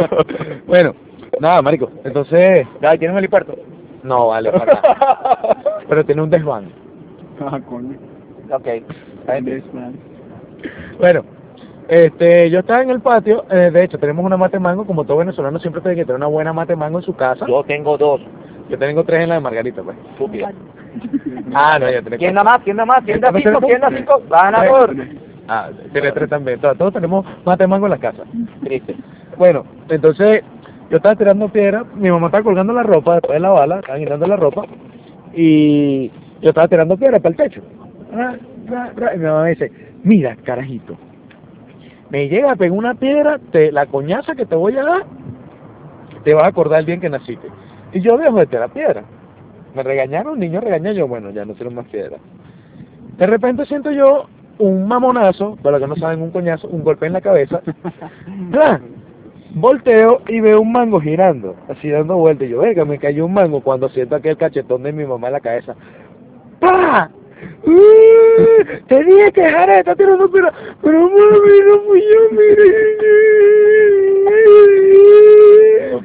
bueno, 0.67 0.94
nada, 1.39 1.62
marico, 1.62 1.89
entonces, 2.04 2.67
Ya, 2.82 2.91
¿Tienen 2.98 3.12
un 3.13 3.20
helipuerto? 3.20 3.56
no 4.04 4.28
vale, 4.28 4.52
para 4.52 4.74
nada. 4.74 5.58
pero 5.88 6.04
tiene 6.06 6.22
un 6.24 6.30
desván. 6.30 6.70
Ah, 7.39 7.60
coño. 7.67 7.98
ok. 8.52 8.65
Yes, 9.46 9.74
man. 9.74 9.94
Bueno, 11.00 11.24
este, 11.88 12.50
yo 12.50 12.60
estaba 12.60 12.82
en 12.82 12.89
el 12.89 13.00
patio, 13.02 13.46
eh, 13.50 13.70
de 13.72 13.84
hecho 13.84 13.98
tenemos 14.00 14.26
una 14.26 14.38
mate 14.38 14.60
mango, 14.60 14.86
como 14.86 15.04
todo 15.06 15.17
venezolano 15.17 15.60
siempre 15.60 15.82
tiene 15.82 15.96
que 15.96 16.04
tener 16.06 16.17
una 16.17 16.28
buena 16.28 16.52
mate 16.52 16.76
mango 16.76 17.00
en 17.00 17.04
su 17.06 17.15
casa. 17.15 17.46
Yo 17.48 17.63
tengo 17.63 17.98
dos. 17.98 18.22
Yo 18.71 18.77
tengo 18.77 19.03
tres 19.03 19.23
en 19.23 19.29
la 19.29 19.36
de 19.36 19.41
Margarita, 19.41 19.84
pues. 19.84 19.97
Ah, 21.53 21.77
no, 21.79 21.89
ya 21.89 22.01
tenés 22.01 22.19
¿Quién 22.19 22.36
da 22.36 22.43
más? 22.43 22.62
¿Quién 22.63 22.77
da 22.77 22.86
más? 22.86 23.03
¿Quién 23.03 23.21
da 23.21 23.31
cinco? 23.34 23.60
¿Quién 23.62 23.81
da 23.81 23.89
cinco? 23.95 24.21
Ganador. 24.29 24.95
Ah, 25.47 25.69
tiene 25.91 26.12
tres 26.12 26.29
también. 26.29 26.60
Todos, 26.60 26.77
todos 26.77 26.93
tenemos 26.93 27.25
mate 27.45 27.67
mango 27.67 27.88
en 27.88 27.91
la 27.91 27.97
casa. 27.97 28.23
Triste. 28.63 28.95
Bueno, 29.38 29.65
entonces 29.89 30.43
yo 30.89 30.97
estaba 30.97 31.15
tirando 31.15 31.49
piedra, 31.49 31.86
mi 31.95 32.12
mamá 32.12 32.27
estaba 32.27 32.43
colgando 32.43 32.73
la 32.73 32.84
ropa 32.84 33.15
después 33.15 33.36
de 33.36 33.39
la 33.39 33.49
bala, 33.49 33.79
estaban 33.79 34.01
quitando 34.01 34.27
la 34.27 34.36
ropa, 34.36 34.65
y 35.34 36.10
yo 36.41 36.49
estaba 36.49 36.67
tirando 36.67 36.97
piedra 36.97 37.19
para 37.19 37.29
el 37.29 37.38
techo. 37.38 37.62
Ra, 38.13 38.38
ra, 38.67 38.91
ra, 38.95 39.15
Y 39.15 39.17
mi 39.17 39.25
mamá 39.25 39.43
me 39.43 39.49
dice, 39.51 39.71
mira, 40.03 40.36
carajito, 40.43 40.97
me 42.10 42.27
llega 42.27 42.51
a 42.51 42.55
pegar 42.57 42.77
una 42.77 42.93
piedra, 42.93 43.39
te, 43.51 43.71
la 43.71 43.86
coñaza 43.86 44.36
que 44.36 44.45
te 44.45 44.55
voy 44.55 44.77
a 44.77 44.84
dar, 44.84 45.03
te 46.23 46.34
vas 46.34 46.43
a 46.43 46.47
acordar 46.47 46.79
el 46.81 46.86
día 46.86 46.95
en 46.95 47.01
que 47.01 47.10
naciste. 47.10 47.47
Y 47.93 48.01
yo 48.01 48.17
dejo 48.17 48.45
de 48.45 48.60
la 48.60 48.67
piedra. 48.67 49.04
Me 49.75 49.84
regañaron, 49.84 50.39
niño 50.39 50.60
regaña 50.60 50.91
yo, 50.91 51.08
bueno, 51.08 51.32
ya 51.32 51.45
no 51.45 51.56
seré 51.56 51.69
más 51.69 51.88
piedra. 51.88 52.17
De 53.17 53.25
repente 53.27 53.65
siento 53.65 53.91
yo 53.91 54.27
un 54.58 54.88
mamonazo, 54.88 55.58
para 55.62 55.77
los 55.77 55.82
que 55.82 55.88
no 55.88 55.95
saben, 55.95 56.21
un 56.21 56.32
coñazo, 56.32 56.67
un 56.67 56.84
golpe 56.84 57.08
en 57.08 57.13
la 57.13 57.21
cabeza. 57.21 57.62
¡Plan! 58.51 58.82
Volteo 59.54 60.21
y 60.27 60.39
veo 60.39 60.62
un 60.62 60.71
mango 60.71 61.01
girando, 61.01 61.56
así 61.67 61.89
dando 61.89 62.17
vueltas. 62.17 62.47
Y 62.47 62.51
yo, 62.51 62.60
verga, 62.60 62.86
me 62.86 62.99
cayó 62.99 63.25
un 63.25 63.34
mango 63.34 63.62
cuando 63.62 63.89
siento 63.89 64.15
aquel 64.15 64.38
cachetón 64.38 64.84
de 64.84 64.93
mi 64.93 65.06
mamá 65.06 65.27
en 65.27 65.34
la 65.34 65.39
cabeza. 65.41 65.75
¡Pah! 66.60 67.10
¡Uh! 67.63 68.88
Te 68.88 69.04
dije 69.04 69.32
que 69.32 69.41
dejara 69.41 69.73
de 69.73 69.80
estar 69.80 69.95
tirando 69.95 70.30
pero, 70.32 70.49
pero 70.82 70.99
mami, 70.99 71.62
no 71.67 71.82
fui 71.82 72.01
yo, 72.01 72.32
mire. 72.32 72.91
Eso. 75.88 76.01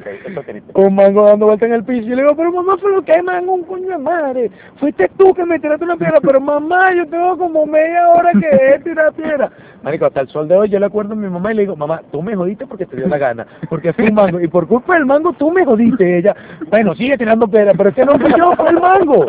Un 0.75 0.95
mango 0.95 1.25
dando 1.25 1.47
vuelta 1.47 1.65
en 1.65 1.73
el 1.73 1.83
piso 1.83 2.07
y 2.07 2.15
le 2.15 2.21
digo, 2.21 2.35
pero 2.35 2.51
mamá, 2.51 2.77
fue 2.77 2.91
lo 2.91 3.01
que 3.01 3.13
es 3.13 3.23
mango, 3.23 3.53
un 3.53 3.63
coño 3.63 3.89
de 3.89 3.97
madre. 3.97 4.51
Fuiste 4.75 5.09
tú 5.17 5.33
que 5.33 5.45
me 5.45 5.59
tiraste 5.59 5.85
una 5.85 5.97
piedra, 5.97 6.19
pero 6.21 6.39
mamá, 6.39 6.93
yo 6.93 7.07
tengo 7.07 7.37
como 7.37 7.65
media 7.65 8.09
hora 8.09 8.31
que 8.33 8.47
he 8.47 8.79
tirado 8.79 9.11
piedra. 9.13 9.51
Marico, 9.87 10.05
hasta 10.05 10.19
el 10.19 10.27
sol 10.27 10.49
de 10.49 10.57
hoy 10.57 10.67
yo 10.67 10.79
le 10.79 10.85
acuerdo 10.85 11.13
a 11.13 11.15
mi 11.15 11.29
mamá 11.29 11.53
y 11.53 11.55
le 11.55 11.61
digo, 11.61 11.77
mamá, 11.77 12.01
tú 12.11 12.21
me 12.21 12.35
jodiste 12.35 12.67
porque 12.67 12.85
te 12.85 12.97
dio 12.97 13.07
la 13.07 13.17
gana, 13.17 13.47
porque 13.69 13.93
fue 13.93 14.09
un 14.09 14.15
mango, 14.15 14.41
y 14.41 14.49
por 14.49 14.67
culpa 14.67 14.95
del 14.95 15.05
mango 15.05 15.31
tú 15.31 15.49
me 15.49 15.63
jodiste. 15.63 16.17
Ella, 16.17 16.35
bueno, 16.69 16.93
sigue 16.93 17.17
tirando 17.17 17.47
piedra, 17.47 17.71
pero 17.73 17.87
es 17.87 17.95
que 17.95 18.03
no 18.03 18.19
fui 18.19 18.29
yo, 18.37 18.51
fue 18.57 18.69
el 18.69 18.81
mango. 18.81 19.27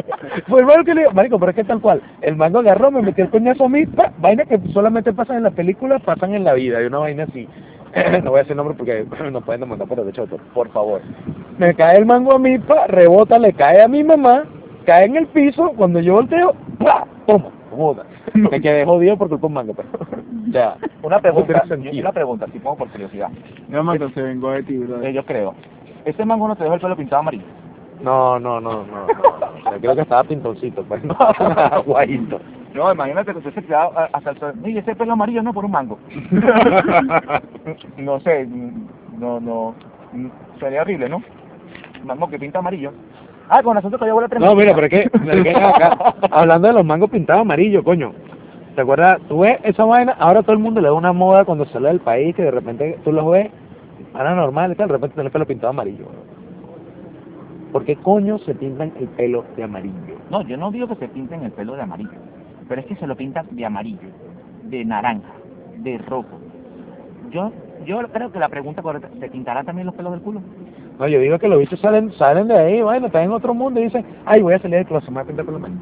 Fue 0.49 0.59
el 0.59 0.67
mango 0.67 0.83
que 0.83 0.95
le 0.97 1.03
digo, 1.03 1.13
marico, 1.13 1.39
pero 1.39 1.51
es 1.51 1.57
que 1.57 1.63
tal 1.63 1.81
cual, 1.81 2.03
el 2.23 2.35
mango 2.35 2.59
agarró, 2.59 2.91
me 2.91 3.03
metió 3.03 3.23
el 3.23 3.31
coñazo 3.31 3.67
a 3.67 3.69
mí, 3.69 3.87
pa, 3.87 4.13
vaina 4.19 4.45
que 4.47 4.59
solamente 4.73 5.13
pasan 5.13 5.37
en 5.37 5.43
las 5.45 5.53
películas, 5.53 6.03
pasan 6.03 6.35
en 6.35 6.43
la 6.43 6.55
vida, 6.55 6.83
y 6.83 6.87
una 6.87 6.99
vaina 6.99 7.23
así. 7.23 7.49
no 8.25 8.31
voy 8.33 8.41
a 8.41 8.43
decir 8.43 8.57
nombre 8.57 8.75
porque 8.77 9.07
nos 9.31 9.45
pueden 9.45 9.61
demandar 9.61 9.87
por 9.87 9.99
derecho 9.99 10.27
de 10.27 10.33
autor, 10.33 10.41
por 10.55 10.69
favor. 10.71 11.03
Me 11.59 11.73
cae 11.73 11.99
el 11.99 12.07
mango 12.07 12.33
a 12.33 12.39
mí, 12.41 12.59
pa, 12.59 12.89
rebota, 12.89 13.39
le 13.39 13.53
cae 13.53 13.81
a 13.81 13.87
mi 13.87 14.03
mamá, 14.03 14.43
cae 14.87 15.05
en 15.05 15.19
el 15.19 15.29
piso, 15.29 15.73
cuando 15.77 16.01
yo 16.01 16.15
volteo, 16.15 16.53
¡pa! 16.81 17.07
toma, 17.29 17.53
joda. 17.71 18.03
Me 18.51 18.61
quedé 18.61 18.85
jodido 18.85 19.17
por 19.17 19.29
culpa 19.29 19.43
de 19.43 19.47
un 19.47 19.53
mango, 19.55 19.75
pero. 19.75 19.89
Ya. 20.51 20.77
Una 21.03 21.21
pregunta, 21.21 21.65
una 21.93 22.13
pregunta, 22.13 22.47
si 22.53 22.59
pongo 22.59 22.79
por 22.79 22.89
curiosidad. 22.89 23.29
No, 23.69 23.85
se 24.11 24.23
vengó 24.23 24.51
de 24.51 24.63
ti, 24.63 24.77
bro. 24.79 25.03
Eh, 25.03 25.13
yo 25.13 25.25
creo. 25.25 25.55
¿Ese 26.05 26.25
mango 26.25 26.49
no 26.49 26.57
te 26.57 26.65
dejó 26.65 26.77
el 26.77 26.81
pelo 26.81 26.97
pintado 26.97 27.21
amarillo? 27.21 27.45
No, 28.03 28.39
no, 28.39 28.61
no, 28.61 28.85
no. 28.85 29.07
no. 29.07 29.07
O 29.59 29.71
sea, 29.71 29.79
creo 29.81 29.95
que 29.97 30.03
estaba 30.03 30.25
pintoncito, 30.25 30.85
pues. 30.85 31.03
Guayito. 31.87 32.41
No, 32.73 32.93
imagínate 32.93 33.33
que 33.33 33.39
usted 33.39 33.55
se 33.55 33.65
quedaba 33.65 34.09
hasta 34.13 34.31
el 34.31 34.39
sol. 34.39 34.55
Ese 34.65 34.95
pelo 34.95 35.13
amarillo 35.13 35.43
no 35.43 35.53
por 35.53 35.65
un 35.65 35.73
mango. 35.73 35.99
no 37.97 38.21
sé, 38.21 38.47
no, 39.19 39.41
no. 39.41 39.75
Sería 40.61 40.83
horrible, 40.83 41.09
¿no? 41.09 41.23
Mango 42.05 42.29
que 42.29 42.39
pinta 42.39 42.61
amarillo. 42.61 42.93
Ah, 43.49 43.63
con 43.63 43.77
asunto 43.77 43.99
que 43.99 44.07
yo 44.07 44.15
huele 44.15 44.29
No, 44.39 44.55
mira, 44.55 44.75
pero 44.75 44.87
es 44.87 44.91
que, 44.91 45.11
pero 45.11 45.33
es 45.33 45.43
que 45.43 45.51
acá, 45.57 46.15
hablando 46.31 46.69
de 46.69 46.75
los 46.75 46.85
mangos 46.85 47.11
pintados 47.11 47.43
amarillo, 47.43 47.83
coño. 47.83 48.13
¿Te 48.75 48.83
acuerdas? 48.83 49.21
Tú 49.29 49.41
ves 49.41 49.59
esa 49.65 49.85
vaina, 49.85 50.15
ahora 50.19 50.43
todo 50.43 50.53
el 50.53 50.59
mundo 50.59 50.81
le 50.81 50.89
da 50.89 50.95
una 50.95 51.13
moda 51.13 51.45
cuando 51.45 51.65
sale 51.67 51.89
del 51.89 52.01
país 52.01 52.37
que 52.37 52.43
de 52.43 52.51
repente 52.51 52.99
tú 53.05 53.11
los 53.11 53.29
ves, 53.31 53.51
ahora 54.15 54.35
normal 54.35 54.73
y 54.73 54.75
tal, 54.77 54.89
de 54.89 54.95
repente 54.95 55.15
tiene 55.15 55.27
el 55.27 55.33
pelo 55.33 55.47
pintado 55.47 55.71
amarillo. 55.71 56.07
¿Por 57.73 57.85
qué 57.85 57.97
coño 57.97 58.39
se 58.39 58.55
pintan 58.55 58.93
el 59.01 59.09
pelo 59.09 59.45
de 59.57 59.65
amarillo? 59.65 60.17
No, 60.31 60.43
yo 60.43 60.57
no 60.57 60.71
digo 60.71 60.87
que 60.89 60.97
se 60.97 61.09
pinten 61.09 61.43
el 61.43 61.53
pelo 61.53 61.75
de 61.75 61.83
amarillo, 61.83 62.19
pero 62.69 62.81
es 62.81 62.87
que 62.87 62.97
se 62.97 63.07
lo 63.07 63.17
pintan 63.17 63.47
de 63.51 63.65
amarillo, 63.65 64.09
de 64.65 64.85
naranja, 64.85 65.33
de 65.79 65.99
rojo. 65.99 66.39
Yo 67.31 67.51
yo 67.85 67.99
creo 68.13 68.31
que 68.31 68.39
la 68.39 68.49
pregunta 68.49 68.83
correcta, 68.83 69.09
¿se 69.19 69.29
pintará 69.29 69.65
también 69.65 69.87
los 69.87 69.95
pelos 69.95 70.13
del 70.13 70.21
culo? 70.21 70.43
No, 70.99 71.07
yo 71.07 71.21
digo 71.21 71.39
que 71.39 71.49
los 71.49 71.59
bichos 71.61 71.79
salen, 71.81 72.13
salen 72.15 72.49
de 72.49 72.59
ahí, 72.59 72.83
bueno, 72.83 73.07
están 73.07 73.23
en 73.25 73.33
otro 73.33 73.55
mundo 73.55 73.79
y 73.81 73.85
dicen, 73.85 74.05
ay, 74.25 74.43
voy 74.43 74.55
a 74.55 74.59
salir 74.59 74.79
del 74.79 74.87
closet, 74.87 75.09
me 75.11 75.15
voy 75.15 75.23
a 75.23 75.27
pintar 75.27 75.41
el 75.43 75.47
pelo 75.47 75.57
amarillo. 75.59 75.81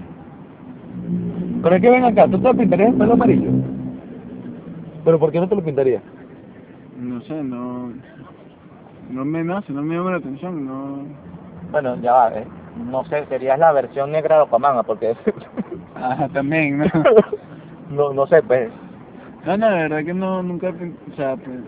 Pero 1.63 1.75
es 1.77 1.83
que 1.83 1.91
ven 1.91 2.05
acá, 2.05 2.29
¿tú 2.29 2.39
te 2.39 2.55
pintarías 2.55 2.91
el 2.91 2.99
pelo 2.99 3.13
amarillo? 3.15 3.51
¿Pero 5.05 5.19
por 5.19 5.33
qué 5.33 5.41
no 5.41 5.49
te 5.49 5.55
lo 5.57 5.63
pintarías? 5.65 6.03
No 7.01 7.21
sé, 7.23 7.43
no... 7.43 7.93
No 9.11 9.25
me 9.25 9.43
nace, 9.45 9.73
no 9.73 9.83
me 9.83 9.95
llama 9.95 10.11
la 10.13 10.17
atención, 10.19 10.67
no... 10.67 10.99
Bueno, 11.71 11.97
ya 12.03 12.13
va, 12.13 12.29
eh. 12.39 12.45
no 12.91 13.05
sé, 13.07 13.25
sería 13.27 13.57
la 13.57 13.73
versión 13.73 14.11
negra 14.13 14.37
de 14.37 14.43
Opamanga, 14.43 14.83
porque 14.83 15.15
Ah, 15.97 16.29
también, 16.33 16.79
¿no? 16.79 16.85
no, 17.91 18.13
no 18.13 18.27
sé, 18.27 18.43
pues, 18.43 18.71
No, 19.47 19.57
no, 19.57 19.71
la 19.71 19.77
verdad 19.77 20.05
que 20.05 20.13
no, 20.15 20.43
nunca, 20.43 20.69
o 21.13 21.17
sea, 21.17 21.37
pe- 21.37 21.61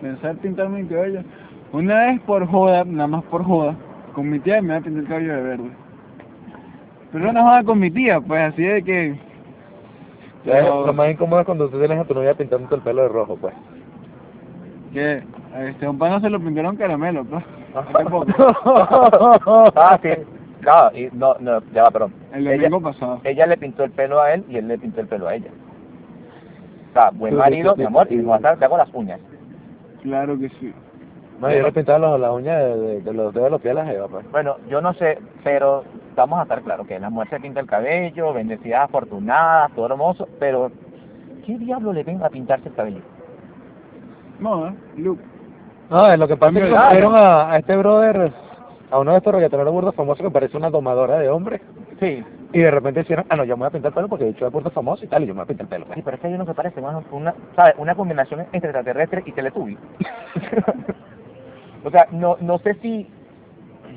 pensar 0.00 0.36
pintarme 0.36 0.80
el 0.80 0.88
cabello. 0.88 1.20
Una 1.72 2.06
vez 2.06 2.20
por 2.22 2.46
joda, 2.46 2.84
nada 2.84 3.06
más 3.06 3.24
por 3.24 3.44
joda, 3.44 3.74
con 4.14 4.30
mi 4.30 4.38
tía 4.40 4.60
me 4.62 4.68
iba 4.68 4.76
a 4.76 4.80
pintar 4.80 5.02
el 5.02 5.08
cabello 5.08 5.34
de 5.34 5.42
verde. 5.42 5.70
Pero 7.12 7.30
una 7.30 7.42
joda 7.42 7.64
con 7.64 7.78
mi 7.78 7.90
tía, 7.90 8.20
pues 8.20 8.52
así 8.52 8.62
de 8.62 8.82
que... 8.82 9.18
Lo 10.44 10.92
más 10.92 11.10
incómodo 11.10 11.40
es 11.40 11.46
cuando 11.46 11.68
tú 11.68 11.78
tienes 11.78 11.98
a 11.98 12.04
tu 12.04 12.14
novia 12.14 12.34
pintándote 12.34 12.76
el 12.76 12.82
pelo 12.82 13.02
de 13.02 13.08
rojo, 13.08 13.36
pues. 13.36 13.52
que 14.92 15.22
a 15.52 15.64
este 15.64 15.88
un 15.88 15.98
pana 15.98 16.20
se 16.20 16.30
lo 16.30 16.38
pintaron 16.38 16.76
caramelo, 16.76 17.24
pues. 17.24 17.44
Ah, 19.76 19.98
sí, 20.02 20.08
claro, 20.60 20.96
y 20.96 21.08
no, 21.12 21.34
no, 21.40 21.60
ya 21.74 21.82
va, 21.82 21.90
perdón. 21.90 22.14
El 22.32 22.46
Ella, 22.46 22.70
pasado. 22.80 23.20
ella 23.24 23.46
le 23.46 23.56
pintó 23.56 23.84
el 23.84 23.90
pelo 23.90 24.20
a 24.20 24.32
él 24.32 24.44
y 24.48 24.56
él 24.56 24.68
le 24.68 24.78
pintó 24.78 25.00
el 25.00 25.08
pelo 25.08 25.28
a 25.28 25.34
ella. 25.34 25.50
O 26.90 26.92
sea, 26.94 27.10
buen 27.10 27.36
marido, 27.36 27.76
mi 27.76 27.84
amor, 27.84 28.06
y 28.08 28.22
tarde 28.22 28.56
te 28.56 28.64
hago 28.64 28.78
las 28.78 28.88
uñas. 28.94 29.20
Claro 30.02 30.38
que 30.38 30.48
sí. 30.60 30.72
No, 31.40 31.50
yo 31.52 31.62
le 31.62 31.72
pintaba 31.72 31.98
los, 31.98 32.20
las 32.20 32.30
uñas 32.32 32.58
de, 32.58 32.76
de, 32.76 33.00
de 33.02 33.12
los 33.12 33.32
dedos 33.34 33.44
de 33.46 33.50
los 33.50 33.60
pies 33.60 33.72
a 33.72 33.80
la 33.80 33.86
jeva, 33.86 34.08
pues. 34.08 34.30
Bueno, 34.30 34.56
yo 34.68 34.80
no 34.80 34.94
sé, 34.94 35.18
pero 35.44 35.84
vamos 36.14 36.38
a 36.38 36.42
estar 36.44 36.62
claros 36.62 36.86
que 36.86 36.98
la 36.98 37.10
mujer 37.10 37.28
se 37.28 37.40
pinta 37.40 37.60
el 37.60 37.66
cabello, 37.66 38.32
bendecida, 38.32 38.84
afortunada, 38.84 39.68
todo 39.74 39.86
hermoso, 39.86 40.28
pero 40.40 40.70
¿qué 41.44 41.58
diablo 41.58 41.92
le 41.92 42.04
ven 42.04 42.22
a 42.24 42.30
pintarse 42.30 42.68
el 42.68 42.74
cabello? 42.74 43.00
Moda, 44.40 44.74
look. 44.96 45.18
No, 45.90 46.10
es 46.10 46.18
lo 46.18 46.26
que 46.26 46.36
pasa 46.36 46.58
es 46.58 46.68
que 46.68 46.76
a, 46.76 47.50
a 47.50 47.58
este 47.58 47.76
brother, 47.76 48.32
a 48.90 48.98
uno 48.98 49.12
de 49.12 49.18
estos 49.18 49.34
reggaetoneros 49.34 49.72
burdos 49.72 49.94
famosos 49.94 50.24
que 50.24 50.30
parece 50.32 50.56
una 50.56 50.70
domadora 50.70 51.18
de 51.18 51.28
hombres, 51.28 51.60
Sí, 52.00 52.22
y 52.52 52.58
de 52.58 52.70
repente 52.70 53.00
dijeron, 53.00 53.24
ah, 53.30 53.36
no, 53.36 53.44
yo 53.44 53.56
me 53.56 53.60
voy 53.60 53.68
a 53.68 53.70
pintar 53.70 53.88
el 53.90 53.94
pelo 53.94 54.08
porque 54.08 54.24
de 54.24 54.30
hecho 54.32 54.46
es 54.46 54.52
burdo 54.52 54.70
famoso 54.70 55.04
y 55.04 55.08
tal, 55.08 55.22
y 55.22 55.26
yo 55.26 55.32
me 55.34 55.38
voy 55.38 55.44
a 55.44 55.46
pintar 55.46 55.64
el 55.64 55.68
pelo. 55.68 55.86
sí, 55.94 56.02
pero 56.04 56.16
es 56.16 56.20
que 56.20 56.26
hay 56.26 56.34
uno 56.34 56.44
que 56.44 56.52
parece 56.54 56.80
más 56.82 57.02
una, 57.10 57.34
¿sabes? 57.54 57.74
Una 57.78 57.94
combinación 57.94 58.40
entre 58.40 58.58
extraterrestre 58.58 59.22
y 59.24 59.32
teletubby. 59.32 59.78
o 61.86 61.90
sea, 61.90 62.08
no, 62.10 62.36
no 62.40 62.58
sé 62.58 62.74
si, 62.82 63.06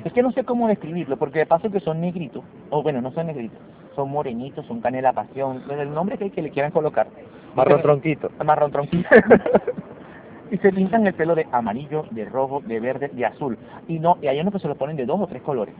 es 0.06 0.14
que 0.14 0.22
no 0.22 0.32
sé 0.32 0.44
cómo 0.44 0.68
describirlo, 0.68 1.18
porque 1.18 1.40
de 1.40 1.48
paso 1.48 1.72
que 1.72 1.80
son 1.80 2.00
negritos, 2.00 2.44
o 2.70 2.84
bueno, 2.84 3.02
no 3.02 3.12
son 3.12 3.26
negritos, 3.26 3.58
son 3.96 4.12
morenitos, 4.12 4.64
son 4.68 4.80
canela 4.80 5.12
pasión, 5.12 5.64
el 5.72 5.92
nombre 5.92 6.20
que, 6.20 6.30
que 6.30 6.44
le 6.44 6.52
quieran 6.52 6.72
colocar. 6.72 7.08
Marrón 7.56 7.82
tronquito. 7.82 8.30
marrón 8.46 8.72
tronquito. 8.72 9.10
y 10.52 10.58
se 10.58 10.72
pintan 10.72 11.08
el 11.08 11.16
pelo 11.16 11.34
de 11.34 11.48
amarillo, 11.52 12.06
de 12.12 12.26
rojo, 12.26 12.62
de 12.64 12.80
verde, 12.80 13.10
de 13.12 13.26
azul. 13.26 13.58
Y 13.88 13.98
no, 13.98 14.20
y 14.22 14.28
hay 14.28 14.40
unos 14.40 14.54
que 14.54 14.60
se 14.60 14.68
lo 14.68 14.76
ponen 14.76 14.96
de 14.96 15.08
dos 15.08 15.20
o 15.20 15.26
tres 15.26 15.42
colores. 15.42 15.74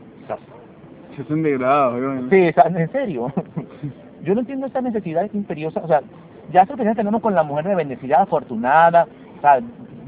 Se 1.14 1.22
hacen 1.22 1.44
degradados, 1.44 2.00
¿no? 2.00 2.28
Sí, 2.28 2.48
o 2.48 2.52
sea, 2.52 2.64
en 2.64 2.90
serio. 2.90 3.32
Yo 4.24 4.34
no 4.34 4.40
entiendo 4.40 4.66
esta 4.66 4.80
necesidad 4.80 5.28
imperiosa. 5.32 5.80
O 5.80 5.86
sea, 5.86 6.02
ya 6.52 6.66
suficiente 6.66 6.96
tenemos 6.96 7.22
con 7.22 7.36
la 7.36 7.44
mujer 7.44 7.68
de 7.68 7.76
bendecida, 7.76 8.22
afortunada. 8.22 9.06
O 9.38 9.40
sea, 9.40 9.60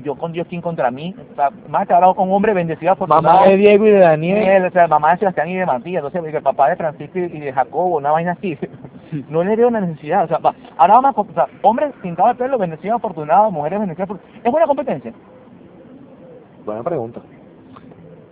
yo 0.02 0.14
con 0.14 0.32
Dios, 0.32 0.46
¿quién 0.48 0.60
contra 0.60 0.90
mí? 0.90 1.14
O 1.32 1.34
sea, 1.34 1.50
más 1.68 1.86
que 1.86 1.94
hablado 1.94 2.14
con 2.14 2.28
un 2.28 2.34
hombre 2.34 2.54
bendecido, 2.54 2.92
afortunado. 2.92 3.22
Mamá 3.22 3.46
de 3.46 3.56
Diego 3.56 3.86
y 3.86 3.90
de 3.90 3.98
Daniel. 3.98 4.38
Daniel, 4.38 4.64
o 4.66 4.70
sea, 4.70 4.88
mamá 4.88 5.12
de 5.12 5.18
Sebastián 5.18 5.48
y 5.48 5.56
de 5.56 5.66
Matías, 5.66 6.04
entonces 6.04 6.34
el 6.34 6.42
papá 6.42 6.70
de 6.70 6.76
Francisco 6.76 7.18
y 7.18 7.40
de 7.40 7.52
Jacobo, 7.52 7.96
una 7.96 8.10
vaina 8.10 8.32
así. 8.32 8.58
No 9.28 9.44
le 9.44 9.54
veo 9.56 9.68
una 9.68 9.82
necesidad, 9.82 10.24
o 10.24 10.28
sea, 10.28 10.38
va. 10.38 10.54
ahora 10.78 10.94
vamos 10.94 11.18
a, 11.18 11.20
o 11.20 11.34
sea, 11.34 11.46
hombres 11.60 11.92
pintados 12.00 12.30
el 12.30 12.38
pelo, 12.38 12.56
bendecidos, 12.56 12.96
afortunados, 12.96 13.52
mujeres 13.52 13.78
bendecidas, 13.78 14.08
afortunadas. 14.08 14.42
¿es 14.42 14.50
buena 14.50 14.66
competencia? 14.66 15.12
Buena 16.64 16.82
pregunta. 16.82 17.20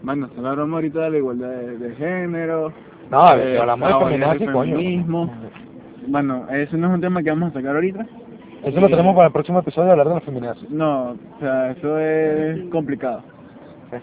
Bueno, 0.03 0.31
la 0.39 0.53
broma 0.53 0.77
ahorita 0.77 1.01
de 1.01 1.11
la 1.11 1.17
igualdad 1.19 1.49
de, 1.49 1.77
de 1.77 1.95
género. 1.97 2.73
No, 3.11 3.37
eh, 3.37 3.59
hablamos 3.59 4.11
de 4.11 4.39
feminismo. 4.39 5.31
Bueno, 6.07 6.49
eso 6.49 6.77
no 6.77 6.89
es 6.89 6.95
un 6.95 7.01
tema 7.01 7.23
que 7.23 7.31
vamos 7.31 7.51
a 7.51 7.55
sacar 7.55 7.75
ahorita. 7.75 8.07
Eso 8.63 8.81
lo 8.81 8.89
tenemos 8.89 9.15
para 9.15 9.27
el 9.29 9.33
próximo 9.33 9.59
episodio, 9.61 9.91
hablar 9.93 10.09
de 10.09 10.15
la 10.15 10.21
feminazi. 10.21 10.67
No, 10.69 11.13
o 11.13 11.17
sea, 11.41 11.71
eso 11.71 11.99
es 11.99 12.65
complicado. 12.71 13.23
Pues 13.89 14.03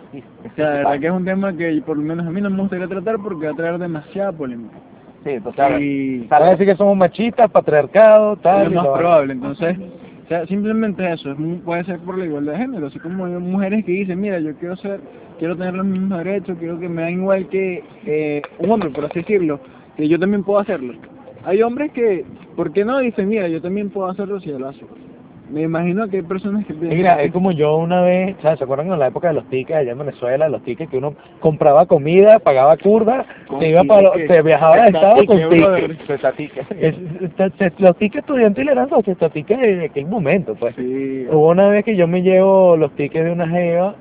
O 0.51 0.55
sea, 0.55 0.69
de 0.71 0.77
verdad 0.79 0.99
que 0.99 1.05
es 1.07 1.11
un 1.13 1.25
tema 1.25 1.53
que 1.53 1.81
por 1.85 1.95
lo 1.97 2.03
menos 2.03 2.25
a 2.25 2.29
mí 2.31 2.41
no 2.41 2.49
me 2.49 2.61
gustaría 2.61 2.87
tratar 2.87 3.17
porque 3.23 3.45
va 3.45 3.51
a 3.53 3.55
traer 3.55 3.77
demasiada 3.77 4.31
polémica. 4.31 4.75
Sí, 5.23 5.29
entonces, 5.31 5.69
ver, 5.69 5.81
Y 5.81 6.27
Va 6.27 6.37
a 6.37 6.49
decir 6.51 6.65
que 6.65 6.75
somos 6.75 6.97
machistas, 6.97 7.49
patriarcado, 7.51 8.35
tal. 8.37 8.65
es 8.67 8.71
y 8.71 8.75
más 8.75 8.87
probable, 8.87 9.33
entonces, 9.33 9.77
o 10.25 10.27
sea, 10.27 10.45
simplemente 10.47 11.09
eso, 11.11 11.31
es 11.31 11.39
mu- 11.39 11.59
puede 11.59 11.83
ser 11.85 11.99
por 11.99 12.17
la 12.17 12.25
igualdad 12.25 12.53
de 12.53 12.59
género, 12.59 12.87
así 12.87 12.99
como 12.99 13.25
hay 13.25 13.33
mujeres 13.33 13.85
que 13.85 13.91
dicen, 13.91 14.19
mira, 14.19 14.39
yo 14.39 14.53
quiero 14.55 14.75
ser, 14.77 14.99
quiero 15.39 15.55
tener 15.55 15.73
los 15.75 15.85
mismos 15.85 16.17
derechos, 16.17 16.57
quiero 16.59 16.79
que 16.79 16.89
me 16.89 17.03
dan 17.03 17.13
igual 17.13 17.47
que 17.47 17.83
eh, 18.05 18.41
un 18.59 18.71
hombre, 18.71 18.89
por 18.89 19.05
así 19.05 19.19
decirlo, 19.19 19.59
que 19.95 20.07
yo 20.07 20.19
también 20.19 20.43
puedo 20.43 20.59
hacerlo. 20.59 20.93
Hay 21.47 21.61
hombres 21.61 21.91
que, 21.93 22.25
¿por 22.57 22.73
qué 22.73 22.83
no? 22.83 22.99
Dicen, 22.99 23.29
mira, 23.29 23.47
yo 23.47 23.61
también 23.61 23.89
puedo 23.89 24.09
hacerlo 24.09 24.37
si 24.41 24.49
él 24.49 24.57
lo 24.59 24.67
hace. 24.67 24.81
me 25.49 25.61
imagino 25.61 26.09
que 26.09 26.17
hay 26.17 26.23
personas 26.23 26.65
que 26.65 26.73
piensan... 26.73 26.97
Mira, 26.97 27.23
es 27.23 27.31
como 27.31 27.53
yo 27.53 27.77
una 27.77 28.01
vez, 28.01 28.35
¿sabes? 28.41 28.57
¿Se 28.59 28.65
acuerdan 28.65 28.91
en 28.91 28.99
la 28.99 29.07
época 29.07 29.29
de 29.29 29.35
los 29.35 29.45
tickets 29.49 29.77
allá 29.79 29.93
en 29.93 29.97
Venezuela? 29.99 30.49
Los 30.49 30.61
tickets 30.63 30.91
que 30.91 30.97
uno 30.97 31.13
compraba 31.39 31.85
comida, 31.85 32.39
pagaba 32.39 32.75
curda, 32.75 33.25
Con 33.47 33.61
se 33.61 33.69
iba 33.69 33.81
para 33.85 34.01
lo- 34.01 34.11
ticket. 34.11 34.27
se 34.29 34.41
viajaba 34.41 34.75
de 34.81 34.87
estado 34.87 35.25
con 35.25 35.37
tickets. 35.37 35.57
Los 37.79 37.97
tickets 37.97 38.23
estudiantiles 38.25 38.71
eran 38.73 38.89
los 38.89 39.03
tickets 39.31 39.61
de 39.61 39.85
aquel 39.85 40.05
momento, 40.07 40.55
pues. 40.55 40.75
Sí. 40.75 41.25
Hubo 41.31 41.49
una 41.49 41.69
vez 41.69 41.85
que 41.85 41.95
yo 41.95 42.07
me 42.07 42.21
llevo 42.21 42.75
los 42.75 42.91
tickets 42.95 43.25
de 43.25 43.31
una 43.31 43.47
jeva 43.47 43.95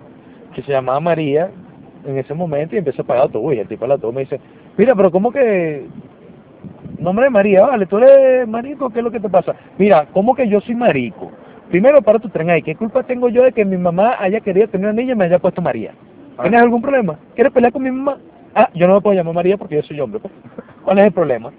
que 0.54 0.62
se 0.62 0.72
llamaba 0.72 1.00
María 1.00 1.50
en 2.06 2.18
ese 2.18 2.34
momento 2.34 2.74
y 2.74 2.78
empecé 2.78 3.02
a 3.02 3.04
pagar 3.04 3.24
autobús 3.24 3.54
y 3.54 3.58
el 3.58 3.68
tipo 3.68 3.84
del 3.84 3.92
autobús 3.92 4.14
me 4.14 4.20
dice, 4.22 4.40
mira, 4.76 4.94
pero 4.94 5.10
¿cómo 5.10 5.30
que 5.30 5.84
nombre 6.98 7.24
de 7.24 7.30
María? 7.30 7.66
Vale, 7.66 7.86
tú 7.86 7.98
eres 7.98 8.46
marico, 8.48 8.90
¿qué 8.90 8.98
es 8.98 9.04
lo 9.04 9.10
que 9.10 9.20
te 9.20 9.28
pasa? 9.28 9.54
Mira, 9.78 10.06
¿cómo 10.12 10.34
que 10.34 10.48
yo 10.48 10.60
soy 10.60 10.74
marico? 10.74 11.30
Primero 11.70 12.00
para 12.02 12.18
tu 12.18 12.28
tren 12.28 12.50
ahí, 12.50 12.62
¿qué 12.62 12.76
culpa 12.76 13.02
tengo 13.02 13.28
yo 13.28 13.42
de 13.42 13.52
que 13.52 13.64
mi 13.64 13.76
mamá 13.76 14.16
haya 14.18 14.40
querido 14.40 14.68
tener 14.68 14.88
una 14.88 15.00
niña 15.00 15.12
y 15.12 15.16
me 15.16 15.24
haya 15.24 15.38
puesto 15.38 15.60
María? 15.60 15.92
¿Tienes 16.40 16.60
algún 16.60 16.82
problema? 16.82 17.18
¿Quieres 17.34 17.52
pelear 17.52 17.72
con 17.72 17.82
mi 17.82 17.90
mamá? 17.90 18.18
Ah, 18.54 18.68
yo 18.74 18.86
no 18.86 18.94
me 18.94 19.00
puedo 19.00 19.16
llamar 19.16 19.34
María 19.34 19.56
porque 19.56 19.76
yo 19.76 19.82
soy 19.82 20.00
hombre. 20.00 20.20
pues. 20.20 20.32
¿Cuál 20.84 20.98
es 20.98 21.06
el 21.06 21.12
problema? 21.12 21.50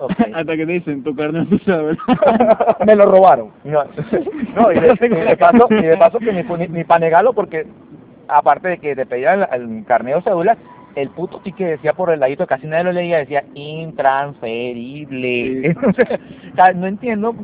Hasta 0.34 0.56
que 0.56 0.66
te 0.66 0.72
dicen, 0.72 1.02
tu 1.02 1.14
carne 1.14 1.46
no 1.48 1.58
sabe. 1.60 1.96
me 2.86 2.96
lo 2.96 3.06
robaron. 3.06 3.50
No, 3.64 3.84
no, 4.56 4.72
y, 4.72 4.80
de, 4.80 4.98
y 5.00 5.08
de 5.08 5.36
paso, 5.36 5.66
y 5.70 5.82
de 5.82 5.96
paso 5.96 6.18
que 6.18 6.32
ni, 6.32 6.42
ni, 6.42 6.68
ni 6.68 6.84
para 6.84 7.00
negarlo 7.00 7.32
porque 7.32 7.66
aparte 8.28 8.68
de 8.68 8.78
que 8.78 8.96
te 8.96 9.06
pedían 9.06 9.46
el, 9.52 9.62
el 9.62 9.84
carnet 9.84 10.16
o 10.16 10.22
cédula, 10.22 10.56
el 10.94 11.10
puto 11.10 11.40
ticket 11.40 11.68
decía 11.68 11.92
por 11.92 12.10
el 12.10 12.20
ladito, 12.20 12.46
casi 12.46 12.66
nadie 12.66 12.84
lo 12.84 12.92
leía, 12.92 13.18
decía 13.18 13.44
intransferible. 13.54 15.60
Sí. 15.60 15.62
Entonces, 15.66 16.08
o 16.52 16.56
sea, 16.56 16.72
no 16.72 16.86
entiendo. 16.86 17.34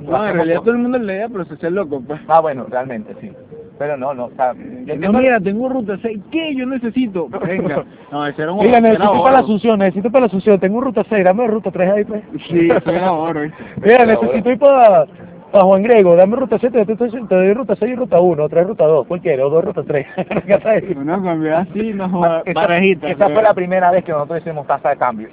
No, 0.00 0.28
en 0.28 0.34
realidad 0.34 0.60
todo 0.60 0.72
el 0.72 0.78
mundo 0.78 0.98
leía, 0.98 1.28
pero 1.28 1.44
se 1.46 1.54
hace 1.54 1.70
loco, 1.70 2.02
pues. 2.06 2.20
Ah, 2.28 2.40
bueno, 2.40 2.66
realmente 2.68 3.14
sí. 3.20 3.32
Pero 3.78 3.96
no, 3.96 4.14
no, 4.14 4.26
o 4.26 4.30
sea, 4.30 4.54
yo 4.54 4.96
No, 4.96 5.18
mira, 5.18 5.40
tengo 5.40 5.68
ruta 5.68 5.98
6, 6.00 6.18
¿qué? 6.30 6.54
Yo 6.54 6.64
necesito. 6.66 7.28
Venga. 7.28 7.84
No, 8.12 8.24
ese 8.24 8.42
era 8.42 8.52
un 8.52 8.64
Mira, 8.64 8.80
necesito 8.80 9.20
para 9.20 9.32
la. 9.32 9.38
Asunción, 9.40 9.80
necesito 9.80 10.10
para 10.10 10.20
la 10.20 10.26
Asunción, 10.26 10.60
tengo 10.60 10.80
ruta 10.80 11.02
6, 11.08 11.24
dame 11.24 11.46
ruta 11.48 11.72
3 11.72 11.90
ahí, 11.90 12.04
pues. 12.04 12.22
Sí, 12.48 12.68
eso 12.70 12.90
era. 12.90 13.12
Mira, 13.82 14.06
necesito 14.06 14.50
ir 14.50 14.58
para 14.58 15.06
para 15.52 15.64
Juan 15.64 15.82
Grego, 15.82 16.16
dame 16.16 16.36
ruta 16.36 16.58
7, 16.58 16.84
te, 16.84 16.94
doy 17.34 17.52
ruta 17.54 17.76
6 17.76 17.92
y 17.92 17.94
ruta 17.96 18.20
1, 18.20 18.42
otra 18.44 18.62
ruta 18.64 18.84
2, 18.84 19.06
¿cuál 19.06 19.20
quieres? 19.20 19.44
O 19.44 19.50
dos 19.50 19.64
ruta 19.64 19.82
3. 19.86 20.06
Uno 20.96 21.22
cambió 21.22 21.56
así, 21.56 21.92
no 21.94 22.08
joda, 22.08 22.42
esa, 23.04 23.28
fue 23.30 23.42
la 23.42 23.54
primera 23.54 23.90
vez 23.90 24.04
que 24.04 24.12
nosotros 24.12 24.40
hicimos 24.40 24.66
tasa 24.66 24.90
de 24.90 24.96
cambio. 24.96 25.28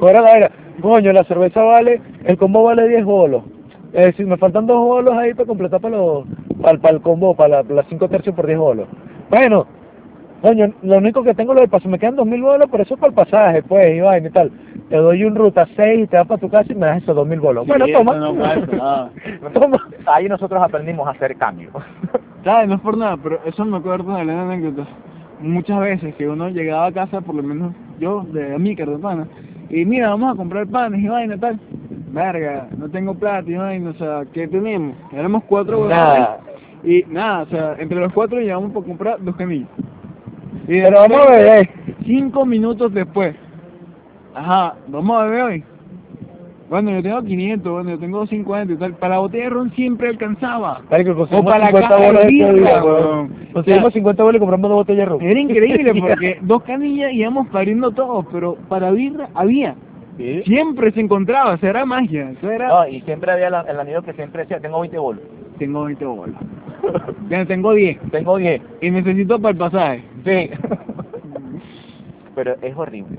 Ahora 0.00 0.20
la 0.40 0.50
coño, 0.80 1.12
la 1.12 1.24
cerveza 1.24 1.62
vale, 1.62 2.00
el 2.24 2.36
combo 2.38 2.62
vale 2.64 2.88
10 2.88 3.04
bolos. 3.04 3.42
Es 3.92 4.06
decir, 4.06 4.26
me 4.26 4.36
faltan 4.36 4.66
dos 4.66 4.78
bolos 4.78 5.14
ahí 5.16 5.34
para 5.34 5.46
completar 5.46 5.80
para, 5.80 5.96
los, 5.96 6.24
para, 6.60 6.72
el- 6.72 6.80
para 6.80 6.94
el 6.94 7.00
combo, 7.02 7.34
para 7.34 7.62
la- 7.62 7.74
las 7.74 7.86
5 7.88 8.08
tercios 8.08 8.34
por 8.36 8.46
10 8.46 8.58
bolos. 8.58 8.86
Bueno, 9.28 9.66
coño, 10.40 10.72
lo 10.82 10.98
único 10.98 11.22
que 11.22 11.34
tengo 11.34 11.52
es 11.52 11.56
lo 11.56 11.60
del 11.62 11.70
paso, 11.70 11.88
me 11.88 11.98
quedan 11.98 12.16
2.000 12.16 12.42
bolos, 12.42 12.68
pero 12.70 12.82
eso 12.82 12.94
es 12.94 13.00
para 13.00 13.08
el 13.10 13.14
pasaje, 13.14 13.62
pues, 13.62 13.96
y 13.96 14.00
vaina 14.00 14.28
y 14.28 14.30
tal. 14.30 14.50
Te 14.88 14.96
doy 14.96 15.24
un 15.24 15.34
ruta 15.36 15.66
6 15.76 16.04
y 16.04 16.06
te 16.06 16.16
vas 16.16 16.26
para 16.26 16.40
tu 16.40 16.48
casa 16.48 16.72
y 16.72 16.74
me 16.74 16.86
das 16.86 17.02
esos 17.02 17.16
2.000 17.16 17.40
bolos. 17.40 17.66
bueno, 17.66 17.86
toma. 17.92 18.12
eso 18.12 18.32
no 18.32 18.34
pasa 18.34 18.66
nada. 18.76 19.10
toma. 19.52 19.88
Ahí 20.06 20.28
nosotros 20.28 20.60
aprendimos 20.62 21.06
a 21.06 21.10
hacer 21.12 21.36
cambio. 21.36 21.70
¿Sabes? 22.44 22.68
No 22.68 22.74
es 22.76 22.80
por 22.80 22.96
nada, 22.96 23.16
pero 23.22 23.38
eso 23.44 23.64
me 23.64 23.76
acuerdo 23.76 24.16
de 24.16 24.24
la 24.24 24.42
anécdota. 24.42 24.88
Muchas 25.40 25.80
veces 25.80 26.14
que 26.16 26.28
uno 26.28 26.48
llegaba 26.48 26.86
a 26.86 26.92
casa, 26.92 27.20
por 27.20 27.34
lo 27.34 27.42
menos 27.42 27.72
yo, 27.98 28.24
de 28.32 28.54
Amícar, 28.54 28.88
de 28.88 28.98
pana, 28.98 29.26
y 29.70 29.84
mira, 29.84 30.08
vamos 30.10 30.34
a 30.34 30.36
comprar 30.36 30.66
panes 30.66 31.00
y 31.00 31.08
vaina 31.08 31.38
tal. 31.38 31.58
Verga, 32.12 32.66
no 32.76 32.88
tengo 32.88 33.14
plata 33.14 33.48
y 33.48 33.54
vaina, 33.54 33.90
o 33.90 33.94
sea, 33.94 34.22
¿qué 34.32 34.48
tenemos? 34.48 34.96
Éramos 35.12 35.44
cuatro 35.44 35.78
huevones. 35.78 35.96
Nada. 35.96 36.40
Y 36.82 37.04
nada, 37.08 37.42
o 37.42 37.46
sea, 37.46 37.76
entre 37.78 38.00
los 38.00 38.12
cuatro 38.12 38.40
llevamos 38.40 38.72
por 38.72 38.84
comprar 38.84 39.22
dos 39.22 39.36
camillas. 39.36 39.68
Y 40.68 40.74
de 40.76 40.82
Pero 40.82 40.96
vamos 41.00 41.20
a 41.26 41.30
beber. 41.30 41.68
Cinco 42.04 42.44
minutos 42.46 42.92
después. 42.94 43.34
Ajá, 44.34 44.74
vamos 44.88 45.20
a 45.20 45.24
beber 45.24 45.42
hoy. 45.42 45.64
Bueno, 46.68 46.92
yo 46.92 47.02
tengo 47.02 47.20
500, 47.24 47.72
bueno, 47.72 47.90
yo 47.90 47.98
tengo 47.98 48.26
50 48.26 48.72
y 48.74 48.76
tal. 48.76 48.94
Para 48.94 49.14
la 49.14 49.20
botella 49.20 49.44
de 49.44 49.50
ron 49.50 49.72
siempre 49.72 50.08
alcanzaba. 50.08 50.80
Marico, 50.88 51.10
O 51.12 51.16
conseguimos 51.16 51.44
para 51.52 51.58
la 51.58 51.66
50 51.66 51.88
caja 51.88 52.00
de 52.00 52.06
bolos 52.06 52.22
ese 52.22 52.30
birra, 52.30 52.52
día, 52.52 52.84
weón. 52.84 53.04
weón. 53.04 53.34
Conseguimos 53.52 53.92
50 53.92 54.22
bolos 54.22 54.36
y 54.36 54.38
compramos 54.38 54.68
dos 54.70 54.76
botellas 54.78 54.98
de 55.00 55.04
ron. 55.06 55.22
Era 55.22 55.40
increíble 55.40 55.94
porque 56.00 56.38
dos 56.42 56.62
canillas 56.62 57.12
íbamos 57.12 57.48
pariendo 57.48 57.90
todos, 57.90 58.24
pero 58.30 58.54
para 58.68 58.92
birra 58.92 59.28
había. 59.34 59.74
Sí. 60.16 60.42
Siempre 60.44 60.92
se 60.92 61.00
encontraba, 61.00 61.54
o 61.54 61.58
sea, 61.58 61.70
era 61.70 61.84
magia. 61.84 62.30
Eso 62.30 62.48
era... 62.50 62.68
No, 62.68 62.86
y 62.86 63.00
siempre 63.00 63.32
había 63.32 63.50
la- 63.50 63.62
el 63.62 63.80
anillo 63.80 64.02
que 64.02 64.12
siempre 64.12 64.42
decía, 64.42 64.60
tengo 64.60 64.78
20 64.80 64.96
bolos. 64.98 65.22
Tengo 65.58 65.84
20 65.84 66.04
bolas. 66.04 66.36
Ya 67.28 67.44
tengo 67.44 67.72
10 67.74 67.98
Tengo 68.10 68.36
10. 68.38 68.62
y 68.80 68.90
necesito 68.90 69.38
para 69.40 69.52
el 69.52 69.58
pasaje. 69.58 70.02
Sí. 70.24 70.50
Pero 72.34 72.56
es 72.62 72.76
horrible. 72.76 73.18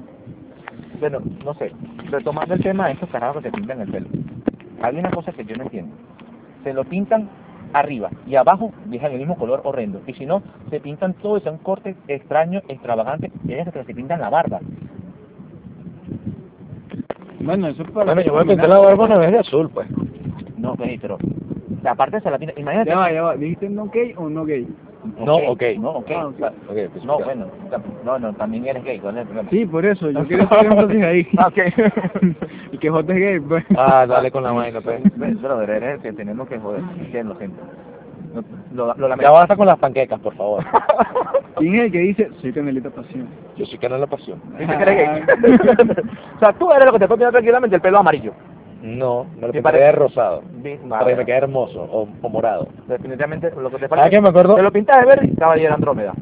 Bueno, 1.00 1.20
no 1.44 1.54
sé. 1.56 1.72
Retomando 2.10 2.54
el 2.54 2.62
tema 2.62 2.88
de 2.88 2.94
estos 2.94 3.10
carajos 3.10 3.42
que 3.42 3.50
se 3.50 3.58
pintan 3.58 3.82
el 3.82 3.92
pelo. 3.92 4.08
Hay 4.82 4.98
una 4.98 5.12
cosa 5.12 5.32
que 5.32 5.46
yo 5.46 5.56
no 5.56 5.64
entiendo. 5.64 5.96
Se 6.64 6.74
lo 6.74 6.84
pintan 6.84 7.30
arriba 7.74 8.10
y 8.28 8.36
abajo 8.36 8.72
dejan 8.86 9.12
el 9.14 9.20
mismo 9.20 9.38
color 9.38 9.62
horrendo. 9.64 10.02
Y 10.08 10.14
si 10.14 10.26
no, 10.26 10.42
se 10.70 10.80
pintan 10.80 11.14
todo 11.16 11.38
y 11.38 11.42
son 11.42 11.58
cortes 11.58 11.96
extraños, 12.08 12.64
extravagantes. 12.68 13.32
Y 13.46 13.54
hay 13.54 13.66
que 13.66 13.84
se 13.84 13.94
pintan 13.94 14.22
la 14.22 14.30
barba. 14.30 14.60
Bueno, 17.40 17.68
eso 17.68 17.82
es 17.82 17.92
para... 17.92 18.14
Bueno, 18.14 18.22
yo 18.22 18.34
voy 18.34 18.44
a 18.44 18.46
pintar 18.46 18.70
la 18.70 18.78
barba 18.78 19.06
una 19.06 19.18
vez 19.18 19.32
de 19.32 19.40
azul, 19.40 19.70
pues. 19.70 19.88
No, 20.58 20.74
ok, 20.74 20.82
pero 21.02 21.18
aparte 21.86 22.22
se 22.22 22.30
la 22.30 22.38
pintan. 22.38 22.60
Imagínate. 22.60 22.92
Ya 22.92 22.98
va, 22.98 23.12
ya 23.12 23.22
va. 23.24 23.36
¿Dijiste 23.36 23.70
no 23.70 23.88
gay 23.88 24.14
o 24.18 24.30
no 24.30 24.46
gay? 24.46 24.68
No, 25.26 25.36
ok. 25.36 25.64
No, 25.78 25.90
ok. 25.92 26.12
Ah, 26.16 26.28
ok. 26.28 26.42
Ok, 26.70 26.78
pues, 26.92 27.06
No, 27.06 27.20
bueno. 27.20 27.48
No, 28.04 28.20
no, 28.20 28.34
también 28.34 28.68
eres 28.68 28.84
gay. 28.84 29.00
¿cuál 29.00 29.16
es 29.16 29.22
el 29.22 29.28
problema? 29.28 29.50
Sí, 29.50 29.66
por 29.66 29.86
eso. 29.86 30.12
Yo 30.12 30.24
quiero 30.28 30.44
hacer 30.44 30.66
énfasis 30.66 31.04
ahí. 31.04 31.28
Ah, 31.38 31.48
ok. 31.48 31.58
y 32.72 32.78
que 32.78 32.90
J 32.90 33.14
es 33.14 33.20
gay, 33.20 33.40
pues. 33.40 33.66
Ah, 33.78 34.06
dale 34.08 34.32
con 34.32 34.44
la 34.44 34.52
vaina, 34.52 34.82
pues. 34.82 35.02
Brother, 35.42 35.70
eres 35.70 35.96
el 35.96 36.02
que 36.02 36.14
tenemos 36.14 36.48
que 36.48 36.60
joder. 36.60 36.82
Lo 36.82 37.36
siento. 37.36 37.62
No, 38.34 38.44
lo, 38.74 38.94
lo 38.96 39.08
lamento. 39.08 39.24
Ya 39.24 39.32
basta 39.32 39.56
con 39.56 39.68
las 39.68 39.78
panquecas, 39.78 40.20
por 40.20 40.34
favor. 40.36 40.64
¿Quién 41.58 41.76
es 41.76 41.82
el 41.84 41.92
que 41.92 42.00
dice, 42.00 42.30
soy 42.42 42.54
canelita 42.54 42.90
pasión? 42.90 43.28
Yo 43.58 43.66
sí 43.66 43.78
que 43.78 43.90
no 43.90 43.98
la 43.98 44.08
pasión. 44.08 44.42
¿Y 44.60 44.66
te 44.66 44.78
crees 44.78 45.26
gay? 45.28 45.58
o 46.36 46.40
sea, 46.40 46.54
tú 46.54 46.72
eres 46.72 46.86
lo 46.86 46.94
que 46.94 47.00
te 47.00 47.08
puede 47.08 47.18
pintar 47.20 47.32
tranquilamente 47.34 47.76
el 47.76 47.82
pelo 47.82 48.00
amarillo. 48.00 48.34
No, 48.82 49.26
me 49.36 49.42
lo 49.42 49.48
Sí, 49.48 49.54
pintaría 49.54 49.86
de 49.86 49.92
rosado. 49.92 50.42
Para 50.90 51.06
que 51.06 51.16
me 51.16 51.26
quede 51.26 51.38
hermoso, 51.38 51.82
o, 51.84 52.08
o 52.22 52.30
morado. 52.30 52.68
Definitivamente 52.88 53.52
lo 53.52 53.70
que 53.70 53.78
te 53.78 53.88
¿Sabes 53.88 53.90
falta. 53.90 54.10
qué 54.10 54.22
me 54.22 54.30
acuerdo? 54.30 54.56
Te 54.56 54.64
lo 54.64 54.72
pintas 54.72 55.00
de 55.02 55.06
verde 55.06 55.30
y 55.32 55.36
caballero 55.36 55.74
Andrómeda. 55.76 56.14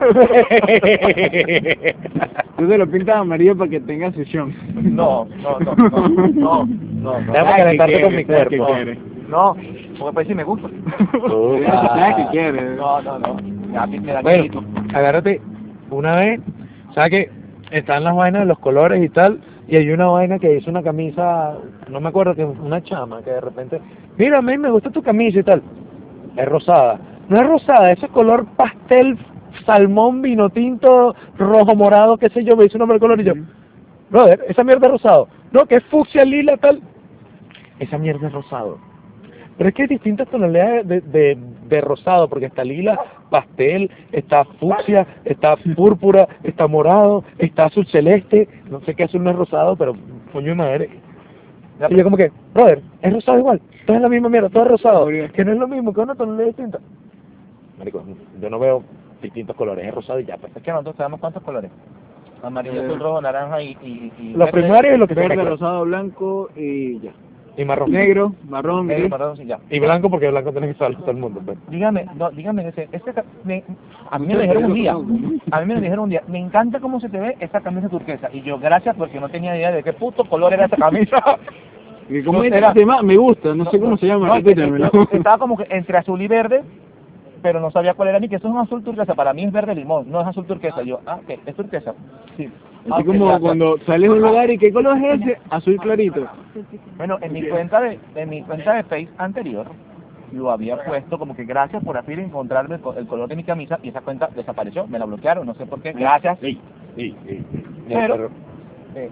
Tú 2.56 2.66
te 2.68 2.78
lo 2.78 2.86
pintas 2.90 3.16
amarillo 3.16 3.56
para 3.56 3.70
que 3.70 3.80
tenga 3.80 4.10
sesión. 4.12 4.54
No, 4.74 5.26
no, 5.42 5.58
no, 5.60 5.74
no, 5.76 6.08
no, 6.08 6.66
no, 6.66 6.66
no. 6.66 7.12
Déjame 7.32 7.34
¿Sabes 7.34 7.56
calentarte 7.56 8.00
con 8.02 8.16
mi 8.16 8.24
cuerpo. 8.24 8.66
No, 9.28 9.56
porque 9.98 10.14
pues 10.14 10.26
sí 10.26 10.34
me 10.34 10.44
gusta. 10.44 10.68
Uh, 11.14 11.62
¿Sabes 11.64 12.16
qué 12.16 12.26
quieres? 12.32 12.76
No, 12.76 13.00
no, 13.02 13.18
no. 13.18 13.36
Ya, 13.72 13.86
me 13.86 14.12
da 14.12 14.20
Bueno, 14.22 14.64
agárrate 14.94 15.40
una 15.90 16.16
vez, 16.16 16.40
¿sabes 16.94 17.10
que 17.10 17.30
Están 17.70 18.04
las 18.04 18.16
vainas 18.16 18.40
de 18.42 18.46
los 18.46 18.58
colores 18.58 19.02
y 19.04 19.08
tal, 19.10 19.40
y 19.68 19.76
hay 19.76 19.90
una 19.90 20.06
vaina 20.06 20.38
que 20.38 20.56
hizo 20.56 20.70
una 20.70 20.82
camisa, 20.82 21.54
no 21.88 22.00
me 22.00 22.08
acuerdo 22.08 22.34
que 22.34 22.44
una 22.44 22.82
chama, 22.82 23.22
que 23.22 23.30
de 23.30 23.40
repente, 23.40 23.80
mira, 24.16 24.38
a 24.38 24.42
mí 24.42 24.56
me 24.58 24.70
gusta 24.70 24.90
tu 24.90 25.02
camisa 25.02 25.38
y 25.38 25.42
tal, 25.42 25.62
es 26.36 26.46
rosada. 26.46 26.98
No 27.28 27.40
es 27.40 27.46
rosada, 27.46 27.92
ese 27.92 28.08
color 28.08 28.46
pastel, 28.56 29.18
salmón, 29.66 30.22
vino 30.22 30.48
tinto, 30.50 31.14
rojo, 31.36 31.74
morado, 31.74 32.16
qué 32.16 32.28
sé 32.30 32.44
yo, 32.44 32.56
me 32.56 32.64
hizo 32.64 32.76
un 32.76 32.80
nombre 32.80 32.96
de 32.96 33.00
color 33.00 33.20
y 33.20 33.24
yo, 33.24 33.34
brother, 34.10 34.44
esa 34.48 34.64
mierda 34.64 34.86
es 34.86 34.92
rosado. 34.92 35.28
No, 35.52 35.66
que 35.66 35.76
es 35.76 35.84
fucsia, 35.84 36.24
lila, 36.24 36.56
tal. 36.56 36.80
Esa 37.78 37.98
mierda 37.98 38.26
es 38.26 38.32
rosado. 38.32 38.78
Pero 39.56 39.70
es 39.70 39.74
que 39.74 39.82
hay 39.82 39.88
distintas 39.88 40.28
tonalidades 40.28 40.86
de, 40.86 41.00
de, 41.00 41.38
de 41.68 41.80
rosado, 41.80 42.28
porque 42.28 42.46
está 42.46 42.62
lila, 42.62 42.98
pastel, 43.28 43.90
está 44.12 44.44
fucsia, 44.44 45.06
está 45.24 45.56
púrpura, 45.74 46.28
está 46.44 46.68
morado, 46.68 47.24
está 47.38 47.64
azul 47.64 47.86
celeste, 47.88 48.48
no 48.70 48.80
sé 48.82 48.94
qué 48.94 49.04
azul 49.04 49.24
no 49.24 49.30
es 49.30 49.36
rosado, 49.36 49.74
pero 49.76 49.96
coño 50.32 50.50
de 50.50 50.54
madre. 50.54 50.90
Y 51.90 51.96
yo 51.96 52.04
como 52.04 52.16
que, 52.16 52.32
brother, 52.54 52.82
es 53.02 53.12
rosado 53.12 53.38
igual, 53.38 53.60
todo 53.86 53.96
es 53.96 54.02
la 54.02 54.08
misma 54.08 54.28
mierda, 54.28 54.48
todo 54.48 54.64
es 54.64 54.70
rosado, 54.70 55.06
que 55.06 55.44
no 55.44 55.52
es 55.52 55.58
lo 55.58 55.68
mismo, 55.68 55.92
que 55.92 56.00
es 56.00 56.04
una 56.04 56.14
tonalidad 56.14 56.46
distinta. 56.46 56.78
Marico, 57.78 58.02
yo 58.40 58.50
no 58.50 58.58
veo 58.58 58.82
distintos 59.22 59.54
colores, 59.56 59.86
es 59.86 59.94
rosado 59.94 60.18
y 60.20 60.24
ya, 60.24 60.36
pues. 60.36 60.54
Es 60.56 60.62
que 60.62 60.70
nosotros 60.70 60.96
sabemos 60.96 61.20
cuántos 61.20 61.42
colores. 61.42 61.70
Amarillo, 62.42 62.82
azul, 62.82 63.00
rojo, 63.00 63.20
naranja 63.20 63.62
y... 63.62 63.76
y, 63.82 64.12
y 64.18 64.32
Los 64.34 64.50
primarios 64.50 64.94
y 64.94 64.98
lo 64.98 65.08
que 65.08 65.14
se 65.14 65.20
Verde, 65.20 65.44
rosado, 65.44 65.84
blanco 65.84 66.50
y 66.56 67.00
ya. 67.00 67.12
Y 67.58 67.64
marrón. 67.64 67.90
Negro, 67.90 68.32
marrón, 68.48 68.86
negro, 68.86 69.00
gris. 69.02 69.10
marrón, 69.10 69.36
sí, 69.36 69.44
ya. 69.44 69.58
Y 69.68 69.80
blanco 69.80 70.08
porque 70.08 70.30
blanco 70.30 70.52
tiene 70.52 70.68
que 70.68 70.72
usarlo 70.74 70.98
todo 71.00 71.10
el 71.10 71.16
mundo. 71.18 71.42
Pues. 71.44 71.58
Dígame, 71.68 72.06
no, 72.16 72.30
dígame, 72.30 72.68
ese, 72.68 72.88
ese, 72.92 73.12
me- 73.44 73.64
a 74.10 74.18
mí 74.18 74.26
me 74.28 74.34
lo 74.34 74.40
dijeron 74.40 74.64
un 74.66 74.74
día, 74.74 74.92
a 74.92 75.60
mí 75.60 75.66
me 75.66 75.74
lo 75.74 75.80
dijeron 75.80 76.04
un 76.04 76.10
día, 76.10 76.22
me 76.28 76.38
encanta 76.38 76.78
cómo 76.80 77.00
se 77.00 77.08
te 77.08 77.18
ve 77.18 77.36
esa 77.40 77.60
camisa 77.60 77.88
turquesa, 77.88 78.30
y 78.32 78.40
yo, 78.42 78.58
gracias 78.58 78.94
porque 78.96 79.20
no 79.20 79.28
tenía 79.28 79.56
idea 79.56 79.72
de 79.72 79.82
qué 79.82 79.92
puto 79.92 80.24
color 80.24 80.54
era 80.54 80.64
esa 80.66 80.76
camisa. 80.76 81.16
Y 82.10 82.22
¿Cómo 82.22 82.38
No, 82.38 82.44
es 82.44 82.52
era- 82.52 82.68
ese 82.70 82.80
tema? 82.80 83.02
Me 83.02 83.18
gusta, 83.18 83.54
no 83.54 83.66
sé 83.70 83.78
cómo 83.78 83.98
se 83.98 84.06
llama. 84.06 84.38
Estaba 85.12 85.36
como 85.36 85.58
que 85.58 85.66
entre 85.68 85.98
azul 85.98 86.22
y 86.22 86.26
verde, 86.26 86.62
pero 87.42 87.60
no 87.60 87.70
sabía 87.70 87.94
cuál 87.94 88.08
era 88.10 88.20
ni 88.20 88.28
que 88.28 88.36
eso 88.36 88.48
es 88.48 88.54
un 88.54 88.60
azul 88.60 88.82
turquesa. 88.82 89.14
Para 89.14 89.32
mí 89.32 89.44
es 89.44 89.52
verde 89.52 89.74
limón, 89.74 90.10
no 90.10 90.20
es 90.20 90.26
azul 90.26 90.46
turquesa. 90.46 90.82
Yo, 90.82 91.00
ah, 91.06 91.20
¿qué? 91.26 91.38
¿Es 91.46 91.54
turquesa? 91.54 91.94
Sí. 92.36 92.48
Ah, 92.90 92.94
Así 92.96 93.02
ok, 93.02 93.06
como 93.06 93.40
cuando 93.40 93.78
sales 93.86 94.02
de 94.10 94.16
un 94.16 94.22
lugar 94.22 94.50
y 94.50 94.58
¿qué 94.58 94.72
color 94.72 94.96
es 94.98 95.20
ese? 95.20 95.38
Azul 95.50 95.76
clarito. 95.78 96.28
Bueno, 96.96 97.18
en 97.20 97.32
mi 97.32 97.46
cuenta 97.48 97.80
de, 97.80 97.98
en 98.14 98.28
mi 98.30 98.42
cuenta 98.42 98.74
de 98.74 98.82
Face 98.84 99.08
anterior, 99.18 99.66
lo 100.32 100.50
había 100.50 100.82
puesto 100.84 101.18
como 101.18 101.34
que 101.34 101.44
gracias 101.44 101.82
por 101.82 101.96
así 101.96 102.12
encontrarme 102.12 102.76
el, 102.76 102.80
co- 102.80 102.94
el 102.94 103.06
color 103.06 103.28
de 103.28 103.36
mi 103.36 103.44
camisa 103.44 103.78
y 103.82 103.88
esa 103.90 104.00
cuenta 104.00 104.28
desapareció, 104.34 104.86
me 104.86 104.98
la 104.98 105.04
bloquearon, 105.06 105.46
no 105.46 105.54
sé 105.54 105.66
por 105.66 105.80
qué, 105.82 105.92
gracias. 105.92 106.38
Sí, 106.40 106.58
sí, 106.96 107.16
sí. 107.26 107.44
Pero, 107.88 108.30
eh, 108.94 109.10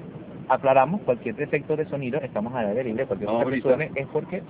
aclaramos, 0.49 1.01
cualquier 1.03 1.35
defecto 1.35 1.77
de 1.77 1.87
sonido, 1.87 2.21
estamos 2.21 2.55
al 2.55 2.67
aire 2.69 2.85
libre, 2.85 3.07
cualquier 3.07 3.29
No, 3.31 3.39
cosa 3.39 3.45
que 3.45 3.51
ahorita. 3.51 3.69
suene 3.69 3.91
es 3.95 4.07
porque 4.09 4.43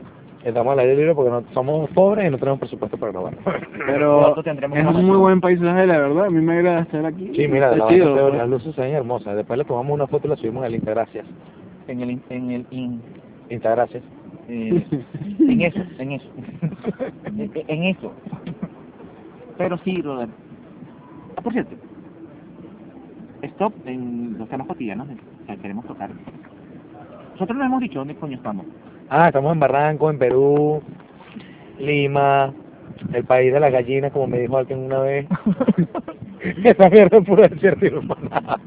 Estamos 0.45 0.73
al 0.73 0.79
aire 0.79 0.95
libre 0.97 1.15
porque 1.15 1.31
no, 1.31 1.43
somos 1.53 1.91
pobres 1.91 2.29
y 2.29 2.31
no 2.31 2.39
tenemos 2.39 2.61
presupuesto 2.61 2.97
para 2.97 3.11
grabar. 3.13 3.37
Pero 3.87 4.37
es 4.39 4.87
un 4.87 5.05
muy 5.05 5.17
buen 5.17 5.41
paisaje, 5.41 5.87
la 5.87 5.99
verdad. 5.99 6.27
A 6.27 6.31
mí 6.31 6.41
me 6.41 6.53
agrada 6.59 6.81
estar 6.83 7.05
aquí. 7.05 7.33
Sí, 7.35 7.49
mira, 7.49 7.77
la 7.77 7.89
chido, 7.89 8.15
pues. 8.17 8.35
las 8.35 8.49
luces 8.49 8.75
se 8.75 8.81
ven 8.83 8.95
hermosas. 8.95 9.35
Después 9.35 9.59
le 9.59 9.65
tomamos 9.65 9.93
una 9.93 10.07
foto 10.07 10.29
y 10.29 10.31
la 10.31 10.37
subimos 10.37 10.65
al 10.65 10.75
Instagracias. 10.75 11.27
en 11.89 12.01
el, 12.01 12.11
in- 12.13 12.23
en 12.31 12.51
el, 12.53 12.67
in- 12.71 13.03
Instagracias. 13.51 14.03
eh, 14.49 14.85
en 15.41 15.61
eso, 15.63 15.81
en 15.99 16.13
eso, 16.13 16.29
en, 17.25 17.51
en 17.69 17.83
eso. 17.85 18.13
Pero 19.59 19.79
sí, 19.79 20.01
brother. 20.01 20.29
Ah, 21.37 21.41
por 21.43 21.53
cierto, 21.53 21.75
stop 23.43 23.73
en 23.87 24.37
los 24.39 24.49
temas 24.49 24.67
cotidianos 24.69 25.09
que 25.47 25.57
queremos 25.59 25.85
tocar. 25.87 26.11
Nosotros 27.33 27.59
no 27.59 27.65
hemos 27.65 27.81
dicho 27.81 27.99
dónde 27.99 28.15
coño 28.15 28.37
estamos. 28.37 28.65
Ah, 29.09 29.29
estamos 29.29 29.53
en 29.53 29.61
Barranco, 29.61 30.11
en 30.11 30.19
Perú, 30.19 30.83
Lima, 31.79 32.53
el 33.13 33.25
país 33.25 33.53
de 33.53 33.61
las 33.61 33.73
gallinas, 33.73 34.13
como 34.13 34.27
me 34.27 34.41
dijo 34.41 34.57
alguien 34.57 34.81
una 34.81 35.01
vez. 35.01 35.27
Esa 36.65 36.89
mierda 36.91 37.19
es 37.19 37.25
pura 37.25 37.49
desierto 37.49 37.87
y 37.87 37.89
humana. 37.91 38.59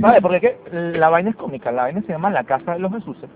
¿Sabes? 0.00 0.20
Porque 0.20 0.36
es 0.36 0.42
que 0.42 0.98
la 0.98 1.08
vaina 1.08 1.30
es 1.30 1.36
cómica, 1.36 1.72
la 1.72 1.82
vaina 1.82 2.02
se 2.02 2.12
llama 2.12 2.30
La 2.30 2.44
Casa 2.44 2.74
de 2.74 2.78
los 2.78 2.92
Jesuses, 2.92 3.28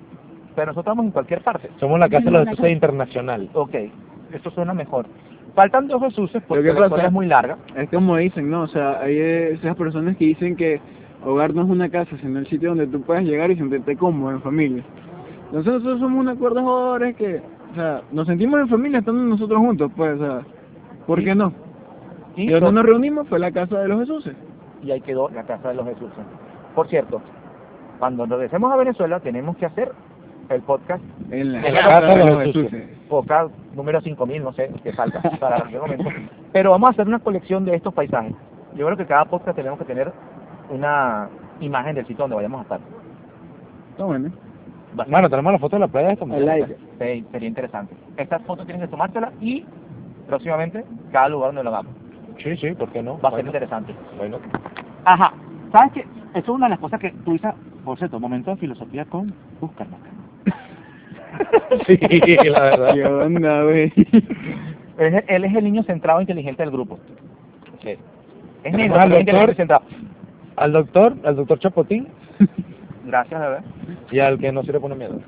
pero 0.54 0.66
nosotros 0.66 0.92
estamos 0.92 1.04
en 1.06 1.12
cualquier 1.12 1.42
parte. 1.42 1.70
Somos 1.78 1.98
la 1.98 2.08
casa 2.08 2.24
de 2.24 2.30
los 2.30 2.48
Jesuses 2.48 2.72
internacional. 2.72 3.50
Ok, 3.54 3.74
esto 4.32 4.50
suena 4.50 4.74
mejor. 4.74 5.06
Faltan 5.54 5.88
dos 5.88 6.02
Jesuses 6.02 6.42
porque 6.46 6.72
la 6.72 6.86
historia 6.86 7.06
es 7.06 7.12
muy 7.12 7.26
larga. 7.26 7.58
Es 7.76 7.88
como 7.90 8.16
dicen, 8.16 8.50
¿no? 8.50 8.62
O 8.62 8.68
sea, 8.68 9.00
hay 9.00 9.18
esas 9.18 9.76
personas 9.76 10.16
que 10.16 10.26
dicen 10.26 10.56
que 10.56 10.80
hogar 11.24 11.54
no 11.54 11.62
es 11.62 11.68
una 11.68 11.88
casa, 11.88 12.16
sino 12.20 12.38
el 12.38 12.46
sitio 12.46 12.70
donde 12.70 12.86
tú 12.86 13.02
puedes 13.02 13.24
llegar 13.24 13.50
y 13.50 13.56
sentirte 13.56 13.96
cómodo 13.96 14.32
en 14.32 14.42
familia. 14.42 14.82
Entonces 15.52 15.72
nosotros 15.74 16.00
somos 16.00 16.20
una 16.20 16.34
cuerda 16.36 16.60
de 16.60 16.66
jugadores 16.66 17.16
que, 17.16 17.42
o 17.72 17.74
sea, 17.74 18.02
nos 18.12 18.26
sentimos 18.26 18.60
en 18.60 18.68
familia 18.68 18.98
estando 19.00 19.22
nosotros 19.22 19.58
juntos, 19.58 19.90
pues, 19.96 20.20
o 20.20 20.24
sea, 20.24 20.40
¿por 21.06 21.18
Sí. 21.18 21.24
qué 21.24 21.34
no? 21.34 21.52
Y, 22.36 22.44
Y 22.44 22.50
donde 22.52 22.72
nos 22.72 22.84
reunimos 22.86 23.28
fue 23.28 23.38
la 23.40 23.50
casa 23.50 23.78
de 23.80 23.88
los 23.88 24.00
Jesuses. 24.00 24.34
y 24.82 24.90
ahí 24.92 25.00
quedó 25.00 25.28
la 25.30 25.42
Casa 25.42 25.68
de 25.68 25.74
los 25.74 25.84
Jesuses. 25.86 26.24
Por 26.74 26.86
cierto, 26.88 27.20
cuando 27.98 28.24
regresemos 28.26 28.72
a 28.72 28.76
Venezuela 28.76 29.20
tenemos 29.20 29.56
que 29.56 29.66
hacer 29.66 29.92
el 30.48 30.62
podcast 30.62 31.02
En 31.30 31.52
la, 31.52 31.66
En 31.66 31.74
la 31.74 31.80
casa 31.82 32.06
de 32.06 32.24
los 32.24 32.42
Jesuses. 32.44 32.84
podcast 33.08 33.50
número 33.74 34.00
5000, 34.00 34.42
no 34.42 34.52
sé 34.52 34.70
qué 34.82 34.92
falta 34.92 35.20
para 35.40 35.56
aquel 35.58 35.80
momento. 35.80 36.04
Pero 36.52 36.70
vamos 36.70 36.88
a 36.88 36.90
hacer 36.92 37.06
una 37.08 37.18
colección 37.18 37.64
de 37.64 37.74
estos 37.74 37.92
paisajes. 37.92 38.34
Yo 38.76 38.86
creo 38.86 38.96
que 38.96 39.06
cada 39.06 39.24
podcast 39.24 39.56
tenemos 39.56 39.78
que 39.80 39.84
tener 39.84 40.12
una 40.70 41.28
imagen 41.60 41.96
del 41.96 42.06
sitio 42.06 42.22
donde 42.22 42.36
vayamos 42.36 42.60
a 42.60 42.62
estar. 42.62 42.80
Está 43.90 44.04
bueno. 44.04 44.30
Bastante. 44.90 45.10
Bueno, 45.12 45.30
tenemos 45.30 45.52
la 45.52 45.58
foto 45.58 45.76
de 45.76 45.80
la 45.80 45.88
playa 45.88 46.08
de 46.08 46.12
esta 46.14 46.26
like. 46.26 46.76
Sí, 47.00 47.24
sería 47.30 47.48
interesante. 47.48 47.94
Estas 48.16 48.42
fotos 48.42 48.66
tienen 48.66 48.82
que 48.82 48.88
tomárselas 48.88 49.32
y 49.40 49.64
próximamente 50.26 50.84
cada 51.12 51.28
lugar 51.28 51.48
donde 51.50 51.62
lo 51.64 51.70
hagamos. 51.70 51.92
Sí, 52.42 52.56
sí, 52.56 52.72
¿por 52.72 52.88
qué 52.90 53.02
no? 53.02 53.18
Va 53.20 53.28
a 53.28 53.32
ser 53.36 53.46
interesante. 53.46 53.94
Bueno. 54.18 54.38
Ajá. 55.04 55.32
¿Sabes 55.72 55.92
qué? 55.92 56.00
Eso 56.00 56.38
es 56.38 56.48
una 56.48 56.66
de 56.66 56.70
las 56.70 56.78
cosas 56.78 56.98
que 57.00 57.10
tú 57.24 57.32
dices, 57.32 57.52
por 57.84 57.98
cierto, 57.98 58.18
momento 58.18 58.50
de 58.50 58.56
filosofía 58.56 59.04
con 59.04 59.32
Buscar 59.60 59.86
Sí, 61.86 61.96
la 62.48 62.60
verdad. 62.60 62.94
¿Qué 62.94 63.04
onda, 63.06 63.62
güey? 63.62 63.92
él, 64.98 65.14
es- 65.14 65.24
él 65.28 65.44
es 65.44 65.54
el 65.54 65.64
niño 65.64 65.82
centrado 65.84 66.18
e 66.18 66.22
inteligente 66.22 66.62
del 66.62 66.72
grupo. 66.72 66.98
Sí. 67.82 67.96
Es 68.64 68.72
negro, 68.74 68.96
Al 69.00 69.04
inteligente 69.08 69.32
doctor. 69.32 69.50
y 69.52 69.56
centrado. 69.56 69.82
Al 70.56 70.72
doctor, 70.72 71.14
al 71.24 71.36
doctor 71.36 71.58
Chapotín 71.60 72.08
Gracias, 73.04 73.40
bebé. 73.40 73.58
y 74.10 74.18
al 74.20 74.38
que 74.38 74.52
no 74.52 74.62
se 74.62 74.72
le 74.72 74.80
pone 74.80 74.94
miedo. 74.94 75.18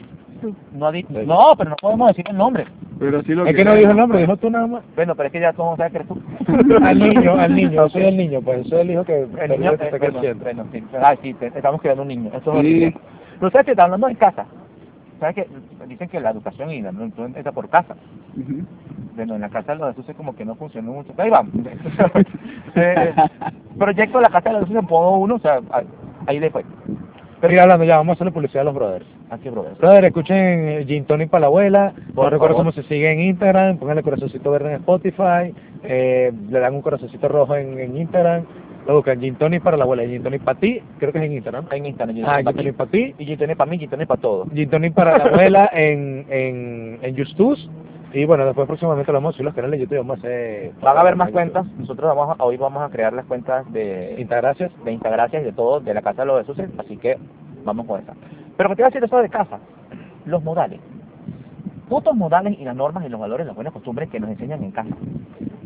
No, 0.75 0.87
ha 0.87 0.93
di- 0.93 1.07
no, 1.09 1.55
pero 1.57 1.71
no 1.71 1.77
podemos 1.77 2.09
decir 2.09 2.25
el 2.29 2.37
nombre. 2.37 2.67
Pero 2.99 3.23
sí 3.23 3.33
lo 3.35 3.47
Es 3.47 3.55
que 3.55 3.65
no 3.65 3.75
dijo 3.75 3.91
el 3.93 3.97
nombre, 3.97 4.19
dijo 4.21 4.37
tú 4.37 4.51
nada 4.51 4.67
más. 4.67 4.83
Bueno, 4.97 5.15
pero 5.15 5.29
es 5.29 5.33
que 5.33 5.41
ya 5.41 5.53
todos 5.53 5.77
saben 5.77 5.93
que 5.93 5.99
eres 5.99 6.09
tú. 6.09 6.21
al 6.85 6.99
niño, 6.99 7.35
al 7.39 7.55
niño, 7.55 7.71
yo 7.73 7.89
soy 7.89 8.03
el 8.03 8.17
niño, 8.17 8.41
pues 8.43 8.67
soy 8.69 8.81
el 8.81 8.91
hijo 8.91 9.05
que 9.05 9.21
El 9.23 9.51
niño, 9.53 9.77
que 9.79 9.85
eh, 9.85 9.87
está 9.87 9.99
creciendo. 10.01 10.45
bueno, 10.45 10.67
sí. 10.73 10.83
Ay, 11.01 11.19
sí, 11.23 11.35
te- 11.35 11.47
estamos 11.47 11.81
creando 11.81 12.03
un 12.03 12.09
niño. 12.09 12.29
Eso 12.31 12.39
es 12.39 12.43
Sí. 12.45 12.49
horrible. 12.51 12.97
Pero 13.39 13.51
sabes 13.53 13.65
que 13.67 13.71
está 13.73 13.85
hablando 13.85 14.09
en 14.09 14.15
casa. 14.17 14.47
¿Sabes 15.21 15.35
que 15.37 15.47
Dicen 15.87 16.09
que 16.09 16.21
la 16.21 16.31
educación 16.31 16.71
y 16.71 16.81
la 16.83 16.91
educación 16.91 17.35
está 17.37 17.53
por 17.53 17.69
casa. 17.69 17.95
Ujú. 18.37 18.63
Bueno, 19.15 19.35
en 19.37 19.41
la 19.43 19.49
casa 19.49 19.73
de 19.75 19.79
los 19.79 19.95
Jesús 19.97 20.15
como 20.17 20.35
que 20.35 20.45
no 20.45 20.55
funcionó 20.57 20.93
mucho. 20.93 21.13
Ahí 21.19 21.31
vamos. 21.31 21.53
Eh, 22.75 23.13
proyecto 23.79 24.19
de 24.19 24.23
la 24.23 24.31
casa 24.31 24.51
de 24.51 24.61
los 24.61 24.71
en 24.71 24.87
Podo 24.87 25.17
1, 25.19 25.35
o 25.35 25.39
sea, 25.39 25.61
ahí- 25.73 25.87
ahí 26.27 26.41
le 26.41 26.51
fue. 26.51 26.65
Pero 27.43 27.55
ir 27.55 27.61
hablando 27.61 27.85
ya, 27.85 27.97
vamos 27.97 28.13
a 28.13 28.15
hacerle 28.15 28.31
publicidad 28.31 28.61
a 28.61 28.65
los 28.67 28.75
brothers. 28.75 29.05
Aquí, 29.29 29.49
brother. 29.49 29.75
Brother, 29.75 30.05
escuchen 30.05 30.37
eh, 30.39 30.85
Gin 30.87 31.05
Tonic 31.05 31.29
para 31.29 31.41
la 31.41 31.47
abuela. 31.49 31.93
Por 32.15 32.27
No 32.27 32.31
recuerdo 32.31 32.55
cómo 32.55 32.71
se 32.71 32.85
sigue 32.85 33.11
en 33.11 33.21
Instagram. 33.21 33.79
Pónganle 33.79 34.05
corazoncito 34.05 34.49
verde 34.53 34.69
en 34.69 34.77
Spotify. 34.77 35.53
Eh, 35.83 36.33
le 36.51 36.61
dan 36.61 36.73
un 36.73 36.83
corazoncito 36.83 37.27
rojo 37.27 37.57
en, 37.57 37.81
en 37.81 37.97
Instagram. 37.97 38.45
Lo 38.87 38.95
buscan 38.95 39.21
Gin 39.21 39.35
Tonic 39.35 39.61
para 39.61 39.77
la 39.77 39.83
abuela. 39.83 40.05
Gin 40.05 40.23
Tonic 40.23 40.43
para 40.43 40.61
ti, 40.61 40.81
creo 41.01 41.11
que 41.11 41.19
es 41.19 41.25
en 41.25 41.33
Instagram. 41.33 41.67
En 41.73 41.87
Instagram. 41.87 42.17
Ah, 42.25 42.37
Gin 42.37 42.47
Gin 42.47 42.57
Tonic 42.57 42.75
para 42.77 42.91
ti. 42.93 43.15
Y 43.19 43.27
Gin 43.27 43.39
Tonic 43.39 43.57
para 43.57 43.71
mí, 43.73 43.79
Gin 43.81 43.91
Tonic 43.91 44.07
para 44.07 44.21
todo. 44.21 44.47
Gin 44.55 44.71
Tonic 44.71 44.95
para 44.95 45.19
la 45.19 45.25
abuela 45.25 45.71
en, 45.73 46.25
en, 46.31 46.99
en 47.03 47.17
Justus. 47.17 47.69
Y 48.15 48.27
bueno, 48.27 48.45
después 48.45 48.67
próximamente 48.67 49.11
lo 49.11 49.19
vamos 49.19 49.35
a 49.35 49.37
subir 49.37 49.47
los 49.47 49.55
canales 49.55 49.79
de 49.79 49.85
YouTube. 49.87 49.99
Vamos 49.99 50.19
a 50.19 50.21
hacer... 50.21 50.73
Van 50.83 50.97
a 50.97 51.01
haber 51.01 51.17
más 51.17 51.31
cuentas. 51.31 51.67
Nosotros 51.79 52.15
vamos 52.15 52.37
a- 52.39 52.45
hoy 52.45 52.57
vamos 52.59 52.83
a 52.83 52.91
crear 52.91 53.13
las 53.13 53.25
cuentas 53.25 53.71
de 53.73 54.17
Instagracias. 54.19 54.71
de 54.85 54.93
Instagracias 54.93 55.43
y 55.43 55.47
de 55.47 55.53
todo, 55.53 55.81
de 55.81 55.95
la 55.95 56.03
casa 56.03 56.23
de 56.23 56.27
los 56.27 56.47
Jesús, 56.47 56.63
así 56.79 56.97
que 56.99 57.17
vamos 57.65 57.87
con 57.87 58.01
esa. 58.01 58.13
Pero 58.57 58.69
que 58.69 58.77
te 58.77 58.83
iba 58.83 58.89
a 58.89 58.91
decir 58.91 59.03
eso 59.05 59.17
de 59.17 59.29
casa, 59.31 59.59
los 60.27 60.43
modales. 60.45 60.79
Putos 61.89 62.15
modales 62.15 62.59
y 62.59 62.65
las 62.65 62.77
normas 62.77 63.05
y 63.05 63.09
los 63.09 63.21
valores, 63.21 63.47
las 63.47 63.55
buenas 63.57 63.73
costumbres 63.73 64.11
que 64.11 64.21
nos 64.21 64.31
enseñan 64.31 64.63
en 64.63 64.73
casa. 64.73 64.95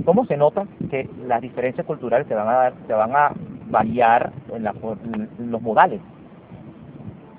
¿Cómo 0.05 0.25
se 0.27 0.37
nota 0.37 0.67
que 0.91 1.09
las 1.27 1.41
diferencias 1.43 1.85
culturales 1.87 2.29
te 2.29 2.35
van 2.35 2.49
a 2.49 2.53
dar, 2.53 2.73
te 2.87 2.93
van 2.93 3.15
a 3.15 3.33
variar 3.71 4.31
en, 4.55 4.63
la, 4.65 4.73
en 5.41 5.51
los 5.51 5.61
modales? 5.63 6.01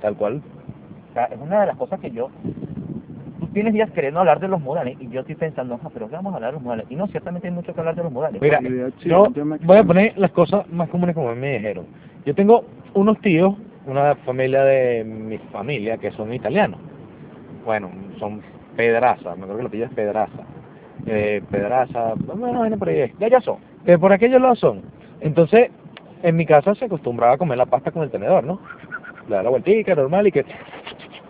Tal 0.01 0.15
cual. 0.15 0.41
O 1.11 1.13
sea, 1.13 1.25
es 1.25 1.39
una 1.39 1.61
de 1.61 1.67
las 1.67 1.77
cosas 1.77 1.99
que 2.01 2.11
yo 2.11 2.29
tienes 3.57 3.73
días 3.73 3.89
queriendo 3.89 4.19
hablar 4.19 4.39
de 4.39 4.47
los 4.47 4.61
modales 4.61 4.97
y 4.99 5.09
yo 5.09 5.21
estoy 5.21 5.33
pensando, 5.33 5.79
ah, 5.83 5.89
pero 5.91 6.07
¿qué 6.07 6.15
vamos 6.15 6.31
a 6.31 6.35
hablar 6.35 6.51
de 6.51 6.57
los 6.57 6.61
modales? 6.61 6.85
Y 6.91 6.95
no, 6.95 7.07
ciertamente 7.07 7.47
hay 7.47 7.53
mucho 7.55 7.73
que 7.73 7.79
hablar 7.79 7.95
de 7.95 8.03
los 8.03 8.11
modales. 8.11 8.39
Mira, 8.39 8.59
yo 9.03 9.33
voy 9.63 9.77
a 9.77 9.83
poner 9.83 10.15
las 10.15 10.29
cosas 10.29 10.69
más 10.69 10.87
comunes 10.89 11.15
como 11.15 11.33
me 11.33 11.53
dijeron. 11.53 11.87
Yo 12.23 12.35
tengo 12.35 12.65
unos 12.93 13.19
tíos, 13.19 13.55
una 13.87 14.13
familia 14.17 14.63
de 14.63 15.03
mi 15.03 15.39
familia, 15.51 15.97
que 15.97 16.11
son 16.11 16.31
italianos. 16.31 16.79
Bueno, 17.65 17.89
son 18.19 18.43
Pedraza, 18.75 19.35
me 19.35 19.45
creo 19.45 19.57
que 19.57 19.63
lo 19.63 19.71
pillo 19.71 19.85
es 19.85 19.91
Pedraza. 19.91 20.43
Eh, 21.07 21.41
Pedraza, 21.49 22.13
bueno, 22.35 22.61
viene 22.61 22.77
por 22.77 22.89
ahí. 22.89 23.11
ya 23.19 23.27
ya 23.27 23.41
son. 23.41 23.57
Eh, 23.87 23.97
por 23.97 24.13
aquellos 24.13 24.39
lados 24.39 24.59
son. 24.59 24.83
Entonces, 25.19 25.71
en 26.21 26.35
mi 26.35 26.45
casa 26.45 26.75
se 26.75 26.85
acostumbraba 26.85 27.33
a 27.33 27.37
comer 27.39 27.57
la 27.57 27.65
pasta 27.65 27.89
con 27.89 28.03
el 28.03 28.11
tenedor, 28.11 28.43
¿no? 28.43 28.61
Le 29.27 29.35
da 29.35 29.41
la 29.41 29.49
vueltica, 29.49 29.95
normal, 29.95 30.27
y 30.27 30.31
que... 30.31 30.45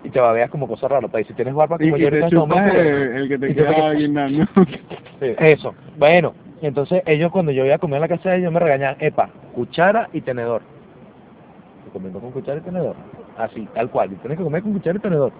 Y 0.03 0.09
te 0.09 0.19
babeas 0.19 0.49
como 0.49 0.67
cosa 0.67 0.87
rara, 0.87 1.07
pues, 1.07 1.25
y 1.25 1.27
si 1.29 1.33
tienes 1.33 1.53
barba 1.53 1.77
como 1.77 1.97
y 1.97 1.99
yo 1.99 2.07
ahorita 2.07 2.27
en 2.27 2.51
este 2.51 2.81
el, 2.81 3.15
el 3.15 3.27
que 3.27 3.37
te 3.39 3.55
queda 3.55 3.93
guindando. 3.93 4.45
eso, 5.21 5.75
bueno, 5.97 6.33
entonces 6.61 7.01
ellos 7.05 7.31
cuando 7.31 7.51
yo 7.51 7.65
iba 7.65 7.75
a 7.75 7.79
comer 7.79 7.97
en 7.97 8.01
la 8.01 8.07
casa 8.07 8.29
de 8.29 8.37
ellos 8.37 8.51
me 8.51 8.59
regañaban, 8.59 8.97
epa, 8.99 9.29
cuchara 9.53 10.09
y 10.13 10.21
tenedor. 10.21 10.61
Comiendo 11.91 12.19
con 12.19 12.31
cuchara 12.31 12.59
y 12.59 12.61
tenedor, 12.61 12.95
así, 13.37 13.67
tal 13.73 13.89
cual, 13.89 14.11
y 14.11 14.15
tienes 14.15 14.37
que 14.37 14.43
comer 14.43 14.61
con 14.61 14.73
cuchara 14.73 14.97
y 14.97 15.01
tenedor. 15.01 15.31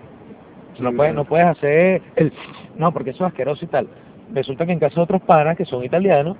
No 0.79 0.91
puedes, 0.93 1.13
no 1.13 1.25
puedes 1.25 1.47
hacer 1.47 2.01
el, 2.15 2.31
no, 2.77 2.91
porque 2.91 3.11
eso 3.11 3.25
es 3.25 3.31
asqueroso 3.31 3.65
y 3.65 3.67
tal. 3.67 3.87
Resulta 4.33 4.65
que 4.65 4.73
en 4.73 4.79
casa 4.79 4.95
de 4.95 5.01
otros 5.01 5.21
panas 5.21 5.57
que 5.57 5.65
son 5.65 5.83
italianos, 5.83 6.37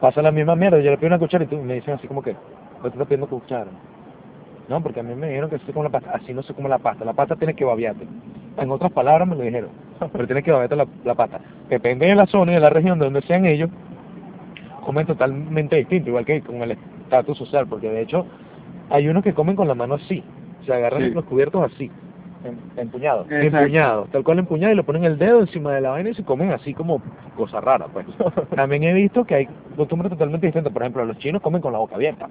pasa 0.00 0.22
la 0.22 0.30
misma 0.30 0.56
mierda, 0.56 0.78
yo 0.80 0.90
le 0.90 0.96
pido 0.96 1.08
una 1.08 1.18
cuchara 1.18 1.44
y 1.44 1.48
tú 1.48 1.56
me 1.56 1.74
dicen 1.74 1.94
así 1.94 2.06
como 2.06 2.22
que, 2.22 2.32
¿por 2.32 2.82
qué 2.82 2.82
te 2.82 2.88
estás 2.88 3.06
pidiendo 3.06 3.26
cuchara? 3.28 3.70
No, 4.68 4.82
porque 4.82 5.00
a 5.00 5.02
mí 5.02 5.14
me 5.14 5.28
dijeron 5.28 5.48
que 5.50 5.56
así 5.56 5.72
como 5.72 5.84
la 5.84 5.90
pasta, 5.90 6.10
así 6.14 6.34
no 6.34 6.42
se 6.42 6.52
come 6.54 6.68
la 6.68 6.78
pasta, 6.78 7.04
la 7.04 7.14
pasta 7.14 7.36
tiene 7.36 7.54
que 7.54 7.64
babearte. 7.64 8.04
En 8.58 8.70
otras 8.70 8.92
palabras 8.92 9.26
me 9.26 9.34
lo 9.36 9.42
dijeron, 9.42 9.70
pero 10.12 10.26
tienes 10.26 10.44
que 10.44 10.50
babearte 10.52 10.76
la, 10.76 10.86
la 11.04 11.14
pasta. 11.14 11.40
Depende 11.70 12.06
de 12.06 12.14
la 12.14 12.26
zona 12.26 12.52
y 12.52 12.54
de 12.56 12.60
la 12.60 12.70
región 12.70 12.98
de 12.98 13.06
donde 13.06 13.22
sean 13.22 13.46
ellos, 13.46 13.70
comen 14.84 15.06
totalmente 15.06 15.76
distinto, 15.76 16.08
igual 16.10 16.24
que 16.24 16.40
con 16.42 16.56
el 16.62 16.72
estatus 16.72 17.38
social, 17.38 17.66
porque 17.66 17.88
de 17.90 18.02
hecho 18.02 18.26
hay 18.90 19.08
unos 19.08 19.22
que 19.22 19.34
comen 19.34 19.56
con 19.56 19.68
la 19.68 19.74
mano 19.74 19.94
así, 19.94 20.22
se 20.66 20.72
agarran 20.72 21.02
Sí. 21.02 21.10
los 21.10 21.24
cubiertos 21.24 21.72
así. 21.72 21.90
em- 22.44 22.56
empuñado. 22.80 23.22
Exacto. 23.24 23.56
empuñado, 23.58 24.06
tal 24.12 24.22
cual 24.22 24.38
empuñado 24.38 24.72
y 24.72 24.76
le 24.76 24.84
ponen 24.84 25.04
el 25.04 25.18
dedo 25.18 25.40
encima 25.40 25.72
de 25.74 25.80
la 25.80 25.90
vaina 25.90 26.10
y 26.10 26.14
se 26.14 26.22
comen 26.24 26.52
así 26.52 26.72
como 26.72 27.02
cosa 27.36 27.60
rara, 27.60 27.86
pues. 27.92 28.06
También 28.54 28.84
he 28.84 28.92
visto 28.92 29.24
que 29.24 29.34
hay 29.34 29.48
costumbres 29.76 30.10
totalmente 30.12 30.46
distintas. 30.46 30.72
Por 30.72 30.82
ejemplo, 30.82 31.04
los 31.04 31.18
chinos 31.18 31.42
comen 31.42 31.60
con 31.60 31.72
la 31.72 31.80
boca 31.80 31.96
abierta. 31.96 32.28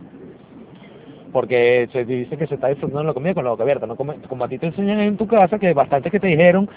Porque 1.32 1.88
se 1.91 2.05
dice 2.05 2.38
que 2.38 2.47
se 2.47 2.55
está 2.55 2.67
disfrutando 2.69 3.03
la 3.03 3.13
comida 3.13 3.34
con 3.34 3.43
la 3.43 3.51
boca 3.51 3.63
abierta. 3.63 3.86
No 3.86 3.95
come, 3.95 4.15
como 4.30 4.43
a 4.45 4.47
ti 4.47 4.57
te 4.57 4.67
enseñan 4.67 4.99
en 4.99 5.17
tu 5.17 5.28
casa, 5.28 5.59
que 5.59 5.73
bastante 5.73 6.09
que 6.09 6.19
te 6.19 6.28
dijeron, 6.28 6.69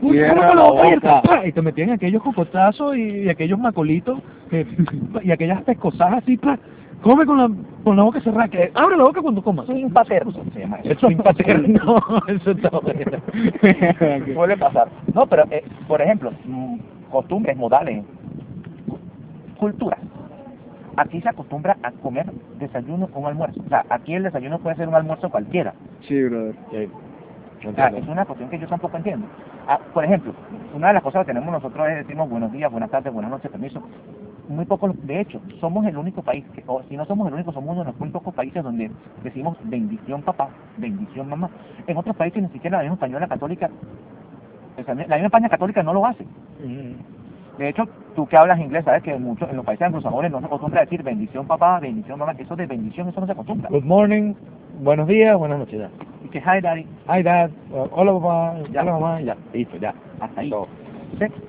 "Uy, 0.00 0.18
con 0.18 0.38
la 0.38 0.54
la 0.54 0.62
boca 0.64 0.82
abierta", 0.82 1.14
boca. 1.16 1.28
¡pa! 1.40 1.46
y 1.46 1.52
te 1.52 1.62
metían 1.62 1.90
aquellos 1.90 2.22
cocotazos 2.22 2.96
y, 2.96 3.24
y 3.24 3.28
aquellos 3.28 3.58
macolitos 3.58 4.18
que- 4.50 4.66
y 5.22 5.30
aquellas 5.30 5.62
pescosas 5.62 6.14
así, 6.14 6.36
¡pa! 6.36 6.58
come 7.02 7.26
con 7.26 7.38
la, 7.38 7.50
con 7.84 7.96
la 7.96 8.02
boca 8.02 8.20
cerrada, 8.20 8.48
que 8.48 8.70
abre 8.74 8.96
la 8.96 9.04
boca 9.04 9.20
cuando 9.22 9.42
comas. 9.42 9.66
Swing 9.66 9.90
paterno 9.90 10.32
se 10.52 10.60
llama 10.60 10.78
eso. 10.82 11.08
Está 12.50 12.70
bueno. 12.80 13.18
Suele 14.34 14.56
pasar. 14.56 14.88
No, 15.14 15.26
pero, 15.26 15.44
eh, 15.50 15.62
por 15.86 16.00
ejemplo, 16.02 16.32
mm, 16.44 16.76
costumbres, 17.10 17.56
modales, 17.56 18.04
cultura. 19.58 19.98
Aquí 20.98 21.20
se 21.20 21.28
acostumbra 21.28 21.76
a 21.84 21.92
comer 21.92 22.26
desayuno 22.58 23.08
un 23.14 23.26
almuerzo. 23.26 23.62
O 23.64 23.68
sea, 23.68 23.84
aquí 23.88 24.14
el 24.14 24.24
desayuno 24.24 24.58
puede 24.58 24.74
ser 24.74 24.88
un 24.88 24.96
almuerzo 24.96 25.30
cualquiera. 25.30 25.72
Sí, 26.00 26.20
brother. 26.24 26.56
Sí, 26.70 27.68
O 27.68 27.72
sea, 27.72 27.86
es 27.86 28.08
una 28.08 28.24
cuestión 28.24 28.50
que 28.50 28.58
yo 28.58 28.66
tampoco 28.66 28.96
entiendo. 28.96 29.28
Ah, 29.68 29.78
por 29.94 30.04
ejemplo, 30.04 30.34
una 30.74 30.88
de 30.88 30.94
las 30.94 31.02
cosas 31.04 31.24
que 31.24 31.32
tenemos 31.32 31.52
nosotros 31.52 31.88
es 31.88 31.98
decimos 31.98 32.28
buenos 32.28 32.50
días, 32.50 32.68
buenas 32.72 32.90
tardes, 32.90 33.12
buenas 33.12 33.30
noches, 33.30 33.48
permiso. 33.48 33.80
Muy 34.48 34.64
pocos, 34.64 34.90
de 35.06 35.20
hecho, 35.20 35.40
somos 35.60 35.86
el 35.86 35.96
único 35.96 36.22
país, 36.22 36.44
que, 36.52 36.64
o 36.66 36.82
si 36.88 36.96
no 36.96 37.04
somos 37.04 37.28
el 37.28 37.34
único, 37.34 37.52
somos 37.52 37.70
uno 37.70 37.84
de 37.84 37.92
los 37.92 38.00
muy 38.00 38.08
pocos 38.08 38.34
países 38.34 38.64
donde 38.64 38.90
decimos 39.22 39.56
bendición 39.64 40.22
papá, 40.22 40.48
bendición 40.78 41.28
mamá. 41.28 41.48
En 41.86 41.96
otros 41.96 42.16
países 42.16 42.42
ni 42.42 42.48
siquiera 42.48 42.78
la 42.78 42.82
misma 42.82 42.94
española 42.94 43.28
católica, 43.28 43.70
o 44.76 44.82
sea, 44.82 44.94
la 44.94 45.02
misma 45.04 45.26
España 45.26 45.48
católica 45.48 45.82
no 45.84 45.92
lo 45.92 46.06
hace. 46.06 46.24
De 47.58 47.68
hecho, 47.68 47.84
tú 48.14 48.26
que 48.26 48.36
hablas 48.36 48.58
inglés, 48.60 48.84
sabes 48.84 49.02
que 49.02 49.16
muchos 49.18 49.50
en 49.50 49.56
los 49.56 49.64
países 49.64 49.86
anglosajones 49.86 50.30
no 50.30 50.40
se 50.40 50.46
acostumbra 50.46 50.80
a 50.80 50.84
decir 50.84 51.02
bendición 51.02 51.46
papá, 51.46 51.80
bendición 51.80 52.18
mamá, 52.18 52.32
eso 52.38 52.54
de 52.56 52.66
bendición, 52.66 53.08
eso 53.08 53.20
no 53.20 53.26
se 53.26 53.32
acostumbra. 53.32 53.68
Good 53.70 53.84
morning, 53.84 54.34
buenos 54.80 55.08
días, 55.08 55.36
buenas 55.36 55.58
noches 55.58 55.80
ya. 55.80 55.90
Y 56.24 56.28
que 56.28 56.38
hi 56.38 56.60
daddy, 56.60 56.86
Hi 57.08 57.22
dad, 57.22 57.50
hola 57.92 58.12
papá, 58.12 58.54
Ya. 58.70 58.82
hola 58.82 58.92
mamá, 58.92 59.20
ya, 59.20 59.36
listo, 59.52 59.76
ya. 59.76 59.92
hasta 60.20 60.40
ahí. 60.40 60.50
Todo. 60.50 60.68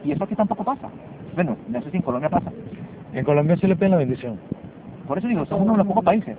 Y 0.04 0.12
eso 0.12 0.24
aquí 0.24 0.36
tampoco 0.36 0.64
pasa. 0.64 0.90
Bueno, 1.36 1.56
no 1.68 1.82
sé 1.82 1.92
si 1.92 1.98
en 1.98 2.04
Colombia 2.04 2.30
pasa. 2.30 2.52
En 3.14 3.24
Colombia 3.24 3.56
se 3.58 3.68
le 3.68 3.76
piden 3.76 3.92
la 3.92 3.98
bendición. 3.98 4.40
Por 5.08 5.18
eso 5.20 5.28
digo, 5.28 5.46
somos 5.46 5.64
uno 5.64 5.74
de 5.74 5.78
los 5.80 5.88
pocos 5.88 6.04
países. 6.06 6.38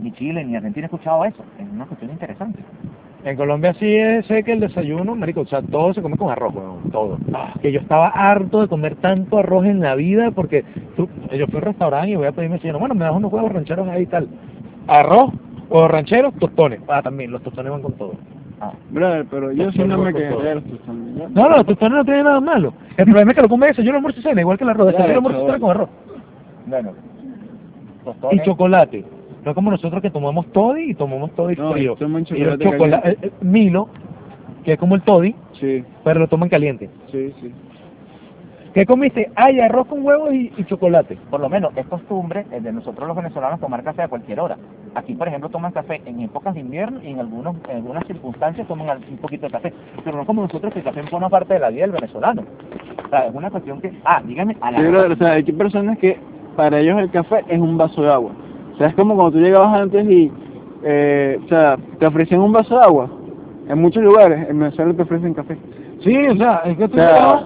Ni 0.00 0.10
Chile 0.12 0.44
ni 0.44 0.56
Argentina 0.56 0.84
he 0.84 0.86
escuchado 0.86 1.24
eso. 1.24 1.44
Es 1.60 1.66
una 1.72 1.86
cuestión 1.86 2.10
interesante. 2.10 2.58
En 3.24 3.36
Colombia 3.36 3.72
sí 3.80 3.86
es, 3.96 4.26
sé 4.26 4.44
que 4.44 4.52
el 4.52 4.60
desayuno, 4.60 5.14
marico, 5.16 5.40
o 5.40 5.46
sea, 5.46 5.62
todo 5.62 5.94
se 5.94 6.02
come 6.02 6.18
con 6.18 6.30
arroz, 6.30 6.54
weón, 6.54 6.90
todo. 6.90 7.16
Que 7.62 7.72
yo 7.72 7.80
estaba 7.80 8.08
harto 8.08 8.60
de 8.60 8.68
comer 8.68 8.96
tanto 8.96 9.38
arroz 9.38 9.64
en 9.64 9.80
la 9.80 9.94
vida 9.94 10.30
porque 10.30 10.62
tú, 10.94 11.08
yo 11.32 11.46
fui 11.46 11.56
al 11.56 11.62
restaurante 11.62 12.10
y 12.10 12.16
voy 12.16 12.26
a 12.26 12.32
pedirme, 12.32 12.58
señor, 12.58 12.78
bueno, 12.78 12.94
me 12.94 13.04
das 13.06 13.14
unos 13.14 13.32
huevos 13.32 13.50
rancheros 13.50 13.88
ahí 13.88 14.02
y 14.02 14.06
tal. 14.06 14.28
Arroz, 14.88 15.32
huevos 15.70 15.90
rancheros, 15.90 16.34
tostones. 16.34 16.80
Ah, 16.86 17.00
también, 17.00 17.30
los 17.30 17.42
tostones 17.42 17.72
van 17.72 17.80
con 17.80 17.94
todo. 17.94 18.12
Ah, 18.60 18.72
Brother, 18.90 19.24
pero 19.30 19.52
yo 19.52 19.72
sí 19.72 19.78
no 19.78 19.96
me 19.98 20.12
quedé 20.12 20.28
de 20.42 20.54
los 20.56 20.64
tostones. 20.64 21.30
No, 21.30 21.48
no, 21.48 21.56
los 21.56 21.66
tostones 21.66 21.96
no 21.96 22.04
tienen 22.04 22.24
nada 22.24 22.40
malo. 22.40 22.74
El 22.98 23.06
problema 23.06 23.30
es 23.30 23.36
que 23.36 23.42
lo 23.42 23.48
come 23.48 23.68
desayuno, 23.68 23.96
almuerzo 23.96 24.20
y 24.20 24.22
cena, 24.22 24.42
igual 24.42 24.58
que 24.58 24.64
el 24.64 24.70
arroz. 24.70 24.88
Desayuno, 24.88 25.10
eso, 25.10 25.16
almuerzo 25.16 25.42
y 25.42 25.46
cena 25.46 25.58
con 25.60 25.70
arroz. 25.70 25.88
bueno. 26.66 26.92
Y 26.92 28.04
Tostones. 28.04 28.44
chocolate. 28.44 29.04
No 29.44 29.54
como 29.54 29.70
nosotros 29.70 30.00
que 30.00 30.10
tomamos 30.10 30.46
toddy 30.52 30.90
y 30.90 30.94
tomamos 30.94 31.30
toddy 31.32 31.56
No, 31.56 31.72
frío. 31.72 31.96
toman 31.96 32.26
Y 32.30 32.42
el 32.42 32.58
chocolate 32.58 33.18
eh, 33.22 33.32
Milo, 33.40 33.88
que 34.64 34.72
es 34.72 34.78
como 34.78 34.94
el 34.94 35.02
toddy, 35.02 35.34
Sí, 35.60 35.84
pero 36.02 36.20
lo 36.20 36.28
toman 36.28 36.48
caliente. 36.48 36.88
sí, 37.10 37.32
sí. 37.40 37.52
¿Qué 38.74 38.86
comiste? 38.86 39.30
Ay, 39.36 39.60
arroz 39.60 39.86
con 39.86 40.04
huevos 40.04 40.34
y, 40.34 40.52
y 40.56 40.64
chocolate. 40.64 41.16
Por 41.30 41.38
lo 41.38 41.48
menos 41.48 41.72
es 41.76 41.86
costumbre 41.86 42.44
eh, 42.50 42.60
de 42.60 42.72
nosotros 42.72 43.06
los 43.06 43.16
venezolanos 43.16 43.60
tomar 43.60 43.84
café 43.84 44.02
a 44.02 44.08
cualquier 44.08 44.40
hora. 44.40 44.56
Aquí, 44.96 45.14
por 45.14 45.28
ejemplo, 45.28 45.48
toman 45.48 45.70
café 45.70 46.02
en 46.04 46.18
épocas 46.18 46.54
de 46.54 46.60
invierno 46.60 47.00
y 47.00 47.10
en, 47.10 47.20
algunos, 47.20 47.54
en 47.68 47.76
algunas 47.76 48.04
circunstancias 48.08 48.66
toman 48.66 48.98
un 49.08 49.18
poquito 49.18 49.46
de 49.46 49.52
café. 49.52 49.72
Pero 50.04 50.16
no 50.16 50.26
como 50.26 50.42
nosotros 50.42 50.72
que 50.72 50.80
el 50.80 50.84
café 50.84 51.04
forma 51.04 51.28
parte 51.28 51.54
de 51.54 51.60
la 51.60 51.70
vida 51.70 51.82
del 51.82 51.92
venezolano. 51.92 52.42
O 53.04 53.08
sea, 53.10 53.28
es 53.28 53.34
una 53.34 53.48
cuestión 53.48 53.80
que... 53.80 53.92
Ah, 54.04 54.20
dígame, 54.26 54.56
a 54.60 54.72
la... 54.72 54.78
Sí, 54.78 54.86
brother, 54.88 55.12
o 55.12 55.16
sea, 55.16 55.32
hay 55.34 55.44
personas 55.44 55.96
que 55.98 56.18
para 56.56 56.80
ellos 56.80 56.98
el 56.98 57.10
café 57.12 57.44
es 57.46 57.60
un 57.60 57.78
vaso 57.78 58.02
de 58.02 58.10
agua. 58.10 58.32
O 58.74 58.76
sea, 58.78 58.88
es 58.88 58.94
como 58.94 59.14
cuando 59.14 59.32
tú 59.32 59.38
llegabas 59.44 59.80
antes 59.80 60.04
y, 60.08 60.30
eh, 60.82 61.40
o 61.44 61.48
sea, 61.48 61.76
te 61.98 62.06
ofrecían 62.06 62.40
un 62.40 62.52
vaso 62.52 62.76
de 62.76 62.84
agua. 62.84 63.08
En 63.68 63.80
muchos 63.80 64.02
lugares, 64.02 64.48
en 64.48 64.58
Venezuela 64.58 64.92
te 64.94 65.02
ofrecen 65.02 65.32
café. 65.34 65.56
Sí, 66.02 66.16
o 66.28 66.36
sea, 66.36 66.62
es 66.66 66.76
que 66.76 66.88
tú 66.88 66.94
O 66.94 66.96
sea- 67.00 67.12
llegabas- 67.12 67.44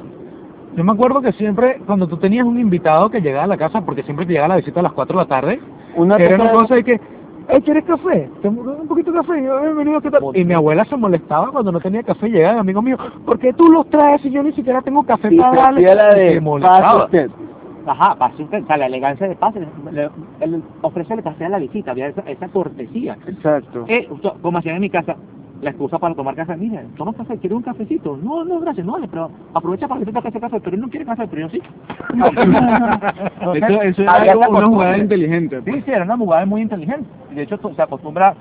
Yo 0.76 0.84
me 0.84 0.92
acuerdo 0.92 1.20
que 1.20 1.32
siempre, 1.32 1.80
cuando 1.86 2.06
tú 2.06 2.18
tenías 2.18 2.46
un 2.46 2.58
invitado 2.60 3.10
que 3.10 3.20
llegaba 3.20 3.44
a 3.44 3.48
la 3.48 3.56
casa, 3.56 3.80
porque 3.80 4.02
siempre 4.04 4.26
te 4.26 4.32
llegaba 4.32 4.48
la 4.48 4.56
visita 4.56 4.78
a 4.80 4.82
las 4.84 4.92
4 4.92 5.18
de 5.18 5.24
la 5.24 5.28
tarde, 5.28 5.60
Una 5.96 6.16
era 6.16 6.36
una 6.36 6.52
cosa 6.52 6.74
de 6.76 6.84
que, 6.84 7.00
"Ey, 7.48 7.60
¿quieres 7.62 7.84
café? 7.84 8.28
¿Te- 8.42 8.48
Un 8.48 8.86
poquito 8.86 9.10
de 9.10 9.18
café, 9.18 9.42
Yo, 9.42 9.60
bienvenido, 9.60 10.00
¿qué 10.00 10.10
tal? 10.10 10.22
Y 10.34 10.44
mi 10.44 10.54
abuela 10.54 10.84
se 10.84 10.96
molestaba 10.96 11.50
cuando 11.50 11.72
no 11.72 11.80
tenía 11.80 12.02
café, 12.04 12.28
llegaba, 12.28 12.60
amigo 12.60 12.80
mío, 12.82 12.96
¿por 13.24 13.38
qué 13.40 13.52
tú 13.54 13.66
los 13.72 13.88
traes 13.88 14.20
si 14.20 14.30
yo 14.30 14.42
ni 14.42 14.52
siquiera 14.52 14.80
tengo 14.82 15.02
café 15.02 15.34
y 15.34 15.36
para 15.38 15.56
darle? 15.56 15.94
la 15.94 16.14
de 16.14 16.40
molestaba. 16.40 17.04
usted. 17.06 17.30
Ajá, 17.88 18.14
pase 18.16 18.42
usted, 18.42 18.62
o 18.62 18.66
sea, 18.66 18.76
la 18.76 18.86
elegancia 18.86 19.26
de 19.26 19.34
pase, 19.34 19.60
le, 19.92 20.10
él 20.40 20.62
ofrece 20.82 21.14
el 21.14 21.22
café 21.22 21.46
a 21.46 21.48
la 21.48 21.58
visita, 21.58 21.92
había 21.92 22.08
esa, 22.08 22.20
esa 22.22 22.48
cortesía. 22.48 23.16
Exacto. 23.26 23.86
Eh, 23.88 24.06
como 24.42 24.58
hacían 24.58 24.76
en 24.76 24.82
mi 24.82 24.90
casa, 24.90 25.16
la 25.62 25.70
excusa 25.70 25.98
para 25.98 26.14
tomar 26.14 26.34
café, 26.34 26.54
mire, 26.56 26.84
toma 26.96 27.14
café, 27.14 27.38
¿quiere 27.38 27.56
un 27.56 27.62
cafecito? 27.62 28.16
No, 28.22 28.44
no, 28.44 28.60
gracias, 28.60 28.86
no, 28.86 28.96
pero 29.10 29.30
aprovecha 29.54 29.88
para 29.88 30.00
que 30.00 30.06
te 30.06 30.12
toque 30.12 30.28
ese 30.28 30.40
café, 30.40 30.60
pero 30.60 30.76
él 30.76 30.82
no 30.82 30.88
quiere 30.88 31.06
café, 31.06 31.26
pero 31.28 31.48
yo 31.48 31.50
sí. 31.50 31.62
Eso, 33.54 33.82
eso 33.82 34.02
es 34.02 34.08
había 34.08 34.32
algo, 34.32 34.48
una 34.50 34.66
jugada 34.66 34.98
inteligente. 34.98 35.62
pues. 35.62 35.76
Sí, 35.76 35.82
sí, 35.86 35.90
era 35.90 36.04
una 36.04 36.16
jugada 36.16 36.44
muy 36.46 36.62
inteligente. 36.62 37.08
De 37.34 37.42
hecho, 37.42 37.58
se 37.74 37.82
acostumbra 37.82 38.34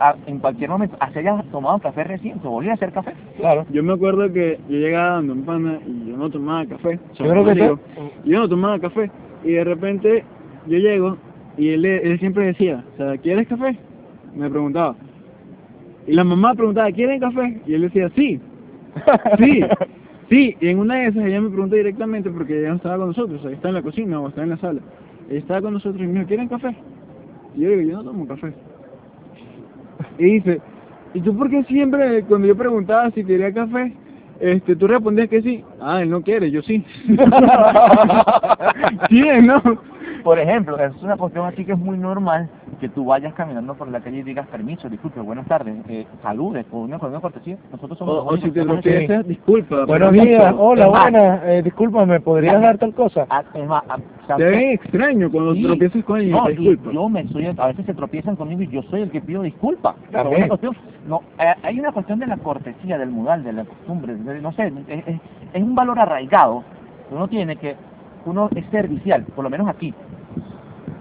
a, 0.00 0.14
en 0.26 0.38
cualquier 0.38 0.70
momento, 0.70 0.96
a 1.00 1.10
se 1.12 1.20
haya 1.20 1.42
tomado 1.50 1.78
café 1.78 2.04
recién, 2.04 2.40
se 2.40 2.48
volvía 2.48 2.72
a 2.72 2.74
hacer 2.74 2.92
café. 2.92 3.12
Claro. 3.36 3.66
Yo 3.70 3.82
me 3.82 3.92
acuerdo 3.92 4.32
que 4.32 4.58
yo 4.68 4.76
llegaba 4.78 5.16
donde 5.16 5.32
un 5.32 5.42
pana 5.42 5.78
y 5.86 6.10
yo 6.10 6.16
no 6.16 6.30
tomaba 6.30 6.66
café. 6.66 6.98
Yo 7.18 7.28
creo 7.28 7.44
que 7.44 7.54
digo, 7.54 7.78
yo 8.24 8.38
no 8.38 8.48
tomaba 8.48 8.78
café. 8.78 9.10
Y 9.44 9.52
de 9.52 9.64
repente 9.64 10.24
yo 10.66 10.78
llego 10.78 11.16
y 11.56 11.70
él, 11.70 11.84
él 11.84 12.18
siempre 12.18 12.46
decía, 12.46 12.84
o 12.94 12.96
sea, 12.96 13.16
¿quieres 13.18 13.48
café? 13.48 13.76
Me 14.34 14.48
preguntaba. 14.48 14.94
Y 16.06 16.12
la 16.12 16.24
mamá 16.24 16.54
preguntaba, 16.54 16.90
¿quieren 16.92 17.20
café? 17.20 17.60
Y 17.66 17.74
él 17.74 17.82
decía, 17.82 18.10
sí, 18.14 18.40
sí, 19.38 19.62
sí. 20.30 20.56
Y 20.60 20.68
en 20.68 20.78
una 20.78 20.96
de 20.96 21.06
esas 21.08 21.26
ella 21.26 21.40
me 21.40 21.50
preguntó 21.50 21.76
directamente 21.76 22.30
porque 22.30 22.60
ella 22.60 22.70
no 22.70 22.76
estaba 22.76 22.98
con 22.98 23.08
nosotros, 23.08 23.40
o 23.40 23.42
sea, 23.42 23.52
está 23.52 23.68
en 23.68 23.74
la 23.74 23.82
cocina 23.82 24.20
o 24.20 24.28
está 24.28 24.42
en 24.42 24.50
la 24.50 24.56
sala. 24.58 24.80
Ella 25.28 25.38
estaba 25.38 25.62
con 25.62 25.74
nosotros 25.74 26.02
y 26.02 26.06
me 26.06 26.14
dijo, 26.14 26.26
¿quieren 26.26 26.48
café? 26.48 26.74
Y 27.56 27.62
yo 27.62 27.70
digo, 27.70 27.82
yo 27.82 27.96
no 27.98 28.04
tomo 28.04 28.26
café. 28.26 28.52
Y 30.18 30.24
dice, 30.24 30.60
¿y 31.14 31.20
tú 31.20 31.36
por 31.36 31.50
qué 31.50 31.62
siempre, 31.64 32.22
cuando 32.24 32.46
yo 32.46 32.56
preguntaba 32.56 33.10
si 33.12 33.24
quería 33.24 33.52
café, 33.52 33.92
este, 34.40 34.76
tú 34.76 34.86
respondías 34.86 35.28
que 35.28 35.42
sí? 35.42 35.64
Ah, 35.80 36.02
él 36.02 36.10
no 36.10 36.22
quiere, 36.22 36.50
yo 36.50 36.62
sí. 36.62 36.84
sí, 39.08 39.28
él 39.28 39.46
no. 39.46 39.62
Por 40.22 40.38
ejemplo, 40.38 40.78
es 40.78 40.94
una 41.02 41.16
cuestión 41.16 41.46
así 41.46 41.64
que 41.64 41.72
es 41.72 41.78
muy 41.78 41.98
normal 41.98 42.48
que 42.80 42.88
tú 42.88 43.04
vayas 43.04 43.34
caminando 43.34 43.74
por 43.74 43.88
la 43.88 44.00
calle 44.00 44.18
y 44.18 44.22
digas 44.22 44.46
permiso, 44.46 44.88
disculpe, 44.88 45.20
buenas 45.20 45.46
tardes, 45.46 45.74
eh, 45.88 46.06
saludes, 46.22 46.64
con 46.66 46.80
una, 46.82 46.98
con 46.98 47.10
una 47.10 47.20
cortesía. 47.20 47.56
Nosotros 47.72 47.98
somos 47.98 48.24
O, 48.26 48.36
si 48.36 48.42
te 48.50 48.60
que 48.60 48.64
tropiezas, 48.66 49.26
disculpa. 49.26 49.84
Buenos 49.84 50.12
días, 50.12 50.54
hola, 50.56 50.84
Es 50.86 50.90
buenas, 50.90 51.40
eh, 51.44 51.62
discúlpame, 51.64 52.20
¿podrías 52.20 52.60
dar 52.62 52.78
tal 52.78 52.94
cosa? 52.94 53.26
Ah, 53.30 53.42
es 53.52 53.66
más, 53.66 53.82
ah, 53.88 53.98
Te 54.36 54.44
ven 54.44 54.70
extraño 54.72 55.30
cuando 55.30 55.54
Sí. 55.54 55.62
tropiezas 55.64 56.04
con 56.04 56.20
y 56.22 56.26
No, 56.26 56.46
disculpas. 56.46 56.92
yo 56.94 57.08
me 57.08 57.26
soy, 57.28 57.46
a 57.46 57.66
veces 57.66 57.86
se 57.86 57.94
tropiezan 57.94 58.36
conmigo 58.36 58.62
y 58.62 58.68
yo 58.68 58.82
soy 58.84 59.02
el 59.02 59.10
que 59.10 59.20
pido 59.22 59.42
También. 60.12 60.42
una 60.42 60.48
cuestión, 60.48 60.76
no, 61.06 61.22
eh, 61.40 61.54
hay 61.62 61.80
una 61.80 61.92
cuestión 61.92 62.18
de 62.18 62.26
la 62.26 62.36
cortesía, 62.36 62.98
del 62.98 63.10
modal, 63.10 63.42
de 63.42 63.52
la 63.54 63.64
costumbre, 63.64 64.14
de- 64.14 64.40
no 64.40 64.52
sé, 64.52 64.72
es, 64.88 65.06
es- 65.08 65.20
es 65.54 65.62
un 65.62 65.74
valor 65.74 65.98
arraigado. 65.98 66.62
Uno 67.10 67.26
tiene 67.26 67.56
que, 67.56 67.74
uno 68.26 68.50
es 68.54 68.64
servicial, 68.70 69.24
por 69.34 69.42
lo 69.44 69.50
menos 69.50 69.66
aquí. 69.66 69.94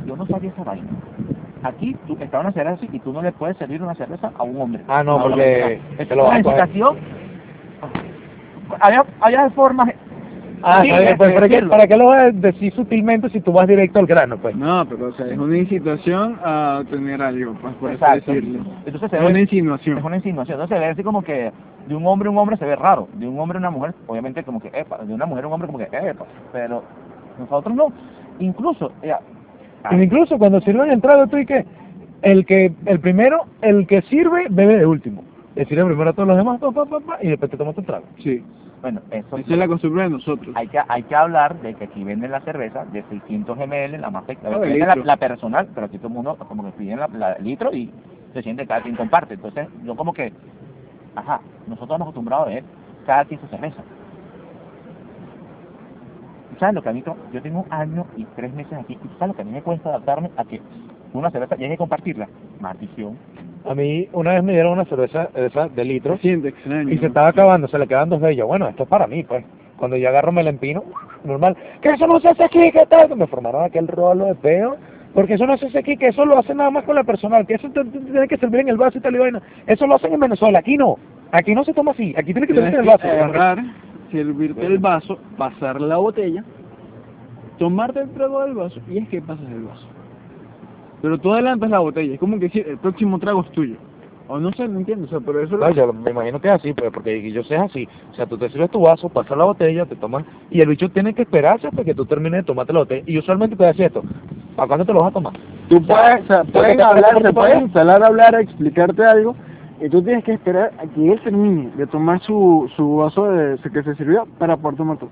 Yo 0.06 0.16
no 0.16 0.26
sabía 0.26 0.50
esa 0.52 0.64
vaina. 0.64 0.88
Aquí 1.64 1.96
tú 2.08 2.18
está 2.20 2.40
una 2.40 2.52
cerveza 2.52 2.86
y 2.92 3.00
tú 3.00 3.12
no 3.14 3.22
le 3.22 3.32
puedes 3.32 3.58
servir 3.58 3.82
una 3.82 3.96
cerveza 3.96 4.32
a 4.38 4.44
un 4.44 4.62
hombre. 4.62 4.84
Ah, 4.88 5.04
no, 5.04 5.22
porque 5.22 5.80
vas 5.98 6.12
a 6.12 6.14
Una 6.14 6.24
coger. 6.24 6.44
situación- 6.44 6.98
Había, 8.80 9.04
había 9.22 9.50
formas. 9.52 9.90
Ah, 10.64 10.82
Sí, 10.84 10.90
pues, 11.18 11.34
¿para, 11.34 11.48
qué. 11.48 11.62
¿para 11.64 11.88
qué 11.88 11.96
lo 11.96 12.08
vas 12.08 12.20
a 12.20 12.32
decir 12.32 12.74
sutilmente 12.74 13.30
si 13.30 13.40
tú 13.42 13.52
vas 13.54 13.68
directo 13.68 14.00
al 14.00 14.08
grano, 14.08 14.38
pues? 14.38 14.56
No, 14.56 14.86
pero 14.90 15.10
o 15.10 15.12
sea, 15.14 15.28
es 15.28 15.38
una 15.38 15.56
incitación 15.56 16.38
a 16.44 16.80
obtener 16.82 17.22
algo, 17.22 17.54
pues 17.62 17.76
por 17.76 17.90
así 17.92 17.96
Exacto. 18.04 18.34
decirlo. 18.34 18.64
Entonces 18.86 19.10
se 19.12 19.16
Es 19.18 19.22
ve- 19.22 19.28
una 19.30 19.38
Es 19.40 19.44
insinuación. 19.44 20.04
una 20.04 20.16
insinuación. 20.16 20.56
Entonces 20.56 20.76
se 20.78 20.84
ve 20.84 20.90
así 20.92 21.04
como 21.04 21.22
que 21.22 21.52
de 21.88 21.96
un 21.96 22.06
hombre 22.08 22.28
a 22.28 22.32
un 22.32 22.40
hombre 22.40 22.58
se 22.58 22.66
ve 22.66 22.76
raro. 22.76 23.08
De 23.14 23.28
un 23.28 23.40
hombre 23.40 23.58
a 23.58 23.60
una 23.60 23.70
mujer, 23.70 23.94
obviamente 24.08 24.44
como 24.44 24.60
que, 24.60 24.70
epa. 24.74 24.98
De 24.98 25.14
una 25.14 25.28
mujer 25.28 25.44
a 25.44 25.48
un 25.48 25.54
hombre 25.54 25.68
como 25.68 25.78
que, 25.78 25.86
epa. 25.92 26.26
Pero 26.52 26.84
nosotros 27.40 27.76
no. 27.76 27.88
Incluso, 28.40 28.92
eh, 29.04 29.14
incluso 29.92 30.38
cuando 30.38 30.62
sirven 30.62 30.92
el 30.92 31.02
trago, 31.02 31.28
tú 31.28 31.38
y 31.38 31.46
que 31.46 31.66
el 32.22 32.46
que, 32.46 32.72
el 32.86 33.00
primero, 33.00 33.46
el 33.62 33.86
que 33.88 34.02
sirve, 34.04 34.48
bebe 34.50 34.78
de 34.78 34.86
último. 34.86 35.24
decirle 35.56 35.86
primero 35.86 36.10
a 36.10 36.14
todos 36.14 36.28
los 36.28 36.38
demás, 36.38 36.60
pa, 36.60 36.72
pa, 36.72 36.86
pa, 36.86 37.00
pa, 37.00 37.18
y 37.22 37.30
después 37.30 37.50
te 37.52 37.58
tomas 37.58 37.76
tu 37.76 37.82
trago. 37.84 38.06
Sí. 38.20 38.44
Bueno, 38.82 39.02
eso 39.10 39.38
Esa 39.38 39.54
es 39.54 39.58
la 39.58 39.68
costumbre 39.68 40.04
de 40.04 40.10
nosotros. 40.12 40.56
hay 40.56 40.68
que 40.68 40.80
hay 40.88 41.02
que 41.04 41.16
hablar 41.16 41.60
de 41.62 41.74
que 41.74 41.86
aquí 41.86 42.04
venden 42.04 42.30
la 42.32 42.42
cerveza 42.42 42.86
de 42.86 43.04
600 43.10 43.58
ml, 43.58 44.00
la 44.00 44.12
más 44.12 44.24
pequeña, 44.26 44.56
Ah, 44.56 44.96
la, 45.04 45.18
personal, 45.18 45.68
pero 45.74 45.88
aquí 45.88 45.98
todo 45.98 46.10
el 46.10 46.14
mundo 46.14 46.36
como 46.48 46.64
que 46.64 46.72
piden 46.78 47.00
la, 47.00 47.08
la 47.08 47.38
litro 47.40 47.74
y 47.74 47.90
se 48.34 48.44
siente 48.44 48.68
cada 48.68 48.82
quien 48.82 48.96
comparte. 48.96 49.34
Entonces, 49.34 49.68
yo 49.84 49.96
como 49.96 50.14
que, 50.14 50.32
ajá, 51.16 51.42
nosotros 51.68 51.98
nos 51.98 52.06
acostumbrados 52.08 52.48
a 52.48 52.50
ver 52.52 52.64
cada 53.08 53.26
quien 53.26 53.40
su 53.42 53.48
cerveza. 53.48 53.82
¿Sabes 56.60 56.76
lo 56.76 56.82
que 56.82 56.90
a 56.90 56.94
mí, 56.94 57.04
yo 57.32 57.42
tengo 57.42 57.60
un 57.60 57.74
año 57.74 58.06
y 58.16 58.26
tres 58.36 58.52
meses 58.54 58.74
aquí, 58.74 58.94
y 58.94 59.08
¿sabes 59.20 59.30
lo 59.30 59.34
que 59.36 59.42
a 59.44 59.46
mí 59.46 59.52
me 59.52 59.62
cuesta 59.62 59.90
adaptarme 59.90 60.32
a 60.38 60.44
que 60.44 60.60
una 61.14 61.30
cerveza 61.30 61.56
llegue 61.56 61.76
a 61.76 61.78
compartirla? 61.78 62.28
Maldición. 62.60 63.18
A 63.66 63.76
mí 63.76 64.08
una 64.14 64.34
vez 64.34 64.44
me 64.44 64.54
dieron 64.54 64.74
una 64.74 64.86
cerveza 64.86 65.30
de 65.36 65.48
esa 65.48 65.68
de 65.68 65.86
litro 65.86 66.18
siente 66.18 66.50
extraño. 66.50 66.90
y 66.90 66.98
se 66.98 67.08
estaba 67.08 67.28
acabando, 67.28 67.68
se 67.68 67.78
le 67.78 67.88
quedaban 67.88 68.10
dos 68.10 68.22
de 68.22 68.32
ellas. 68.32 68.48
Bueno, 68.48 68.68
esto 68.68 68.84
es 68.84 68.90
para 68.90 69.08
mí, 69.08 69.24
pues. 69.24 69.46
Cuando 69.78 69.98
yo 69.98 70.10
agarro 70.10 70.32
me 70.32 70.42
la 70.42 70.50
empino, 70.50 70.84
normal. 71.24 71.56
Que 71.82 71.90
eso 71.90 72.08
no 72.08 72.20
se 72.20 72.30
hace 72.30 72.44
aquí, 72.44 72.72
¿qué 72.72 72.86
tal? 72.88 73.16
Me 73.16 73.28
formaron 73.28 73.64
aquel 73.64 73.88
rolo 73.88 74.26
de 74.26 74.36
peo. 74.36 74.78
Porque 75.14 75.36
eso 75.36 75.46
no 75.46 75.58
se 75.58 75.68
hace 75.68 75.80
aquí, 75.80 75.98
que 75.98 76.08
eso 76.08 76.26
lo 76.26 76.38
hacen 76.38 76.58
nada 76.58 76.70
más 76.70 76.84
con 76.84 76.96
la 76.96 77.04
personal, 77.04 77.46
que 77.48 77.56
eso 77.56 77.70
tiene 77.70 78.28
que 78.28 78.38
servir 78.38 78.62
en 78.62 78.70
el 78.70 78.78
vaso 78.78 78.98
y 78.98 79.02
tal 79.02 79.16
y 79.16 79.18
vaina. 79.18 79.42
Eso 79.66 79.88
lo 79.88 79.96
hacen 79.96 80.14
en 80.14 80.20
Venezuela, 80.20 80.60
aquí 80.60 80.78
no. 80.78 80.98
Aquí 81.32 81.56
no 81.56 81.64
se 81.64 81.74
toma 81.74 81.92
así, 81.92 82.14
aquí 82.18 82.34
tiene 82.34 82.48
que 82.48 82.54
servirse 82.54 82.76
en 82.76 82.88
el 82.88 82.98
que 82.98 83.06
vaso. 83.08 83.64
Servirte 84.12 84.66
el 84.66 84.80
vaso, 84.80 85.18
pasar 85.38 85.82
la 85.82 85.98
botella, 85.98 86.44
tomarte 87.58 88.02
el 88.02 88.10
trago 88.12 88.42
del 88.44 88.54
vaso 88.54 88.80
y 88.90 89.00
es 89.00 89.10
que 89.10 89.22
pasas 89.22 89.50
el 89.50 89.64
vaso. 89.64 89.88
Pero 91.02 91.18
tú 91.18 91.34
adelantas 91.34 91.70
la 91.70 91.80
botella, 91.80 92.14
es 92.14 92.20
como 92.20 92.40
que 92.40 92.50
si 92.50 92.60
el 92.60 92.78
próximo 92.78 93.20
trago 93.20 93.42
es 93.42 93.52
tuyo. 93.52 93.76
O 94.30 94.40
no 94.40 94.52
sé, 94.52 94.68
no 94.68 94.80
entiendo, 94.80 95.06
o 95.06 95.08
sea, 95.08 95.20
pero 95.22 95.42
eso 95.42 95.56
No, 95.56 95.70
yo 95.72 95.94
me 95.94 96.12
imagino 96.12 96.42
que 96.42 96.50
es 96.50 96.56
así, 96.56 96.74
pues, 96.74 96.92
porque 96.92 97.32
yo 97.32 97.44
sé 97.44 97.56
es 97.56 97.62
así. 97.62 97.88
O 98.12 98.16
sea, 98.16 98.26
tú 98.26 98.38
te 98.38 98.50
sirves 98.50 98.70
tu 98.72 98.82
vaso, 98.82 99.08
pasas 99.08 99.38
la 99.38 99.46
botella, 99.46 99.86
te 99.86 99.96
tomas, 99.96 100.26
y 100.52 100.60
el 100.60 100.68
bicho 100.68 100.90
tiene 100.90 101.14
que 101.14 101.22
esperarse 101.22 101.68
hasta 101.68 101.84
que 101.86 101.96
tú 101.96 102.06
termines 102.06 102.42
de 102.42 102.44
tomarte 102.44 102.74
la 102.74 102.80
botella. 102.80 103.04
Y 103.06 103.18
usualmente 103.18 103.56
te 103.56 103.64
decía 103.64 103.88
esto, 103.88 104.04
¿para 104.56 104.68
cuándo 104.68 104.86
te 104.86 104.92
lo 104.92 105.00
vas 105.00 105.12
a 105.12 105.14
tomar? 105.14 105.34
Tú 105.70 105.82
puedes, 105.86 106.24
o 106.24 106.28
sea, 106.28 106.44
pueden 106.44 106.82
hablar, 106.82 107.22
se 107.22 107.32
pueden 107.32 107.62
instalar 107.62 108.04
a 108.04 108.08
hablar, 108.08 108.36
a 108.36 108.42
explicarte 108.42 109.06
algo, 109.06 109.34
y 109.80 109.90
tú 109.90 110.02
tienes 110.02 110.24
que 110.24 110.34
esperar 110.34 110.72
a 110.80 110.88
que 110.88 111.12
él 111.12 111.20
termine 111.24 111.70
de 111.78 111.88
tomar 111.88 112.20
su, 112.22 112.70
su 112.76 112.98
vaso 112.98 113.26
de, 113.32 113.58
que 113.72 113.84
se 113.84 113.96
sirvió 113.96 114.26
para 114.38 114.58
poder 114.58 114.78
tomar 114.78 114.98
tu. 114.98 115.08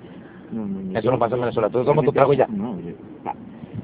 Eso 0.93 1.11
no 1.11 1.19
pasa 1.19 1.35
en 1.35 1.41
Venezuela, 1.41 1.69
tú 1.69 1.83
tomas 1.83 2.05
tu 2.05 2.11
trago 2.11 2.33
y 2.33 2.37
ya. 2.37 2.47
No, 2.47 2.79
yo- 2.79 2.93
la- 3.25 3.33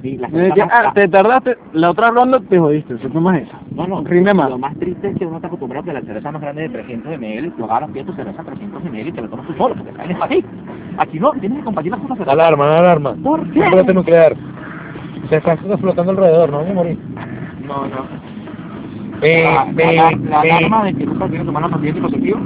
sí, 0.02 0.18
que, 0.54 0.62
ah, 0.62 0.92
te 0.96 1.08
tardaste, 1.08 1.58
la 1.74 1.92
otra 1.92 2.10
ronda 2.12 2.40
te 2.40 2.58
jodiste, 2.58 2.98
se 3.00 3.10
tomas 3.10 3.42
esa. 3.42 3.60
No, 3.76 3.86
no, 3.88 4.04
Rinde 4.04 4.34
más. 4.34 4.50
Lo 4.50 4.58
más 4.58 4.76
triste 4.78 5.10
es 5.10 5.18
que 5.18 5.26
uno 5.26 5.36
está 5.36 5.48
acostumbrado 5.48 5.84
a 5.84 5.86
que 5.86 5.94
la 5.94 6.02
cerveza 6.02 6.32
más 6.32 6.42
grande 6.42 6.64
de 6.64 6.70
300 6.70 7.18
ml, 7.20 7.52
tú 7.52 7.66
agarras 7.66 7.90
pides 7.92 8.06
tu 8.08 8.14
cerveza 8.14 8.44
300 8.44 8.84
ml 8.84 9.08
y 9.08 9.12
te 9.12 9.22
la 9.22 9.28
tomas 9.28 9.46
tú 9.48 9.54
solo, 9.54 9.76
porque 9.76 9.92
saben 9.92 10.12
es 10.12 10.18
para 10.18 10.30
ti. 10.30 10.46
Aquí 10.98 11.20
no, 11.20 11.32
tienes 11.34 11.58
que 11.60 11.64
compartir 11.66 11.92
las 11.92 12.02
cosas. 12.02 12.28
Alarma, 12.28 12.78
alarma. 12.78 13.16
¿Por 13.22 13.52
qué? 13.52 13.60
Un 13.60 13.96
nuclear. 13.96 14.36
Se 15.30 15.38
está 15.38 15.56
flotando 15.58 16.12
alrededor, 16.12 16.50
no 16.50 16.58
vamos 16.58 16.72
a 16.72 16.74
morir. 16.76 16.98
No, 17.66 17.88
no. 17.88 18.31
Be, 19.22 19.44
la, 19.44 20.12
la, 20.12 20.42
alarma 20.42 20.86
de 20.86 20.96
que 20.96 21.06
nunca 21.06 21.28
quieren 21.28 21.46
tomar 21.46 21.62
los 21.62 21.74
antibióticos 21.74 22.12
el. 22.12 22.40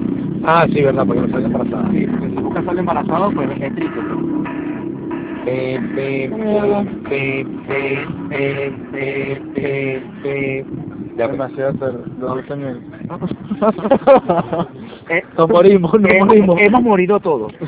Ah, 0.43 0.67
sí, 0.67 0.82
verdad, 0.82 1.05
porque 1.07 1.21
no 1.21 1.30
sale 1.30 1.45
embarazada. 1.45 1.89
Sí, 1.91 2.05
si 2.05 2.36
nunca 2.36 2.61
sale 2.63 2.82
embarazado, 2.82 3.32
pues 3.32 3.49
es 3.49 3.76
triste. 3.76 4.01
Be, 5.45 6.30
Ya 11.17 11.28
demasiado 11.30 11.73
tarde, 11.76 12.03
lo. 12.19 12.36
Eh, 15.07 15.23
nos 15.38 15.49
morimos, 15.49 15.93
nos 15.93 16.26
morimos. 16.26 16.59
Hemos 16.59 16.82
morido 16.82 17.19
todos. 17.19 17.53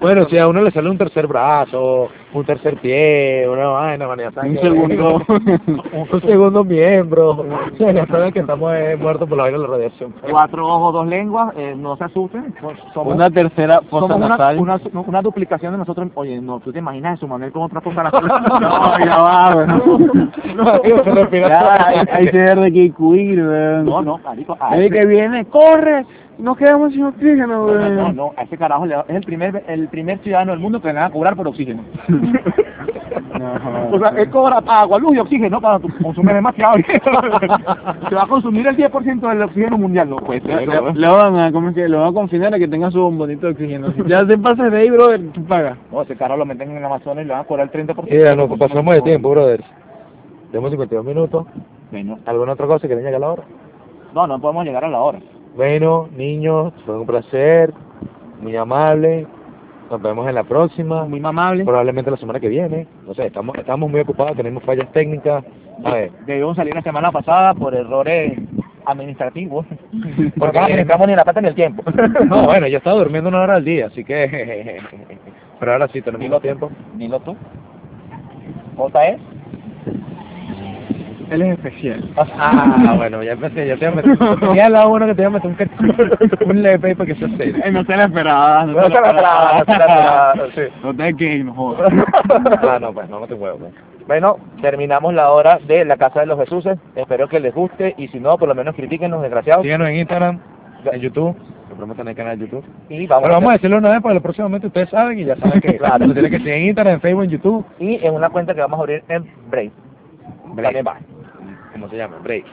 Bueno, 0.00 0.26
si 0.28 0.38
a 0.38 0.46
uno 0.48 0.62
le 0.62 0.70
sale 0.70 0.88
un 0.90 0.98
tercer 0.98 1.26
brazo, 1.26 2.08
un 2.32 2.44
tercer 2.44 2.76
pie, 2.78 3.48
una 3.48 3.68
vaina, 3.68 4.06
man, 4.06 4.18
ya 4.18 4.30
saben 4.32 4.52
Un 4.52 4.58
segundo. 4.58 5.22
un 6.12 6.20
segundo 6.22 6.64
miembro, 6.64 7.44
ya 7.78 8.06
saben 8.06 8.32
que 8.32 8.40
estamos 8.40 8.72
eh, 8.74 8.96
muertos 9.00 9.28
por 9.28 9.36
la 9.38 9.44
vaina 9.44 9.58
de 9.58 9.64
la 9.64 9.70
radiación. 9.70 10.14
Cuatro 10.30 10.66
ojos, 10.66 10.92
dos 10.92 11.06
lenguas, 11.06 11.52
eh, 11.56 11.74
no 11.76 11.96
se 11.96 12.04
asusten. 12.04 12.54
pues, 12.60 12.78
Somos, 12.94 13.14
Una 13.14 13.30
tercera 13.30 13.80
fosa 13.88 14.06
somos 14.06 14.16
una, 14.16 14.28
nasal. 14.28 14.58
una, 14.58 14.80
una 15.06 15.22
duplicación 15.22 15.72
de 15.72 15.78
nosotros. 15.78 16.08
Oye, 16.14 16.40
no, 16.40 16.60
tú 16.60 16.72
te 16.72 16.78
imaginas 16.78 17.18
su 17.18 17.26
Manuel 17.26 17.52
con 17.52 17.62
otra 17.62 17.80
fosa 17.80 18.02
nasal. 18.04 18.26
No, 18.26 18.98
ya 18.98 19.18
va. 19.18 19.66
No, 20.54 20.68
amigo, 20.68 21.02
se 21.04 21.10
respira 21.10 21.48
Ya, 21.48 21.86
hay, 21.86 22.06
hay 22.10 22.30
que 22.30 22.38
ver 22.38 22.60
de 22.60 22.72
qué 22.72 22.92
cuir. 22.92 23.38
No, 23.38 24.02
no, 24.02 24.18
marico. 24.18 24.56
Ahí 24.60 24.90
que 24.90 25.06
viene, 25.06 25.44
corre, 25.46 26.04
nos 26.38 26.56
quedamos 26.56 26.92
sin 26.92 27.04
oxígeno, 27.04 27.46
no, 27.46 27.64
weón. 27.66 27.96
no, 27.96 28.12
no, 28.12 28.32
a 28.36 28.42
ese 28.42 28.56
carajo 28.56 28.86
le- 28.86 28.94
es 29.08 29.16
el 29.16 29.22
primer, 29.24 29.64
el 29.68 29.88
primer 29.88 30.18
ciudadano 30.20 30.52
del 30.52 30.60
mundo 30.60 30.80
que 30.80 30.88
le 30.88 30.94
van 30.94 31.04
a 31.04 31.10
cobrar 31.10 31.36
por 31.36 31.48
oxígeno. 31.48 31.82
No, 33.38 33.90
O 33.96 33.98
sea, 34.00 34.08
él 34.20 34.30
cobra 34.30 34.60
agua, 34.66 34.98
luz 34.98 35.14
y 35.14 35.18
oxígeno 35.18 35.60
para 35.60 35.78
tu- 35.78 35.88
consumir 36.02 36.34
demasiado. 36.34 36.74
Se 38.08 38.14
va 38.14 38.22
a 38.22 38.26
consumir 38.26 38.66
el 38.66 38.76
10% 38.76 39.20
del 39.28 39.42
oxígeno 39.42 39.78
mundial, 39.78 40.10
no 40.10 40.16
puede 40.16 40.40
ser. 40.40 40.66
Le, 40.68 40.74
¿no? 40.74 40.90
le 40.92 41.06
van 41.08 41.36
a, 41.36 41.52
¿cómo 41.52 41.68
es 41.68 41.74
que? 41.74 41.88
Lo 41.88 42.00
van 42.00 42.08
a 42.08 42.12
confinar 42.12 42.52
a 42.54 42.58
que 42.58 42.66
tenga 42.66 42.90
su 42.90 43.00
bombonito 43.00 43.46
de 43.46 43.52
oxígeno. 43.52 43.92
Si 43.92 44.02
ya 44.08 44.26
te 44.26 44.36
pasas 44.38 44.72
de 44.72 44.78
ahí, 44.78 44.90
brother, 44.90 45.20
tú 45.32 45.44
pagas. 45.44 45.78
No, 45.92 46.02
ese 46.02 46.16
carro 46.16 46.36
lo 46.36 46.44
meten 46.46 46.70
en 46.72 46.78
el 46.78 46.84
Amazonas 46.84 47.24
y 47.24 47.28
le 47.28 47.32
van 47.32 47.42
a 47.42 47.44
cobrar 47.44 47.70
el 47.72 47.86
30%. 47.86 48.06
Mira, 48.10 48.34
nos 48.34 48.58
pasamos 48.58 48.94
de 48.94 49.02
tiempo, 49.02 49.30
brother. 49.30 49.62
Tenemos 50.50 50.70
52 50.70 51.04
minutos. 51.06 51.46
Bueno, 51.92 52.18
¿Alguna 52.26 52.52
otra 52.54 52.66
cosa 52.66 52.88
que 52.88 52.96
tenga 52.96 53.10
que 53.10 53.18
la 53.18 53.28
hora? 53.30 53.42
no, 54.14 54.26
no 54.26 54.40
podemos 54.40 54.64
llegar 54.64 54.84
a 54.84 54.88
la 54.88 54.98
hora. 55.00 55.18
Bueno, 55.58 56.08
niños, 56.16 56.72
fue 56.86 56.96
un 57.00 57.04
placer, 57.04 57.74
muy 58.40 58.54
amable. 58.54 59.26
Nos 59.90 60.00
vemos 60.00 60.28
en 60.28 60.36
la 60.36 60.44
próxima, 60.44 61.04
Muy 61.04 61.18
mamable. 61.18 61.64
probablemente 61.64 62.12
la 62.12 62.16
semana 62.16 62.38
que 62.38 62.48
viene. 62.48 62.86
No 63.04 63.12
sé, 63.12 63.26
estamos, 63.26 63.56
estamos 63.58 63.90
muy 63.90 63.98
ocupados, 63.98 64.36
tenemos 64.36 64.62
fallas 64.62 64.86
técnicas. 64.92 65.44
A 65.84 65.90
ver, 65.90 66.12
Debimos 66.26 66.54
salir 66.54 66.76
la 66.76 66.82
semana 66.82 67.10
pasada 67.10 67.54
por 67.54 67.74
errores 67.74 68.38
administrativos. 68.86 69.66
Porque 70.38 70.58
no 70.60 70.64
administramos 70.64 71.08
ni 71.08 71.16
la 71.16 71.24
plata 71.24 71.40
ni 71.40 71.48
el 71.48 71.56
tiempo. 71.56 71.82
no, 72.26 72.44
bueno, 72.44 72.68
yo 72.68 72.78
estaba 72.78 72.96
durmiendo 72.96 73.28
una 73.28 73.40
hora 73.40 73.56
al 73.56 73.64
día, 73.64 73.86
así 73.86 74.04
que... 74.04 74.80
Pero 75.58 75.72
ahora 75.72 75.88
sí, 75.88 76.00
tenemos 76.02 76.28
más 76.28 76.40
tiempo. 76.40 76.70
Dilo 76.94 77.18
tú. 77.18 77.36
¿J 78.76 79.08
es? 79.08 79.20
Él 81.30 81.42
es 81.42 81.58
especial. 81.58 82.08
Ah, 82.16 82.94
bueno, 82.96 83.22
ya 83.22 83.32
empecé, 83.32 83.66
ya 83.66 83.76
te 83.76 83.88
voy 83.88 84.00
a 84.04 84.08
meter. 84.08 84.38
Tenía 84.40 84.68
la 84.68 84.86
uno 84.86 85.06
que 85.06 85.14
te 85.14 85.22
iba 85.22 85.28
a 85.28 85.32
meter 85.32 85.50
un, 85.50 85.56
ca- 85.56 86.44
un 86.46 86.62
leve 86.62 86.94
para 86.96 87.06
que 87.06 87.14
se 87.16 87.28
serio. 87.36 87.56
No 87.72 87.84
te 87.84 87.96
la 87.96 88.04
esperaba, 88.04 88.64
no, 88.64 88.72
se 88.84 88.88
la 88.88 88.96
esperaba, 88.96 89.58
no 89.58 89.64
se 89.64 89.70
la 89.78 89.84
esperaba, 89.86 90.34
sí. 90.54 90.62
No 90.82 90.94
te 90.94 91.44
no 91.44 91.54
jodas. 91.54 91.92
Ah, 92.62 92.78
no, 92.80 92.92
pues, 92.92 93.08
no, 93.10 93.20
no 93.20 93.26
te 93.26 93.34
huevo, 93.34 93.58
pues. 93.58 93.72
Bueno, 94.06 94.38
terminamos 94.62 95.12
la 95.12 95.30
hora 95.32 95.58
de 95.66 95.84
la 95.84 95.96
Casa 95.98 96.20
de 96.20 96.26
los 96.26 96.38
Jesuses. 96.38 96.78
Espero 96.96 97.28
que 97.28 97.40
les 97.40 97.54
guste 97.54 97.94
y 97.98 98.08
si 98.08 98.18
no, 98.20 98.38
por 98.38 98.48
lo 98.48 98.54
menos 98.54 98.74
critiquenos, 98.74 99.20
desgraciados. 99.20 99.64
Síganos 99.64 99.88
en 99.88 99.96
Instagram, 99.96 100.38
en 100.90 101.00
YouTube, 101.00 101.36
lo 101.68 101.76
prometo 101.76 102.00
en 102.00 102.08
el 102.08 102.14
canal 102.16 102.38
de 102.38 102.46
YouTube. 102.46 102.64
Y 102.88 103.06
vamos, 103.06 103.24
Pero 103.24 103.34
vamos 103.34 103.48
a 103.48 103.52
a 103.52 103.56
decirlo 103.56 103.76
una 103.76 103.90
vez 103.90 104.00
para 104.00 104.14
el 104.14 104.22
próximamente 104.22 104.66
ustedes 104.68 104.88
saben 104.88 105.18
y 105.18 105.24
ya 105.26 105.36
saben 105.36 105.60
que 105.60 105.76
Claro. 105.78 105.98
tienen 106.10 106.30
que 106.30 106.38
seguir 106.38 106.52
en 106.54 106.62
Instagram, 106.68 106.94
en 106.94 107.00
Facebook, 107.02 107.24
en 107.24 107.30
YouTube. 107.30 107.66
y 107.78 107.96
en 108.02 108.14
una 108.14 108.30
cuenta 108.30 108.54
que 108.54 108.60
vamos 108.62 108.78
a 108.78 108.82
abrir 108.82 109.04
en 109.08 109.26
Brave. 109.50 109.72
También 110.56 110.86
va. 110.86 110.96
¿Cómo 111.78 111.90
se 111.90 111.96
llama? 111.96 112.16
Break. 112.24 112.44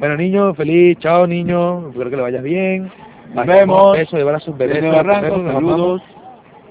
Bueno, 0.00 0.16
niños, 0.16 0.56
feliz, 0.56 0.98
chao, 0.98 1.24
niños, 1.24 1.84
espero 1.90 2.10
que 2.10 2.16
le 2.16 2.22
vayas 2.22 2.42
bien. 2.42 2.90
Nos 3.32 3.46
vemos. 3.46 3.96
Eso, 3.96 4.16
llevar 4.16 4.34
a 4.34 4.40
sus 4.40 4.58
bebés. 4.58 4.82
A 4.82 5.02
Barranco, 5.02 5.52
saludos. 5.52 6.02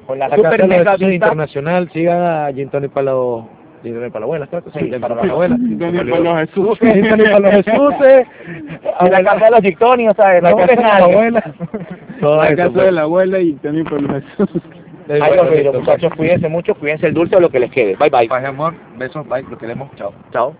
Con 0.05 0.19
la 0.19 0.27
La 0.27 0.35
super 0.35 0.59
Casa 0.59 0.67
de 0.67 0.67
mega 0.67 1.13
internacional, 1.13 1.89
sigan 1.91 2.21
a 2.21 2.51
Gin 2.53 2.69
Tonic 2.69 2.91
para 2.91 3.11
los... 3.11 3.45
Gin 3.81 3.93
Tonic 3.93 4.11
para 4.11 4.19
la 4.19 4.25
abuela. 4.25 4.45
Sí, 4.45 4.85
para 4.87 5.15
para 5.15 5.25
la 5.25 5.31
abuela. 5.31 5.55
Gin 5.55 5.79
Tonic 5.79 6.09
para 6.09 6.19
los 6.19 6.39
Jesús. 6.39 6.79
Gin 6.79 7.09
Tonic 7.09 7.31
para 7.31 7.39
los 7.39 7.65
Jesús. 7.65 7.93
Y 9.05 9.09
la 9.09 9.23
casa 9.23 9.45
de 9.45 9.51
los 9.51 9.61
Gictoni, 9.61 10.09
o 10.09 10.13
sea, 10.13 10.41
La 10.41 10.51
no 10.51 10.57
casa 10.57 10.75
de 10.75 10.81
la 10.81 10.97
abuela. 10.97 11.53
Todo 12.19 12.37
La 12.37 12.55
casa 12.55 12.73
pues. 12.73 12.85
de 12.85 12.91
la 12.91 13.01
abuela 13.03 13.39
y 13.39 13.53
también 13.53 13.85
por 13.85 14.01
los 14.01 14.21
Jesús. 14.21 14.61
Ay, 15.09 15.63
los 15.63 15.75
muchachos, 15.75 16.13
cuídense 16.15 16.47
mucho, 16.49 16.75
cuídense 16.75 17.07
el 17.07 17.13
dulce 17.13 17.37
o 17.37 17.39
lo 17.39 17.49
que 17.49 17.59
les 17.59 17.71
quede. 17.71 17.95
Bye, 17.95 18.09
bye. 18.09 18.27
Paz 18.27 18.45
amor, 18.45 18.73
besos, 18.97 19.27
bye, 19.27 19.43
los 19.43 19.57
queremos, 19.57 19.89
chao. 19.95 20.13
Chao. 20.31 20.53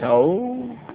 So. 0.00 0.87